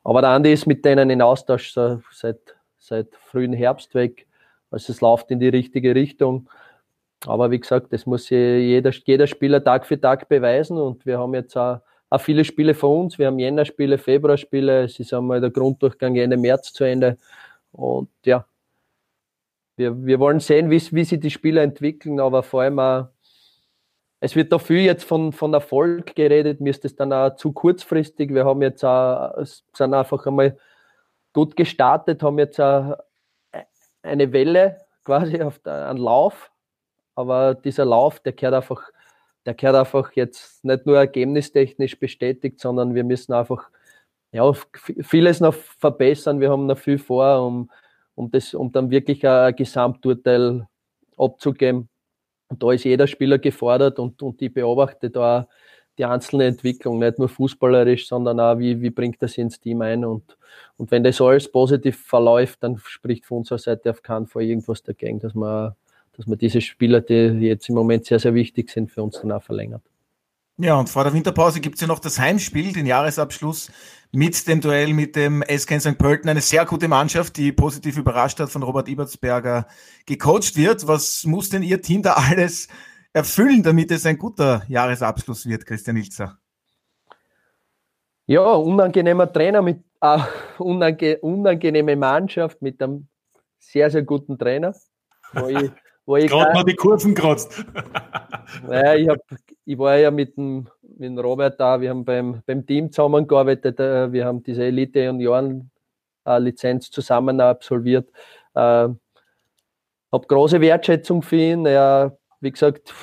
Aber 0.03 0.21
der 0.21 0.31
Andi 0.31 0.53
ist 0.53 0.67
mit 0.67 0.85
denen 0.85 1.09
in 1.09 1.21
Austausch 1.21 1.73
so 1.73 2.01
seit, 2.11 2.54
seit 2.87 3.15
frühen 3.15 3.53
Herbst 3.53 3.95
weg. 3.95 4.27
Also 4.71 4.91
es 4.93 5.01
läuft 5.01 5.31
in 5.31 5.39
die 5.39 5.49
richtige 5.49 5.95
Richtung. 5.95 6.49
Aber 7.25 7.51
wie 7.51 7.59
gesagt, 7.59 7.93
das 7.93 8.05
muss 8.05 8.29
jeder, 8.29 8.91
jeder 8.91 9.27
Spieler 9.27 9.63
Tag 9.63 9.85
für 9.85 9.99
Tag 9.99 10.27
beweisen 10.29 10.77
und 10.77 11.05
wir 11.05 11.19
haben 11.19 11.33
jetzt 11.33 11.57
auch 11.57 11.79
auch 12.09 12.21
viele 12.21 12.45
Spiele 12.45 12.73
von 12.73 13.01
uns. 13.05 13.19
Wir 13.19 13.27
haben 13.27 13.39
Jänner-Spiele, 13.39 13.97
Februar-Spiele. 13.97 14.83
Es 14.83 14.99
ist 14.99 15.13
einmal 15.13 15.41
der 15.41 15.49
Grunddurchgang 15.49 16.15
Ende 16.15 16.37
März 16.37 16.73
zu 16.73 16.83
Ende. 16.83 17.17
Und 17.71 18.09
ja, 18.25 18.45
wir, 19.75 20.05
wir 20.05 20.19
wollen 20.19 20.39
sehen, 20.39 20.69
wie, 20.69 20.81
wie 20.91 21.03
sich 21.03 21.19
die 21.19 21.31
Spiele 21.31 21.61
entwickeln, 21.61 22.19
aber 22.19 22.43
vor 22.43 22.61
allem 22.61 22.79
auch, 22.79 23.07
es 24.21 24.35
wird 24.35 24.51
da 24.51 24.59
viel 24.59 24.79
jetzt 24.79 25.03
von, 25.03 25.33
von 25.33 25.53
Erfolg 25.53 26.15
geredet. 26.15 26.61
Mir 26.61 26.69
ist 26.69 26.85
das 26.85 26.95
dann 26.95 27.11
auch 27.11 27.35
zu 27.35 27.51
kurzfristig. 27.51 28.33
Wir 28.33 28.45
haben 28.45 28.61
jetzt 28.61 28.83
auch, 28.83 29.33
sind 29.43 29.93
einfach 29.93 30.25
einmal 30.25 30.57
gut 31.35 31.55
gestartet, 31.55 32.23
haben 32.23 32.39
jetzt 32.39 32.59
auch 32.59 32.97
eine 34.01 34.31
Welle 34.31 34.77
quasi 35.03 35.41
auf 35.41 35.59
einen 35.65 35.99
Lauf. 35.99 36.51
Aber 37.13 37.53
dieser 37.53 37.85
Lauf, 37.85 38.19
der 38.21 38.33
kehrt 38.33 38.53
einfach 38.53 38.89
der 39.45 39.53
gehört 39.53 39.75
einfach 39.75 40.11
jetzt 40.13 40.65
nicht 40.65 40.85
nur 40.85 40.97
ergebnistechnisch 40.97 41.99
bestätigt, 41.99 42.59
sondern 42.59 42.95
wir 42.95 43.03
müssen 43.03 43.33
einfach 43.33 43.69
ja, 44.31 44.51
vieles 45.01 45.39
noch 45.39 45.53
verbessern. 45.53 46.39
Wir 46.39 46.49
haben 46.49 46.65
noch 46.65 46.77
viel 46.77 46.97
vor, 46.97 47.45
um, 47.45 47.69
um, 48.15 48.31
das, 48.31 48.53
um 48.53 48.71
dann 48.71 48.89
wirklich 48.89 49.25
ein 49.25 49.55
Gesamturteil 49.55 50.67
abzugeben. 51.15 51.89
Und 52.47 52.61
da 52.61 52.71
ist 52.71 52.83
jeder 52.83 53.07
Spieler 53.07 53.37
gefordert 53.37 53.99
und, 53.99 54.21
und 54.21 54.41
ich 54.41 54.53
beobachte 54.53 55.09
da 55.09 55.47
die 55.97 56.05
einzelne 56.05 56.45
Entwicklung, 56.45 56.99
nicht 56.99 57.19
nur 57.19 57.29
fußballerisch, 57.29 58.07
sondern 58.07 58.39
auch, 58.39 58.59
wie, 58.59 58.81
wie 58.81 58.89
bringt 58.89 59.21
das 59.21 59.37
ins 59.37 59.59
Team 59.59 59.81
ein. 59.81 60.03
Und, 60.05 60.37
und 60.77 60.91
wenn 60.91 61.03
das 61.03 61.21
alles 61.21 61.51
positiv 61.51 62.05
verläuft, 62.05 62.63
dann 62.63 62.77
spricht 62.85 63.25
von 63.25 63.39
unserer 63.39 63.59
Seite 63.59 63.91
auf 63.91 64.01
keinen 64.01 64.27
Fall 64.27 64.43
irgendwas 64.43 64.83
dagegen, 64.83 65.19
dass 65.19 65.33
man, 65.33 65.73
dass 66.17 66.27
man 66.27 66.37
diese 66.37 66.61
Spieler, 66.61 67.01
die 67.01 67.15
jetzt 67.15 67.69
im 67.69 67.75
Moment 67.75 68.05
sehr, 68.05 68.19
sehr 68.19 68.33
wichtig 68.33 68.69
sind, 68.69 68.91
für 68.91 69.03
uns 69.03 69.19
dann 69.21 69.31
auch 69.31 69.43
verlängert. 69.43 69.83
Ja, 70.57 70.79
und 70.79 70.89
vor 70.89 71.03
der 71.03 71.13
Winterpause 71.13 71.59
gibt 71.59 71.75
es 71.75 71.81
ja 71.81 71.87
noch 71.87 71.99
das 71.99 72.17
Heimspiel, 72.17 72.71
den 72.71 72.85
Jahresabschluss 72.85 73.69
mit 74.13 74.47
dem 74.47 74.61
Duell 74.61 74.93
mit 74.93 75.17
dem 75.17 75.43
SK 75.43 75.81
St. 75.81 75.97
Pölten. 75.97 76.29
Eine 76.29 76.39
sehr 76.39 76.65
gute 76.65 76.87
Mannschaft, 76.87 77.35
die 77.35 77.51
positiv 77.51 77.97
überrascht 77.97 78.39
hat, 78.39 78.49
von 78.49 78.63
Robert 78.63 78.87
Ibertsberger 78.87 79.67
gecoacht 80.05 80.55
wird. 80.55 80.87
Was 80.87 81.25
muss 81.25 81.49
denn 81.49 81.61
Ihr 81.61 81.81
Team 81.81 82.03
da 82.03 82.13
alles 82.29 82.69
erfüllen, 83.15 83.63
damit 83.63 83.91
es 83.91 84.05
ein 84.05 84.17
guter 84.17 84.63
Jahresabschluss 84.67 85.47
wird, 85.47 85.65
Christian 85.65 85.95
Ilzer? 85.95 86.37
Ja, 88.27 88.53
unangenehmer 88.53 89.31
Trainer 89.31 89.61
mit 89.61 89.79
äh, 90.01 90.19
unange 90.57 91.17
unangenehme 91.21 91.95
Mannschaft 91.95 92.61
mit 92.61 92.81
einem 92.81 93.07
sehr, 93.57 93.89
sehr 93.89 94.03
guten 94.03 94.37
Trainer. 94.37 94.75
Wo 95.31 95.47
ich, 95.47 95.71
wo 96.05 96.17
ich 96.17 96.29
Gerade 96.29 96.53
mal 96.53 96.65
die 96.65 96.75
Kurven 96.75 97.13
kratzt. 97.13 97.65
naja, 98.67 98.95
ich, 98.95 99.07
hab, 99.07 99.19
ich 99.63 99.77
war 99.77 99.95
ja 99.95 100.11
mit 100.11 100.35
dem, 100.35 100.67
mit 100.81 101.09
dem 101.09 101.17
Robert 101.17 101.57
da, 101.59 101.79
wir 101.79 101.91
haben 101.91 102.03
beim, 102.03 102.41
beim 102.45 102.65
Team 102.65 102.91
zusammengearbeitet, 102.91 103.79
äh, 103.79 104.11
wir 104.11 104.25
haben 104.25 104.43
diese 104.43 104.65
Elite- 104.65 105.09
und 105.09 105.21
Jahren-Lizenz 105.21 106.91
zusammen 106.91 107.39
absolviert. 107.39 108.09
Äh, 108.55 108.59
habe 108.59 108.97
große 110.27 110.59
Wertschätzung 110.59 111.21
für 111.21 111.37
ihn. 111.37 111.65
Er, 111.65 112.17
wie 112.45 112.51
gesagt, 112.51 112.93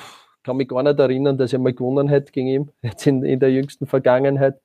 kann 0.43 0.57
mich 0.57 0.67
gar 0.67 0.81
nicht 0.81 0.99
erinnern, 0.99 1.37
dass 1.37 1.53
er 1.53 1.59
mal 1.59 1.73
gewonnen 1.73 2.07
hätte 2.07 2.31
gegen 2.31 2.47
ihn, 2.47 2.71
jetzt 2.81 3.05
in, 3.05 3.23
in 3.23 3.39
der 3.39 3.51
jüngsten 3.51 3.85
Vergangenheit. 3.85 4.59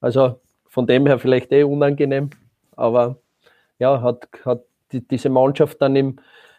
Also 0.00 0.40
von 0.66 0.86
dem 0.86 1.06
her 1.06 1.18
vielleicht 1.18 1.52
eh 1.52 1.62
unangenehm, 1.62 2.30
aber 2.76 3.16
ja, 3.78 4.02
hat, 4.02 4.28
hat 4.44 4.64
die, 4.92 5.06
diese 5.06 5.30
Mannschaft 5.30 5.80
dann 5.80 5.96
im, 5.96 6.18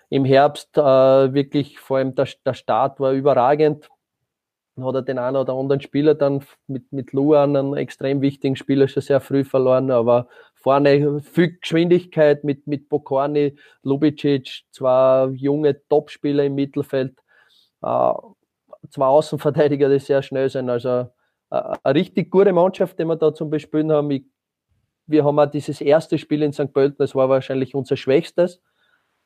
im 0.10 0.26
Herbst 0.26 0.78
äh, 0.78 0.82
wirklich, 0.82 1.80
vor 1.80 1.98
allem 1.98 2.16
der, 2.16 2.28
der 2.46 2.54
Start 2.54 3.00
war 3.00 3.12
überragend. 3.12 3.90
Dann 4.76 4.86
hat 4.86 4.96
er 4.96 5.02
den 5.02 5.20
einen 5.20 5.38
oder 5.38 5.54
anderen 5.54 5.82
Spieler 5.82 6.16
dann 6.16 6.44
mit, 6.68 6.92
mit 6.92 7.14
Luan, 7.14 7.56
einen 7.56 7.76
extrem 7.76 8.22
wichtigen 8.22 8.56
Spieler, 8.56 8.88
schon 8.88 9.02
sehr 9.02 9.20
früh 9.20 9.44
verloren, 9.44 9.92
aber 9.92 10.28
vorne 10.56 11.20
viel 11.22 11.58
Geschwindigkeit 11.60 12.44
mit, 12.44 12.68
mit 12.68 12.90
Bokorni, 12.90 13.56
Lubicic, 13.84 14.64
zwei 14.72 15.28
junge 15.34 15.82
Topspieler 15.88 16.46
im 16.46 16.56
Mittelfeld, 16.56 17.16
zwei 17.82 19.06
Außenverteidiger, 19.06 19.90
die 19.90 20.00
sehr 20.00 20.22
schnell 20.22 20.50
sind. 20.50 20.70
Also 20.70 21.10
äh, 21.50 21.74
eine 21.84 21.96
richtig 21.96 22.32
gute 22.32 22.54
Mannschaft, 22.54 23.00
die 23.00 23.06
wir 23.06 23.16
da 23.16 23.34
zum 23.34 23.50
Bespielen 23.50 23.92
haben. 23.92 24.12
Ich, 24.12 24.24
wir 25.06 25.24
haben 25.24 25.40
auch 25.40 25.50
dieses 25.50 25.82
erste 25.82 26.18
Spiel 26.18 26.44
in 26.44 26.54
St. 26.54 26.74
Pölten, 26.74 26.98
das 27.00 27.16
war 27.16 27.30
wahrscheinlich 27.30 27.76
unser 27.76 27.98
schwächstes 27.98 28.62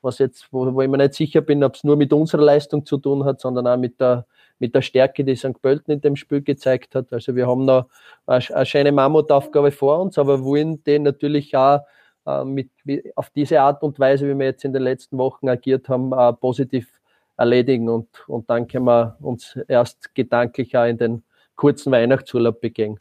was 0.01 0.19
jetzt, 0.19 0.47
wo, 0.51 0.73
wo 0.73 0.81
ich 0.81 0.89
mir 0.89 0.97
nicht 0.97 1.13
sicher 1.13 1.41
bin, 1.41 1.63
ob 1.63 1.75
es 1.75 1.83
nur 1.83 1.95
mit 1.95 2.11
unserer 2.13 2.41
Leistung 2.41 2.85
zu 2.85 2.97
tun 2.97 3.23
hat, 3.25 3.39
sondern 3.39 3.67
auch 3.67 3.77
mit 3.77 3.99
der, 3.99 4.25
mit 4.59 4.75
der 4.75 4.81
Stärke, 4.81 5.23
die 5.23 5.35
St. 5.35 5.61
Pölten 5.61 5.93
in 5.93 6.01
dem 6.01 6.15
Spiel 6.15 6.41
gezeigt 6.41 6.95
hat. 6.95 7.11
Also 7.13 7.35
wir 7.35 7.47
haben 7.47 7.65
noch 7.65 7.85
eine, 8.25 8.43
eine 8.53 8.65
schöne 8.65 8.91
Mammutaufgabe 8.91 9.71
vor 9.71 9.99
uns, 9.99 10.17
aber 10.17 10.43
wollen 10.43 10.83
den 10.83 11.03
natürlich 11.03 11.55
auch 11.55 11.81
äh, 12.25 12.43
mit, 12.43 12.69
auf 13.15 13.29
diese 13.29 13.61
Art 13.61 13.83
und 13.83 13.99
Weise, 13.99 14.27
wie 14.27 14.37
wir 14.37 14.45
jetzt 14.47 14.65
in 14.65 14.73
den 14.73 14.83
letzten 14.83 15.17
Wochen 15.17 15.49
agiert 15.49 15.89
haben, 15.89 16.11
äh, 16.13 16.33
positiv 16.33 16.87
erledigen 17.41 17.89
und, 17.89 18.07
und 18.27 18.49
dann 18.49 18.67
können 18.67 18.85
wir 18.85 19.17
uns 19.19 19.57
erst 19.67 20.15
gedanklich 20.15 20.77
auch 20.77 20.85
in 20.85 20.97
den 20.97 21.23
kurzen 21.55 21.91
Weihnachtsurlaub 21.91 22.61
begehen. 22.61 22.97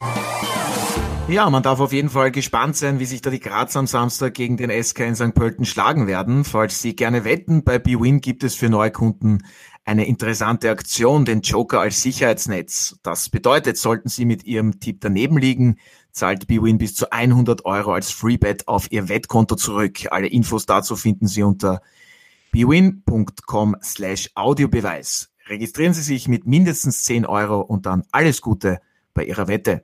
Ja, 1.27 1.49
man 1.49 1.63
darf 1.63 1.79
auf 1.79 1.93
jeden 1.93 2.09
Fall 2.09 2.31
gespannt 2.31 2.75
sein, 2.75 2.99
wie 2.99 3.05
sich 3.05 3.21
da 3.21 3.29
die 3.29 3.39
Graz 3.39 3.77
am 3.77 3.87
Samstag 3.87 4.33
gegen 4.33 4.57
den 4.57 4.69
SK 4.83 4.99
in 5.01 5.15
St. 5.15 5.33
Pölten 5.33 5.65
schlagen 5.65 6.07
werden. 6.07 6.43
Falls 6.43 6.81
Sie 6.81 6.95
gerne 6.95 7.23
wetten, 7.23 7.63
bei 7.63 7.79
BWin 7.79 8.19
gibt 8.19 8.43
es 8.43 8.55
für 8.55 8.69
Neukunden 8.69 9.43
eine 9.85 10.05
interessante 10.07 10.69
Aktion, 10.69 11.23
den 11.23 11.41
Joker 11.41 11.79
als 11.79 12.01
Sicherheitsnetz. 12.01 12.99
Das 13.01 13.29
bedeutet, 13.29 13.77
sollten 13.77 14.09
Sie 14.09 14.25
mit 14.25 14.43
Ihrem 14.43 14.79
Tipp 14.79 14.97
daneben 14.99 15.37
liegen, 15.37 15.77
zahlt 16.11 16.47
BWin 16.47 16.77
bis 16.77 16.95
zu 16.95 17.11
100 17.11 17.65
Euro 17.65 17.93
als 17.93 18.11
Freebet 18.11 18.67
auf 18.67 18.91
Ihr 18.91 19.07
Wettkonto 19.07 19.55
zurück. 19.55 20.07
Alle 20.11 20.27
Infos 20.27 20.65
dazu 20.65 20.95
finden 20.95 21.27
Sie 21.27 21.43
unter 21.43 21.81
bwin.com 22.51 23.75
slash 23.81 24.29
Audiobeweis. 24.35 25.29
Registrieren 25.47 25.93
Sie 25.93 26.01
sich 26.01 26.27
mit 26.27 26.45
mindestens 26.45 27.03
10 27.03 27.25
Euro 27.25 27.61
und 27.61 27.85
dann 27.85 28.03
alles 28.11 28.41
Gute 28.41 28.79
bei 29.13 29.25
Ihrer 29.25 29.47
Wette. 29.47 29.83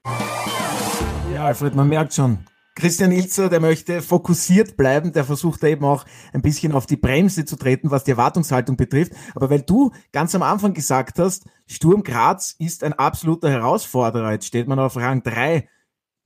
Ja, 1.34 1.46
Alfred, 1.46 1.76
man 1.76 1.90
merkt 1.90 2.14
schon. 2.14 2.40
Christian 2.78 3.12
Ilzer, 3.12 3.50
der 3.50 3.60
möchte 3.60 4.04
fokussiert 4.04 4.78
bleiben, 4.78 5.12
der 5.12 5.26
versucht 5.26 5.64
da 5.64 5.68
eben 5.68 5.84
auch 5.84 6.06
ein 6.32 6.44
bisschen 6.44 6.74
auf 6.74 6.86
die 6.86 6.96
Bremse 6.96 7.44
zu 7.44 7.56
treten, 7.56 7.90
was 7.90 8.04
die 8.04 8.12
Erwartungshaltung 8.12 8.78
betrifft. 8.78 9.14
Aber 9.34 9.50
weil 9.50 9.64
du 9.64 9.92
ganz 10.12 10.36
am 10.36 10.44
Anfang 10.44 10.76
gesagt 10.76 11.18
hast, 11.18 11.46
Sturm 11.66 12.04
Graz 12.04 12.56
ist 12.60 12.84
ein 12.84 12.94
absoluter 12.94 13.50
Herausforderer. 13.50 14.32
Jetzt 14.32 14.46
steht 14.46 14.68
man 14.68 14.78
auf 14.78 14.96
Rang 14.96 15.24
3. 15.24 15.68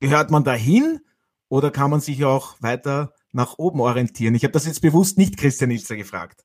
Gehört 0.00 0.30
man 0.30 0.44
dahin 0.44 1.00
oder 1.48 1.70
kann 1.70 1.90
man 1.90 2.00
sich 2.00 2.22
auch 2.26 2.56
weiter 2.60 3.14
nach 3.32 3.58
oben 3.58 3.80
orientieren? 3.80 4.34
Ich 4.34 4.44
habe 4.44 4.52
das 4.52 4.66
jetzt 4.66 4.82
bewusst 4.82 5.18
nicht 5.18 5.36
Christian 5.36 5.70
Ilzer 5.70 5.96
gefragt. 5.96 6.42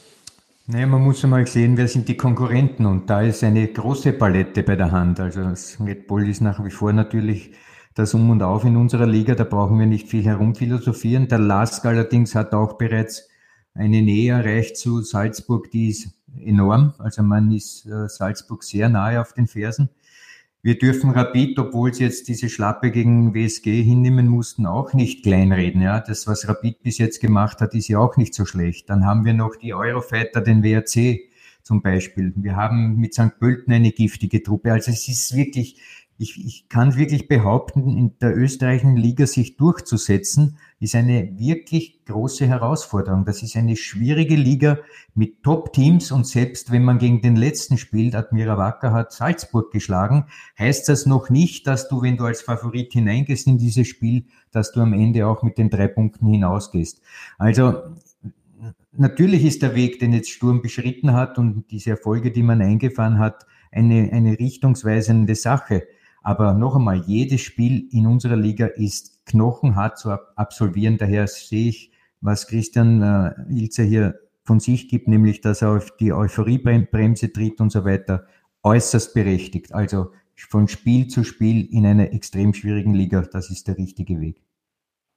Naja, 0.69 0.85
man 0.85 1.01
muss 1.01 1.23
einmal 1.23 1.47
sehen, 1.47 1.77
wer 1.77 1.87
sind 1.87 2.09
die 2.09 2.17
Konkurrenten 2.17 2.85
und 2.85 3.09
da 3.09 3.21
ist 3.21 3.43
eine 3.43 3.65
große 3.67 4.11
Palette 4.13 4.63
bei 4.63 4.75
der 4.75 4.91
Hand. 4.91 5.19
Also 5.19 5.41
das 5.41 5.77
Red 5.79 6.07
Bull 6.07 6.27
ist 6.27 6.41
nach 6.41 6.63
wie 6.63 6.71
vor 6.71 6.91
natürlich 6.91 7.53
das 7.95 8.13
Um 8.13 8.29
und 8.29 8.43
Auf 8.43 8.65
in 8.65 8.75
unserer 8.75 9.07
Liga, 9.07 9.33
da 9.33 9.43
brauchen 9.43 9.79
wir 9.79 9.85
nicht 9.85 10.09
viel 10.09 10.23
herumphilosophieren. 10.23 11.29
Der 11.29 11.39
Lask 11.39 11.85
allerdings 11.85 12.35
hat 12.35 12.53
auch 12.53 12.77
bereits 12.77 13.29
eine 13.73 14.01
Nähe 14.01 14.33
erreicht 14.33 14.77
zu 14.77 15.01
Salzburg, 15.01 15.71
die 15.71 15.89
ist 15.89 16.09
enorm. 16.37 16.93
Also 16.99 17.23
man 17.23 17.51
ist 17.51 17.85
äh, 17.85 18.07
Salzburg 18.09 18.63
sehr 18.63 18.89
nahe 18.89 19.21
auf 19.21 19.33
den 19.33 19.47
Fersen. 19.47 19.89
Wir 20.67 20.77
dürfen 20.77 21.11
Rapid, 21.11 21.57
obwohl 21.59 21.93
sie 21.93 22.03
jetzt 22.03 22.27
diese 22.27 22.49
Schlappe 22.49 22.91
gegen 22.91 23.33
WSG 23.33 23.83
hinnehmen 23.83 24.27
mussten, 24.27 24.65
auch 24.65 24.91
nicht 24.91 25.23
kleinreden. 25.23 25.81
Ja, 25.81 26.01
das, 26.01 26.27
was 26.27 26.45
Rapid 26.45 26.83
bis 26.83 26.97
jetzt 26.97 27.21
gemacht 27.21 27.61
hat, 27.61 27.73
ist 27.73 27.87
ja 27.87 27.99
auch 27.99 28.17
nicht 28.17 28.33
so 28.33 28.43
schlecht. 28.43 28.89
Dann 28.89 29.05
haben 29.05 29.23
wir 29.23 29.33
noch 29.33 29.55
die 29.55 29.73
Eurofighter, 29.73 30.41
den 30.41 30.63
WRC 30.63 31.21
zum 31.63 31.81
Beispiel. 31.81 32.33
Wir 32.35 32.57
haben 32.57 32.97
mit 32.97 33.13
St. 33.13 33.39
Pölten 33.39 33.71
eine 33.71 33.93
giftige 33.93 34.43
Truppe. 34.43 34.73
Also 34.73 34.91
es 34.91 35.07
ist 35.07 35.33
wirklich, 35.37 35.79
ich, 36.19 36.43
ich 36.43 36.67
kann 36.67 36.95
wirklich 36.95 37.27
behaupten, 37.27 37.95
in 37.95 38.17
der 38.19 38.35
österreichischen 38.35 38.95
Liga 38.95 39.27
sich 39.27 39.55
durchzusetzen, 39.55 40.57
ist 40.79 40.95
eine 40.95 41.37
wirklich 41.37 42.03
große 42.05 42.47
Herausforderung. 42.47 43.25
Das 43.25 43.43
ist 43.43 43.55
eine 43.55 43.75
schwierige 43.75 44.35
Liga 44.35 44.79
mit 45.13 45.43
Top-Teams 45.43 46.11
und 46.11 46.25
selbst 46.25 46.71
wenn 46.71 46.83
man 46.83 46.97
gegen 46.97 47.21
den 47.21 47.35
letzten 47.35 47.77
spielt, 47.77 48.15
Admira 48.15 48.57
Wacker 48.57 48.93
hat 48.93 49.11
Salzburg 49.11 49.71
geschlagen, 49.71 50.25
heißt 50.57 50.89
das 50.89 51.05
noch 51.05 51.29
nicht, 51.29 51.67
dass 51.67 51.87
du, 51.87 52.01
wenn 52.01 52.17
du 52.17 52.25
als 52.25 52.41
Favorit 52.41 52.93
hineingehst 52.93 53.45
in 53.45 53.59
dieses 53.59 53.87
Spiel, 53.87 54.25
dass 54.51 54.71
du 54.71 54.81
am 54.81 54.93
Ende 54.93 55.27
auch 55.27 55.43
mit 55.43 55.57
den 55.57 55.69
drei 55.69 55.87
Punkten 55.87 56.27
hinausgehst. 56.27 56.99
Also 57.37 57.75
natürlich 58.91 59.45
ist 59.45 59.61
der 59.61 59.75
Weg, 59.75 59.99
den 59.99 60.13
jetzt 60.13 60.31
Sturm 60.31 60.61
beschritten 60.63 61.13
hat 61.13 61.37
und 61.37 61.65
diese 61.69 61.91
Erfolge, 61.91 62.31
die 62.31 62.43
man 62.43 62.61
eingefahren 62.61 63.19
hat, 63.19 63.45
eine, 63.71 64.09
eine 64.11 64.39
richtungsweisende 64.39 65.35
Sache. 65.35 65.83
Aber 66.27 66.53
noch 66.53 66.75
einmal, 66.75 67.05
jedes 67.07 67.39
Spiel 67.39 67.87
in 67.89 68.05
unserer 68.05 68.35
Liga 68.35 68.65
ist 68.65 69.25
knochenhart 69.27 69.97
zu 69.97 70.11
absolvieren. 70.35 70.97
Daher 70.97 71.25
sehe 71.25 71.69
ich, 71.69 71.93
was 72.19 72.47
Christian 72.47 73.01
äh, 73.01 73.33
Ilze 73.49 73.83
hier 73.83 74.19
von 74.43 74.59
sich 74.59 74.89
gibt, 74.89 75.07
nämlich 75.07 75.39
dass 75.39 75.61
er 75.61 75.77
auf 75.77 75.95
die 75.95 76.11
Euphoriebremse 76.11 77.31
tritt 77.31 77.61
und 77.61 77.71
so 77.71 77.85
weiter, 77.85 78.25
äußerst 78.61 79.13
berechtigt. 79.13 79.73
Also 79.73 80.11
von 80.35 80.67
Spiel 80.67 81.07
zu 81.07 81.23
Spiel 81.23 81.65
in 81.73 81.85
einer 81.85 82.11
extrem 82.11 82.53
schwierigen 82.53 82.93
Liga, 82.93 83.21
das 83.21 83.49
ist 83.49 83.69
der 83.69 83.77
richtige 83.77 84.19
Weg. 84.19 84.43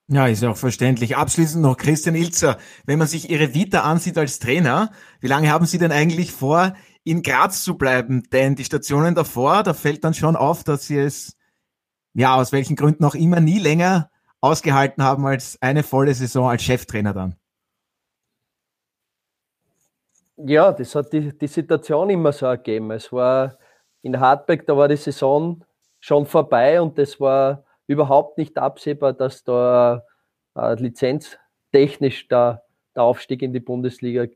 Ja, 0.07 0.29
ist 0.29 0.45
ja 0.45 0.51
auch 0.51 0.57
verständlich. 0.57 1.17
Abschließend 1.17 1.61
noch 1.61 1.77
Christian 1.77 2.15
Ilzer. 2.15 2.57
Wenn 2.87 3.01
man 3.01 3.09
sich 3.09 3.31
Ihre 3.31 3.53
Vita 3.53 3.81
ansieht 3.81 4.17
als 4.17 4.39
Trainer, 4.39 4.93
wie 5.21 5.27
lange 5.27 5.51
haben 5.51 5.67
Sie 5.67 5.79
denn 5.79 5.91
eigentlich 5.91 6.31
vor, 6.31 6.75
in 7.05 7.23
Graz 7.23 7.65
zu 7.65 7.77
bleiben, 7.79 8.23
denn 8.31 8.57
die 8.57 8.65
Stationen 8.65 9.15
davor, 9.15 9.63
da 9.63 9.75
fällt 9.75 10.05
dann 10.05 10.15
schon 10.15 10.37
auf, 10.37 10.65
dass 10.65 10.87
sie 10.87 10.99
es, 10.99 11.37
ja, 12.15 12.35
aus 12.37 12.53
welchen 12.53 12.77
Gründen 12.77 13.05
auch 13.05 13.15
immer, 13.15 13.41
nie 13.41 13.59
länger 13.59 14.11
ausgehalten 14.41 15.03
haben 15.03 15.27
als 15.27 15.61
eine 15.61 15.83
volle 15.83 16.15
Saison 16.15 16.49
als 16.49 16.63
Cheftrainer 16.63 17.13
dann. 17.13 17.37
Ja, 20.37 20.73
das 20.73 20.95
hat 20.95 21.13
die, 21.13 21.37
die 21.37 21.47
Situation 21.47 22.09
immer 22.09 22.33
so 22.33 22.47
ergeben. 22.47 22.91
Es 22.93 23.13
war 23.13 23.59
in 24.03 24.19
Hartberg, 24.19 24.67
da 24.67 24.77
war 24.77 24.89
die 24.89 24.97
Saison 24.97 25.65
schon 26.01 26.25
vorbei 26.25 26.81
und 26.81 26.97
das 26.97 27.21
war 27.21 27.65
überhaupt 27.87 28.39
nicht 28.39 28.57
absehbar, 28.57 29.13
dass 29.13 29.45
da 29.45 30.03
äh, 30.57 30.75
lizenztechnisch 30.75 32.29
der, 32.29 32.63
der 32.95 33.03
Aufstieg 33.03 33.43
in 33.43 33.53
die 33.53 33.61
Bundesliga 33.61 34.27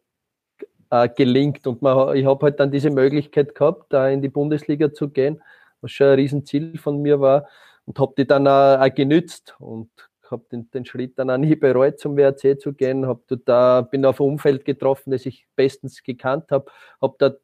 äh, 0.95 1.09
gelingt. 1.09 1.67
Und 1.67 1.83
man, 1.83 2.17
ich 2.17 2.25
habe 2.25 2.47
halt 2.47 2.61
dann 2.61 2.71
diese 2.71 2.91
Möglichkeit 2.91 3.55
gehabt, 3.55 3.93
da 3.93 4.09
in 4.09 4.23
die 4.23 4.29
Bundesliga 4.29 4.93
zu 4.93 5.09
gehen. 5.09 5.43
was 5.81 5.91
schon 5.91 6.07
ein 6.09 6.15
Riesenziel 6.15 6.79
von 6.79 7.03
mir 7.03 7.21
war 7.21 7.49
und 7.85 7.99
habe 7.99 8.15
die 8.17 8.27
dann 8.27 8.47
auch, 8.47 8.81
auch 8.81 8.95
genützt 8.95 9.55
und 9.59 9.91
habe 10.31 10.45
den, 10.51 10.71
den, 10.71 10.85
Schritt 10.87 11.19
dann 11.19 11.31
auch 11.31 11.37
nie 11.37 11.55
bereut, 11.57 11.99
zum 11.99 12.17
WRC 12.17 12.61
zu 12.61 12.73
gehen. 12.73 13.07
Hab 13.07 13.23
da, 13.45 13.83
bin 13.83 14.07
auf 14.07 14.21
ein 14.21 14.27
Umfeld 14.27 14.65
getroffen, 14.65 15.11
das 15.11 15.27
ich 15.27 15.47
bestens 15.57 16.03
gekannt 16.03 16.51
habe, 16.51 16.71
habe 17.03 17.15
da 17.19 17.35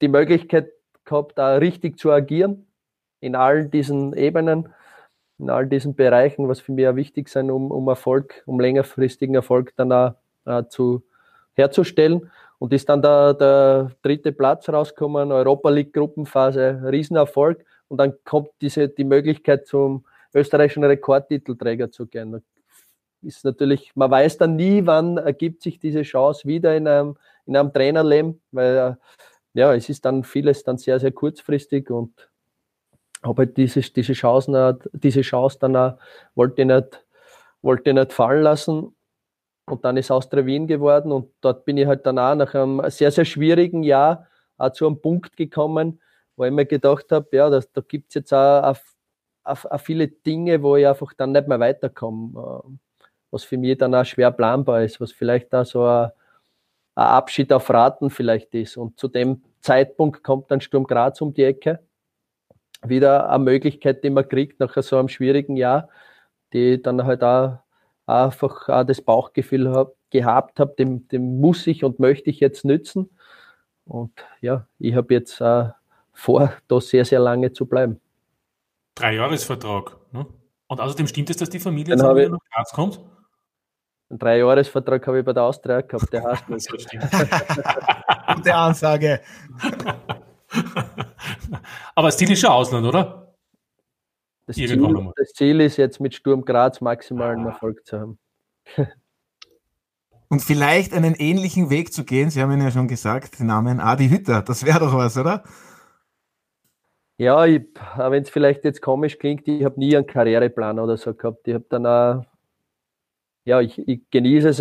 die 0.00 0.08
Möglichkeit 0.08 0.70
gehabt, 1.04 1.36
da 1.36 1.56
richtig 1.56 1.98
zu 1.98 2.10
agieren 2.12 2.66
in 3.20 3.34
all 3.34 3.68
diesen 3.68 4.14
Ebenen, 4.14 4.72
in 5.38 5.50
all 5.50 5.66
diesen 5.66 5.94
Bereichen, 5.94 6.48
was 6.48 6.60
für 6.60 6.72
mich 6.72 6.88
auch 6.88 6.96
wichtig 6.96 7.28
sind, 7.28 7.50
um, 7.50 7.70
um 7.70 7.88
Erfolg, 7.88 8.42
um 8.46 8.60
längerfristigen 8.60 9.34
Erfolg 9.34 9.74
dann 9.76 9.92
auch, 9.92 10.14
äh, 10.46 10.64
zu, 10.68 11.02
herzustellen. 11.54 12.30
Und 12.58 12.74
ist 12.74 12.88
dann 12.90 13.00
der, 13.00 13.32
der 13.34 13.90
dritte 14.02 14.32
Platz 14.32 14.68
rausgekommen, 14.68 15.32
Europa 15.32 15.70
League 15.70 15.94
Gruppenphase, 15.94 16.82
Riesenerfolg. 16.84 17.64
Und 17.88 17.98
dann 17.98 18.12
kommt 18.24 18.50
diese, 18.60 18.88
die 18.88 19.04
Möglichkeit 19.04 19.66
zum 19.66 20.04
österreichischen 20.34 20.84
Rekordtitelträger 20.84 21.90
zu 21.90 22.06
gehen. 22.06 22.42
Ist 23.22 23.44
natürlich, 23.44 23.92
man 23.94 24.10
weiß 24.10 24.38
dann 24.38 24.56
nie, 24.56 24.86
wann 24.86 25.16
ergibt 25.16 25.62
sich 25.62 25.78
diese 25.78 26.02
Chance 26.02 26.46
wieder 26.46 26.76
in 26.76 26.86
einem, 26.86 27.16
in 27.46 27.56
einem 27.56 27.72
Trainerleben, 27.72 28.40
weil 28.52 28.96
ja, 29.54 29.74
es 29.74 29.88
ist 29.88 30.04
dann 30.04 30.22
vieles 30.24 30.62
dann 30.62 30.78
sehr, 30.78 31.00
sehr 31.00 31.12
kurzfristig 31.12 31.90
und 31.90 32.30
habe 33.22 33.42
halt 33.42 33.56
diese, 33.56 33.80
diese, 33.80 34.12
Chancen, 34.12 34.78
diese 34.92 35.22
Chance 35.22 35.58
dann 35.60 35.76
auch, 35.76 35.98
wollte 36.34 36.62
ich 36.62 36.68
nicht, 36.68 37.04
wollte 37.62 37.90
ich 37.90 37.96
nicht 37.96 38.12
fallen 38.12 38.42
lassen. 38.42 38.94
Und 39.70 39.84
dann 39.84 39.96
ist 39.96 40.10
Austria 40.10 40.44
Wien 40.46 40.66
geworden 40.66 41.12
und 41.12 41.30
dort 41.40 41.64
bin 41.64 41.76
ich 41.76 41.86
halt 41.86 42.04
dann 42.06 42.18
auch 42.18 42.34
nach 42.34 42.54
einem 42.54 42.82
sehr, 42.90 43.10
sehr 43.10 43.24
schwierigen 43.24 43.82
Jahr 43.82 44.26
auch 44.58 44.72
zu 44.72 44.86
einem 44.86 45.00
Punkt 45.00 45.36
gekommen, 45.36 46.00
wo 46.36 46.44
ich 46.44 46.52
mir 46.52 46.66
gedacht 46.66 47.12
habe, 47.12 47.28
ja, 47.32 47.50
das, 47.50 47.70
da 47.72 47.80
gibt 47.80 48.08
es 48.08 48.14
jetzt 48.14 48.32
auch, 48.32 48.76
auch, 49.44 49.64
auch, 49.64 49.80
viele 49.80 50.08
Dinge, 50.08 50.62
wo 50.62 50.76
ich 50.76 50.86
einfach 50.86 51.12
dann 51.14 51.32
nicht 51.32 51.48
mehr 51.48 51.60
weiterkomme, 51.60 52.62
äh, 52.64 53.06
was 53.30 53.44
für 53.44 53.58
mich 53.58 53.78
dann 53.78 53.94
auch 53.94 54.04
schwer 54.04 54.30
planbar 54.30 54.82
ist, 54.82 55.00
was 55.00 55.12
vielleicht 55.12 55.52
da 55.52 55.64
so 55.64 55.84
ein, 55.84 56.10
ein 56.94 57.06
Abschied 57.06 57.52
auf 57.52 57.70
Raten 57.70 58.10
vielleicht 58.10 58.54
ist. 58.54 58.76
Und 58.76 58.98
zu 58.98 59.08
dem 59.08 59.42
Zeitpunkt 59.60 60.22
kommt 60.24 60.50
dann 60.50 60.60
Sturm 60.60 60.86
Graz 60.86 61.20
um 61.20 61.32
die 61.34 61.44
Ecke. 61.44 61.80
Wieder 62.82 63.28
eine 63.30 63.44
Möglichkeit, 63.44 64.02
die 64.04 64.10
man 64.10 64.28
kriegt 64.28 64.60
nach 64.60 64.74
so 64.82 64.96
einem 64.98 65.08
schwierigen 65.08 65.56
Jahr, 65.56 65.90
die 66.52 66.80
dann 66.82 67.04
halt 67.04 67.22
auch 67.22 67.58
einfach 68.10 68.68
auch 68.68 68.84
das 68.84 69.00
Bauchgefühl 69.00 69.70
hab, 69.70 69.94
gehabt 70.10 70.60
habe, 70.60 70.74
dem, 70.78 71.08
dem 71.08 71.40
muss 71.40 71.66
ich 71.66 71.84
und 71.84 71.98
möchte 71.98 72.30
ich 72.30 72.40
jetzt 72.40 72.64
nützen. 72.64 73.10
Und 73.84 74.12
ja, 74.40 74.66
ich 74.78 74.94
habe 74.94 75.14
jetzt 75.14 75.40
äh, 75.40 75.70
vor, 76.12 76.52
da 76.68 76.80
sehr, 76.80 77.04
sehr 77.04 77.20
lange 77.20 77.52
zu 77.52 77.66
bleiben. 77.66 78.00
Dreijahresvertrag. 78.94 79.96
Ne? 80.12 80.26
Und 80.66 80.80
außerdem 80.80 81.06
stimmt 81.06 81.30
es, 81.30 81.36
dass 81.36 81.50
die 81.50 81.58
Familie 81.58 81.94
jetzt 81.94 82.02
nach 82.02 82.14
Graz 82.54 82.72
kommt? 82.72 83.00
Einen 84.08 84.18
Dreijahresvertrag 84.18 85.06
habe 85.06 85.20
ich 85.20 85.24
bei 85.24 85.32
der 85.32 85.44
Austria 85.44 85.80
gehabt, 85.80 86.12
der 86.12 86.24
heißt 86.24 86.48
nicht. 86.48 86.68
Gute 88.34 88.54
Ansage. 88.54 89.20
Aber 91.94 92.10
Ziel 92.10 92.30
ist 92.32 92.40
schon 92.40 92.50
Ausland, 92.50 92.86
oder? 92.86 93.19
Das 94.50 94.56
Ziel, 94.56 95.12
das 95.16 95.32
Ziel, 95.32 95.60
ist 95.60 95.76
jetzt 95.76 96.00
mit 96.00 96.14
Sturm 96.14 96.44
Graz 96.44 96.80
maximalen 96.80 97.46
Erfolg 97.46 97.86
zu 97.86 98.00
haben. 98.00 98.18
Und 100.28 100.42
vielleicht 100.42 100.92
einen 100.92 101.14
ähnlichen 101.14 101.70
Weg 101.70 101.92
zu 101.92 102.04
gehen, 102.04 102.30
Sie 102.30 102.40
haben 102.40 102.52
ihn 102.52 102.62
ja 102.62 102.70
schon 102.70 102.88
gesagt, 102.88 103.40
den 103.40 103.46
Namen 103.46 103.80
Adi 103.80 104.08
Hütter, 104.08 104.42
das 104.42 104.64
wäre 104.64 104.78
doch 104.78 104.94
was, 104.94 105.16
oder? 105.16 105.42
Ja, 107.16 107.44
wenn 107.46 108.22
es 108.22 108.30
vielleicht 108.30 108.64
jetzt 108.64 108.80
komisch 108.80 109.18
klingt, 109.18 109.46
ich 109.48 109.64
habe 109.64 109.78
nie 109.78 109.96
einen 109.96 110.06
Karriereplan 110.06 110.78
oder 110.78 110.96
so 110.96 111.14
gehabt. 111.14 111.46
Ich 111.48 111.54
habe 111.54 111.66
dann 111.68 111.86
auch 111.86 112.24
ja, 113.44 113.60
ich, 113.60 113.78
ich 113.88 114.02
genieße 114.10 114.48
es 114.48 114.60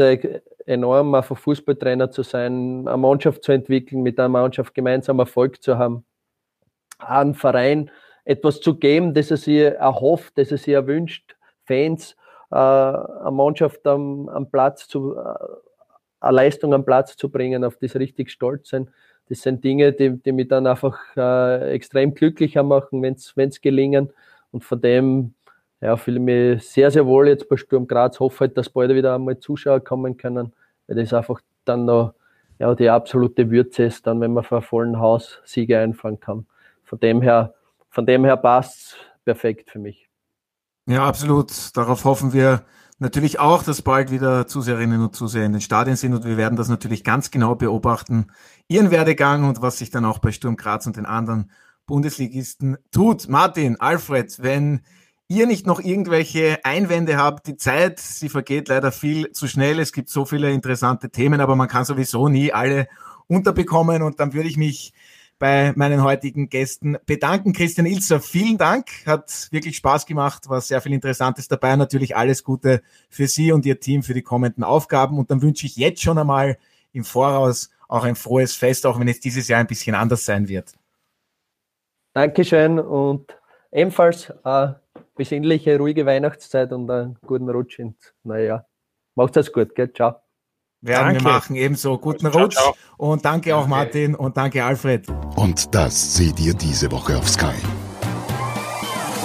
enorm, 0.66 1.14
einfach 1.14 1.38
Fußballtrainer 1.38 2.12
zu 2.12 2.24
sein, 2.24 2.88
eine 2.88 2.98
Mannschaft 2.98 3.44
zu 3.44 3.52
entwickeln, 3.52 4.02
mit 4.02 4.20
einer 4.20 4.30
Mannschaft 4.30 4.74
gemeinsam 4.74 5.20
Erfolg 5.20 5.62
zu 5.62 5.78
haben, 5.78 6.06
einen 6.98 7.34
Verein 7.34 7.92
etwas 8.26 8.62
zu 8.62 8.76
geben, 8.76 9.14
das 9.14 9.32
er 9.32 9.38
sich 9.38 9.60
erhofft, 9.60 10.38
das 10.38 10.52
er 10.52 10.58
sich 10.58 10.74
erwünscht, 10.74 11.36
Fans, 11.66 12.16
äh, 12.52 12.56
eine 12.56 13.32
Mannschaft 13.32 13.86
am, 13.88 14.28
am 14.30 14.50
Platz 14.50 14.88
zu, 14.88 15.16
äh, 15.16 15.20
eine 16.20 16.36
Leistung 16.36 16.74
am 16.74 16.86
Platz 16.86 17.16
zu 17.16 17.30
bringen, 17.30 17.64
auf 17.64 17.78
das 17.78 17.96
richtig 17.96 18.32
stolz 18.32 18.70
sind. 18.70 18.90
Das 19.30 19.42
sind 19.42 19.64
Dinge, 19.64 19.94
die, 19.94 20.18
die 20.18 20.32
mich 20.32 20.48
dann 20.48 20.66
einfach 20.66 20.98
äh, 21.16 21.72
extrem 21.72 22.16
glücklicher 22.16 22.64
machen, 22.64 23.02
wenn 23.04 23.14
es 23.14 23.62
gelingen. 23.62 24.12
Und 24.52 24.64
von 24.64 24.82
dem 24.82 25.36
ja, 25.82 25.96
fühle 25.96 26.20
mich 26.20 26.68
sehr, 26.68 26.92
sehr 26.92 27.06
wohl 27.06 27.28
jetzt 27.28 27.48
bei 27.48 27.56
Sturm 27.56 27.88
Graz. 27.88 28.20
Hoffe 28.20 28.42
halt, 28.42 28.58
dass 28.58 28.70
bald 28.70 28.94
wieder 28.94 29.16
einmal 29.16 29.40
Zuschauer 29.40 29.80
kommen 29.80 30.18
können, 30.18 30.54
weil 30.88 30.98
das 30.98 31.14
einfach 31.14 31.42
dann 31.64 31.86
noch 31.86 32.14
ja, 32.58 32.76
die 32.76 32.90
absolute 32.90 33.50
Würze 33.50 33.84
ist, 33.84 34.06
dann, 34.06 34.20
wenn 34.20 34.34
man 34.34 34.44
vor 34.44 34.62
vollen 34.62 35.00
Haus 35.00 35.40
Siege 35.46 35.80
einfahren 35.80 36.20
kann. 36.20 36.46
Von 36.84 37.00
dem 37.00 37.22
her, 37.22 37.54
von 37.90 38.06
dem 38.06 38.26
her 38.26 38.38
passt 38.38 38.98
perfekt 39.26 39.70
für 39.72 39.80
mich. 39.80 40.10
Ja, 40.86 41.06
absolut. 41.06 41.76
Darauf 41.78 42.04
hoffen 42.06 42.34
wir 42.34 42.66
natürlich 42.98 43.40
auch, 43.40 43.64
dass 43.64 43.82
bald 43.82 44.12
wieder 44.12 44.48
Zuseherinnen 44.48 45.02
und 45.02 45.16
Zuseher 45.16 45.46
in 45.46 45.54
den 45.54 45.62
Stadien 45.62 45.96
sind 45.96 46.14
und 46.14 46.26
wir 46.26 46.38
werden 46.38 46.56
das 46.56 46.68
natürlich 46.68 47.04
ganz 47.04 47.32
genau 47.32 47.56
beobachten. 47.56 48.32
Ihren 48.68 48.92
Werdegang 48.92 49.48
und 49.48 49.62
was 49.62 49.78
sich 49.78 49.90
dann 49.90 50.06
auch 50.06 50.20
bei 50.20 50.32
Sturm 50.32 50.58
Graz 50.58 50.86
und 50.86 50.98
den 50.98 51.06
anderen 51.06 51.52
Bundesligisten 51.86 52.78
tut. 52.92 53.30
Martin, 53.30 53.80
Alfred, 53.80 54.42
wenn 54.42 54.82
ihr 55.28 55.46
nicht 55.46 55.66
noch 55.66 55.80
irgendwelche 55.80 56.60
Einwände 56.64 57.18
habt, 57.18 57.48
die 57.48 57.56
Zeit, 57.56 58.00
sie 58.00 58.30
vergeht 58.30 58.68
leider 58.68 58.92
viel 58.92 59.32
zu 59.32 59.48
schnell. 59.48 59.80
Es 59.80 59.94
gibt 59.94 60.10
so 60.10 60.26
viele 60.26 60.52
interessante 60.52 61.10
Themen, 61.10 61.40
aber 61.40 61.56
man 61.56 61.68
kann 61.68 61.86
sowieso 61.86 62.28
nie 62.30 62.52
alle 62.52 62.88
unterbekommen. 63.28 64.02
Und 64.02 64.20
dann 64.20 64.34
würde 64.34 64.50
ich 64.50 64.58
mich 64.58 64.94
bei 65.40 65.74
meinen 65.76 66.04
heutigen 66.04 66.50
Gästen 66.50 66.98
bedanken. 67.06 67.54
Christian 67.54 67.88
Ilzer, 67.88 68.20
vielen 68.20 68.58
Dank. 68.58 68.88
Hat 69.06 69.48
wirklich 69.52 69.78
Spaß 69.78 70.06
gemacht, 70.06 70.50
war 70.50 70.62
sehr 70.62 70.82
viel 70.82 70.94
Interessantes 70.94 71.48
dabei. 71.48 71.76
Natürlich 71.78 72.16
alles 72.16 72.44
Gute 72.44 72.82
für 73.10 73.28
Sie 73.28 73.52
und 73.52 73.66
Ihr 73.66 73.80
Team 73.80 74.04
für 74.04 74.14
die 74.14 74.22
kommenden 74.22 74.64
Aufgaben. 74.64 75.18
Und 75.18 75.32
dann 75.32 75.42
wünsche 75.42 75.66
ich 75.66 75.78
jetzt 75.78 76.04
schon 76.04 76.18
einmal 76.18 76.58
im 76.92 77.06
Voraus 77.06 77.70
auch 77.88 78.04
ein 78.04 78.16
frohes 78.16 78.54
Fest, 78.54 78.86
auch 78.86 79.00
wenn 79.00 79.08
es 79.08 79.20
dieses 79.20 79.48
Jahr 79.48 79.60
ein 79.60 79.68
bisschen 79.68 79.96
anders 79.96 80.26
sein 80.26 80.48
wird. 80.48 80.74
Dankeschön 82.14 82.80
und 82.80 83.36
ebenfalls 83.72 84.32
äh, 84.44 84.74
besinnliche, 85.16 85.78
ruhige 85.78 86.06
Weihnachtszeit 86.06 86.72
und 86.72 86.90
einen 86.92 87.18
guten 87.26 87.50
Rutsch 87.50 87.80
ins 87.80 88.14
neue 88.24 88.48
Jahr. 88.48 88.68
Macht's 89.16 89.38
es 89.38 89.52
gut, 89.52 89.74
gell? 89.76 89.92
Ciao. 89.94 90.29
Werden 90.82 91.08
danke. 91.08 91.24
wir 91.26 91.32
machen, 91.32 91.56
ebenso. 91.56 91.98
Guten 91.98 92.28
Rutsch 92.28 92.56
ciao, 92.56 92.74
ciao. 92.74 92.76
und 92.98 93.26
danke 93.26 93.56
auch 93.56 93.68
Martin 93.68 94.16
und 94.16 94.38
danke 94.38 94.64
Alfred. 94.64 95.08
Und 95.36 95.76
das 95.76 96.16
seht 96.16 96.40
ihr 96.40 96.54
diese 96.54 96.90
Woche 96.92 97.18
auf 97.18 97.28
Sky. 97.28 97.56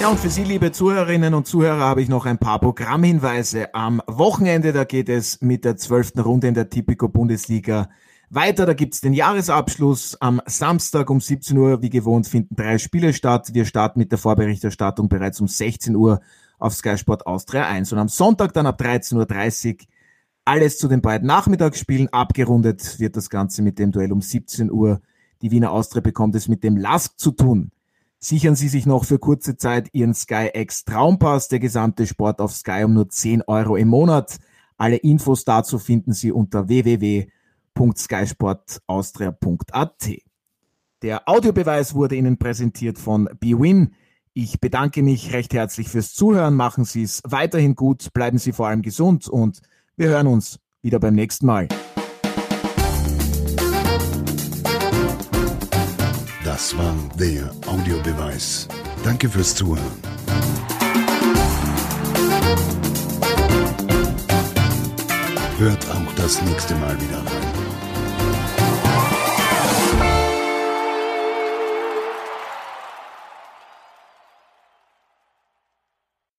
Ja, 0.01 0.09
und 0.09 0.19
für 0.19 0.29
Sie, 0.29 0.43
liebe 0.43 0.73
Zuhörerinnen 0.73 1.33
und 1.33 1.47
Zuhörer, 1.47 1.79
habe 1.79 2.01
ich 2.01 2.09
noch 2.09 2.25
ein 2.25 2.37
paar 2.37 2.59
Programmhinweise. 2.59 3.73
Am 3.73 4.01
Wochenende, 4.07 4.73
da 4.73 4.83
geht 4.83 5.07
es 5.07 5.41
mit 5.41 5.63
der 5.63 5.77
zwölften 5.77 6.19
Runde 6.19 6.47
in 6.49 6.53
der 6.53 6.69
Tipico 6.69 7.07
Bundesliga 7.07 7.87
weiter, 8.29 8.65
da 8.65 8.73
gibt's 8.73 8.99
den 8.99 9.13
Jahresabschluss. 9.13 10.17
Am 10.19 10.41
Samstag 10.45 11.09
um 11.09 11.21
17 11.21 11.57
Uhr, 11.57 11.81
wie 11.81 11.89
gewohnt, 11.89 12.27
finden 12.27 12.55
drei 12.55 12.77
Spiele 12.77 13.13
statt. 13.13 13.53
Wir 13.53 13.63
starten 13.63 13.99
mit 13.99 14.11
der 14.11 14.17
Vorberichterstattung 14.17 15.07
bereits 15.07 15.39
um 15.39 15.47
16 15.47 15.95
Uhr 15.95 16.19
auf 16.59 16.73
Sky 16.73 16.97
Sport 16.97 17.25
Austria 17.25 17.65
1. 17.65 17.93
Und 17.93 17.99
am 17.99 18.09
Sonntag 18.09 18.53
dann 18.53 18.67
ab 18.67 18.81
13.30 18.81 19.69
Uhr 19.69 19.77
alles 20.45 20.77
zu 20.77 20.87
den 20.87 21.01
beiden 21.01 21.27
Nachmittagsspielen. 21.27 22.13
Abgerundet 22.13 22.99
wird 22.99 23.17
das 23.17 23.29
Ganze 23.29 23.61
mit 23.61 23.79
dem 23.79 23.91
Duell 23.91 24.11
um 24.11 24.21
17 24.21 24.71
Uhr. 24.71 25.01
Die 25.41 25.51
Wiener 25.51 25.71
Austria 25.71 26.01
bekommt 26.01 26.35
es 26.35 26.47
mit 26.47 26.63
dem 26.63 26.77
Lask 26.77 27.19
zu 27.19 27.31
tun. 27.31 27.71
Sichern 28.19 28.55
Sie 28.55 28.69
sich 28.69 28.85
noch 28.85 29.05
für 29.05 29.19
kurze 29.19 29.57
Zeit 29.57 29.89
Ihren 29.91 30.13
Sky 30.13 30.49
X 30.53 30.85
Traumpass. 30.85 31.49
Der 31.49 31.59
gesamte 31.59 32.07
Sport 32.07 32.39
auf 32.39 32.53
Sky 32.53 32.83
um 32.85 32.93
nur 32.93 33.09
10 33.09 33.43
Euro 33.47 33.75
im 33.75 33.89
Monat. 33.89 34.37
Alle 34.77 34.97
Infos 34.97 35.43
dazu 35.43 35.79
finden 35.79 36.13
Sie 36.13 36.31
unter 36.31 36.69
www 36.69 37.27
www.skysportaustria.at. 37.75 40.09
Der 41.01 41.27
Audiobeweis 41.27 41.93
wurde 41.93 42.15
Ihnen 42.15 42.37
präsentiert 42.37 42.97
von 42.97 43.29
BWin. 43.39 43.93
Ich 44.33 44.59
bedanke 44.59 45.03
mich 45.03 45.33
recht 45.33 45.53
herzlich 45.53 45.89
fürs 45.89 46.13
Zuhören. 46.13 46.55
Machen 46.55 46.85
Sie 46.85 47.03
es 47.03 47.21
weiterhin 47.25 47.75
gut, 47.75 48.13
bleiben 48.13 48.37
Sie 48.37 48.53
vor 48.53 48.67
allem 48.67 48.81
gesund 48.81 49.27
und 49.27 49.61
wir 49.97 50.09
hören 50.09 50.27
uns 50.27 50.59
wieder 50.81 50.99
beim 50.99 51.15
nächsten 51.15 51.45
Mal. 51.45 51.67
Das 56.43 56.77
war 56.77 56.95
der 57.19 57.51
Audiobeweis. 57.67 58.67
Danke 59.03 59.29
fürs 59.29 59.55
Zuhören. 59.55 59.83
Hört 65.57 65.89
auch 65.89 66.13
das 66.15 66.41
nächste 66.41 66.75
Mal 66.75 66.95
wieder 67.01 67.17
rein. 67.17 67.34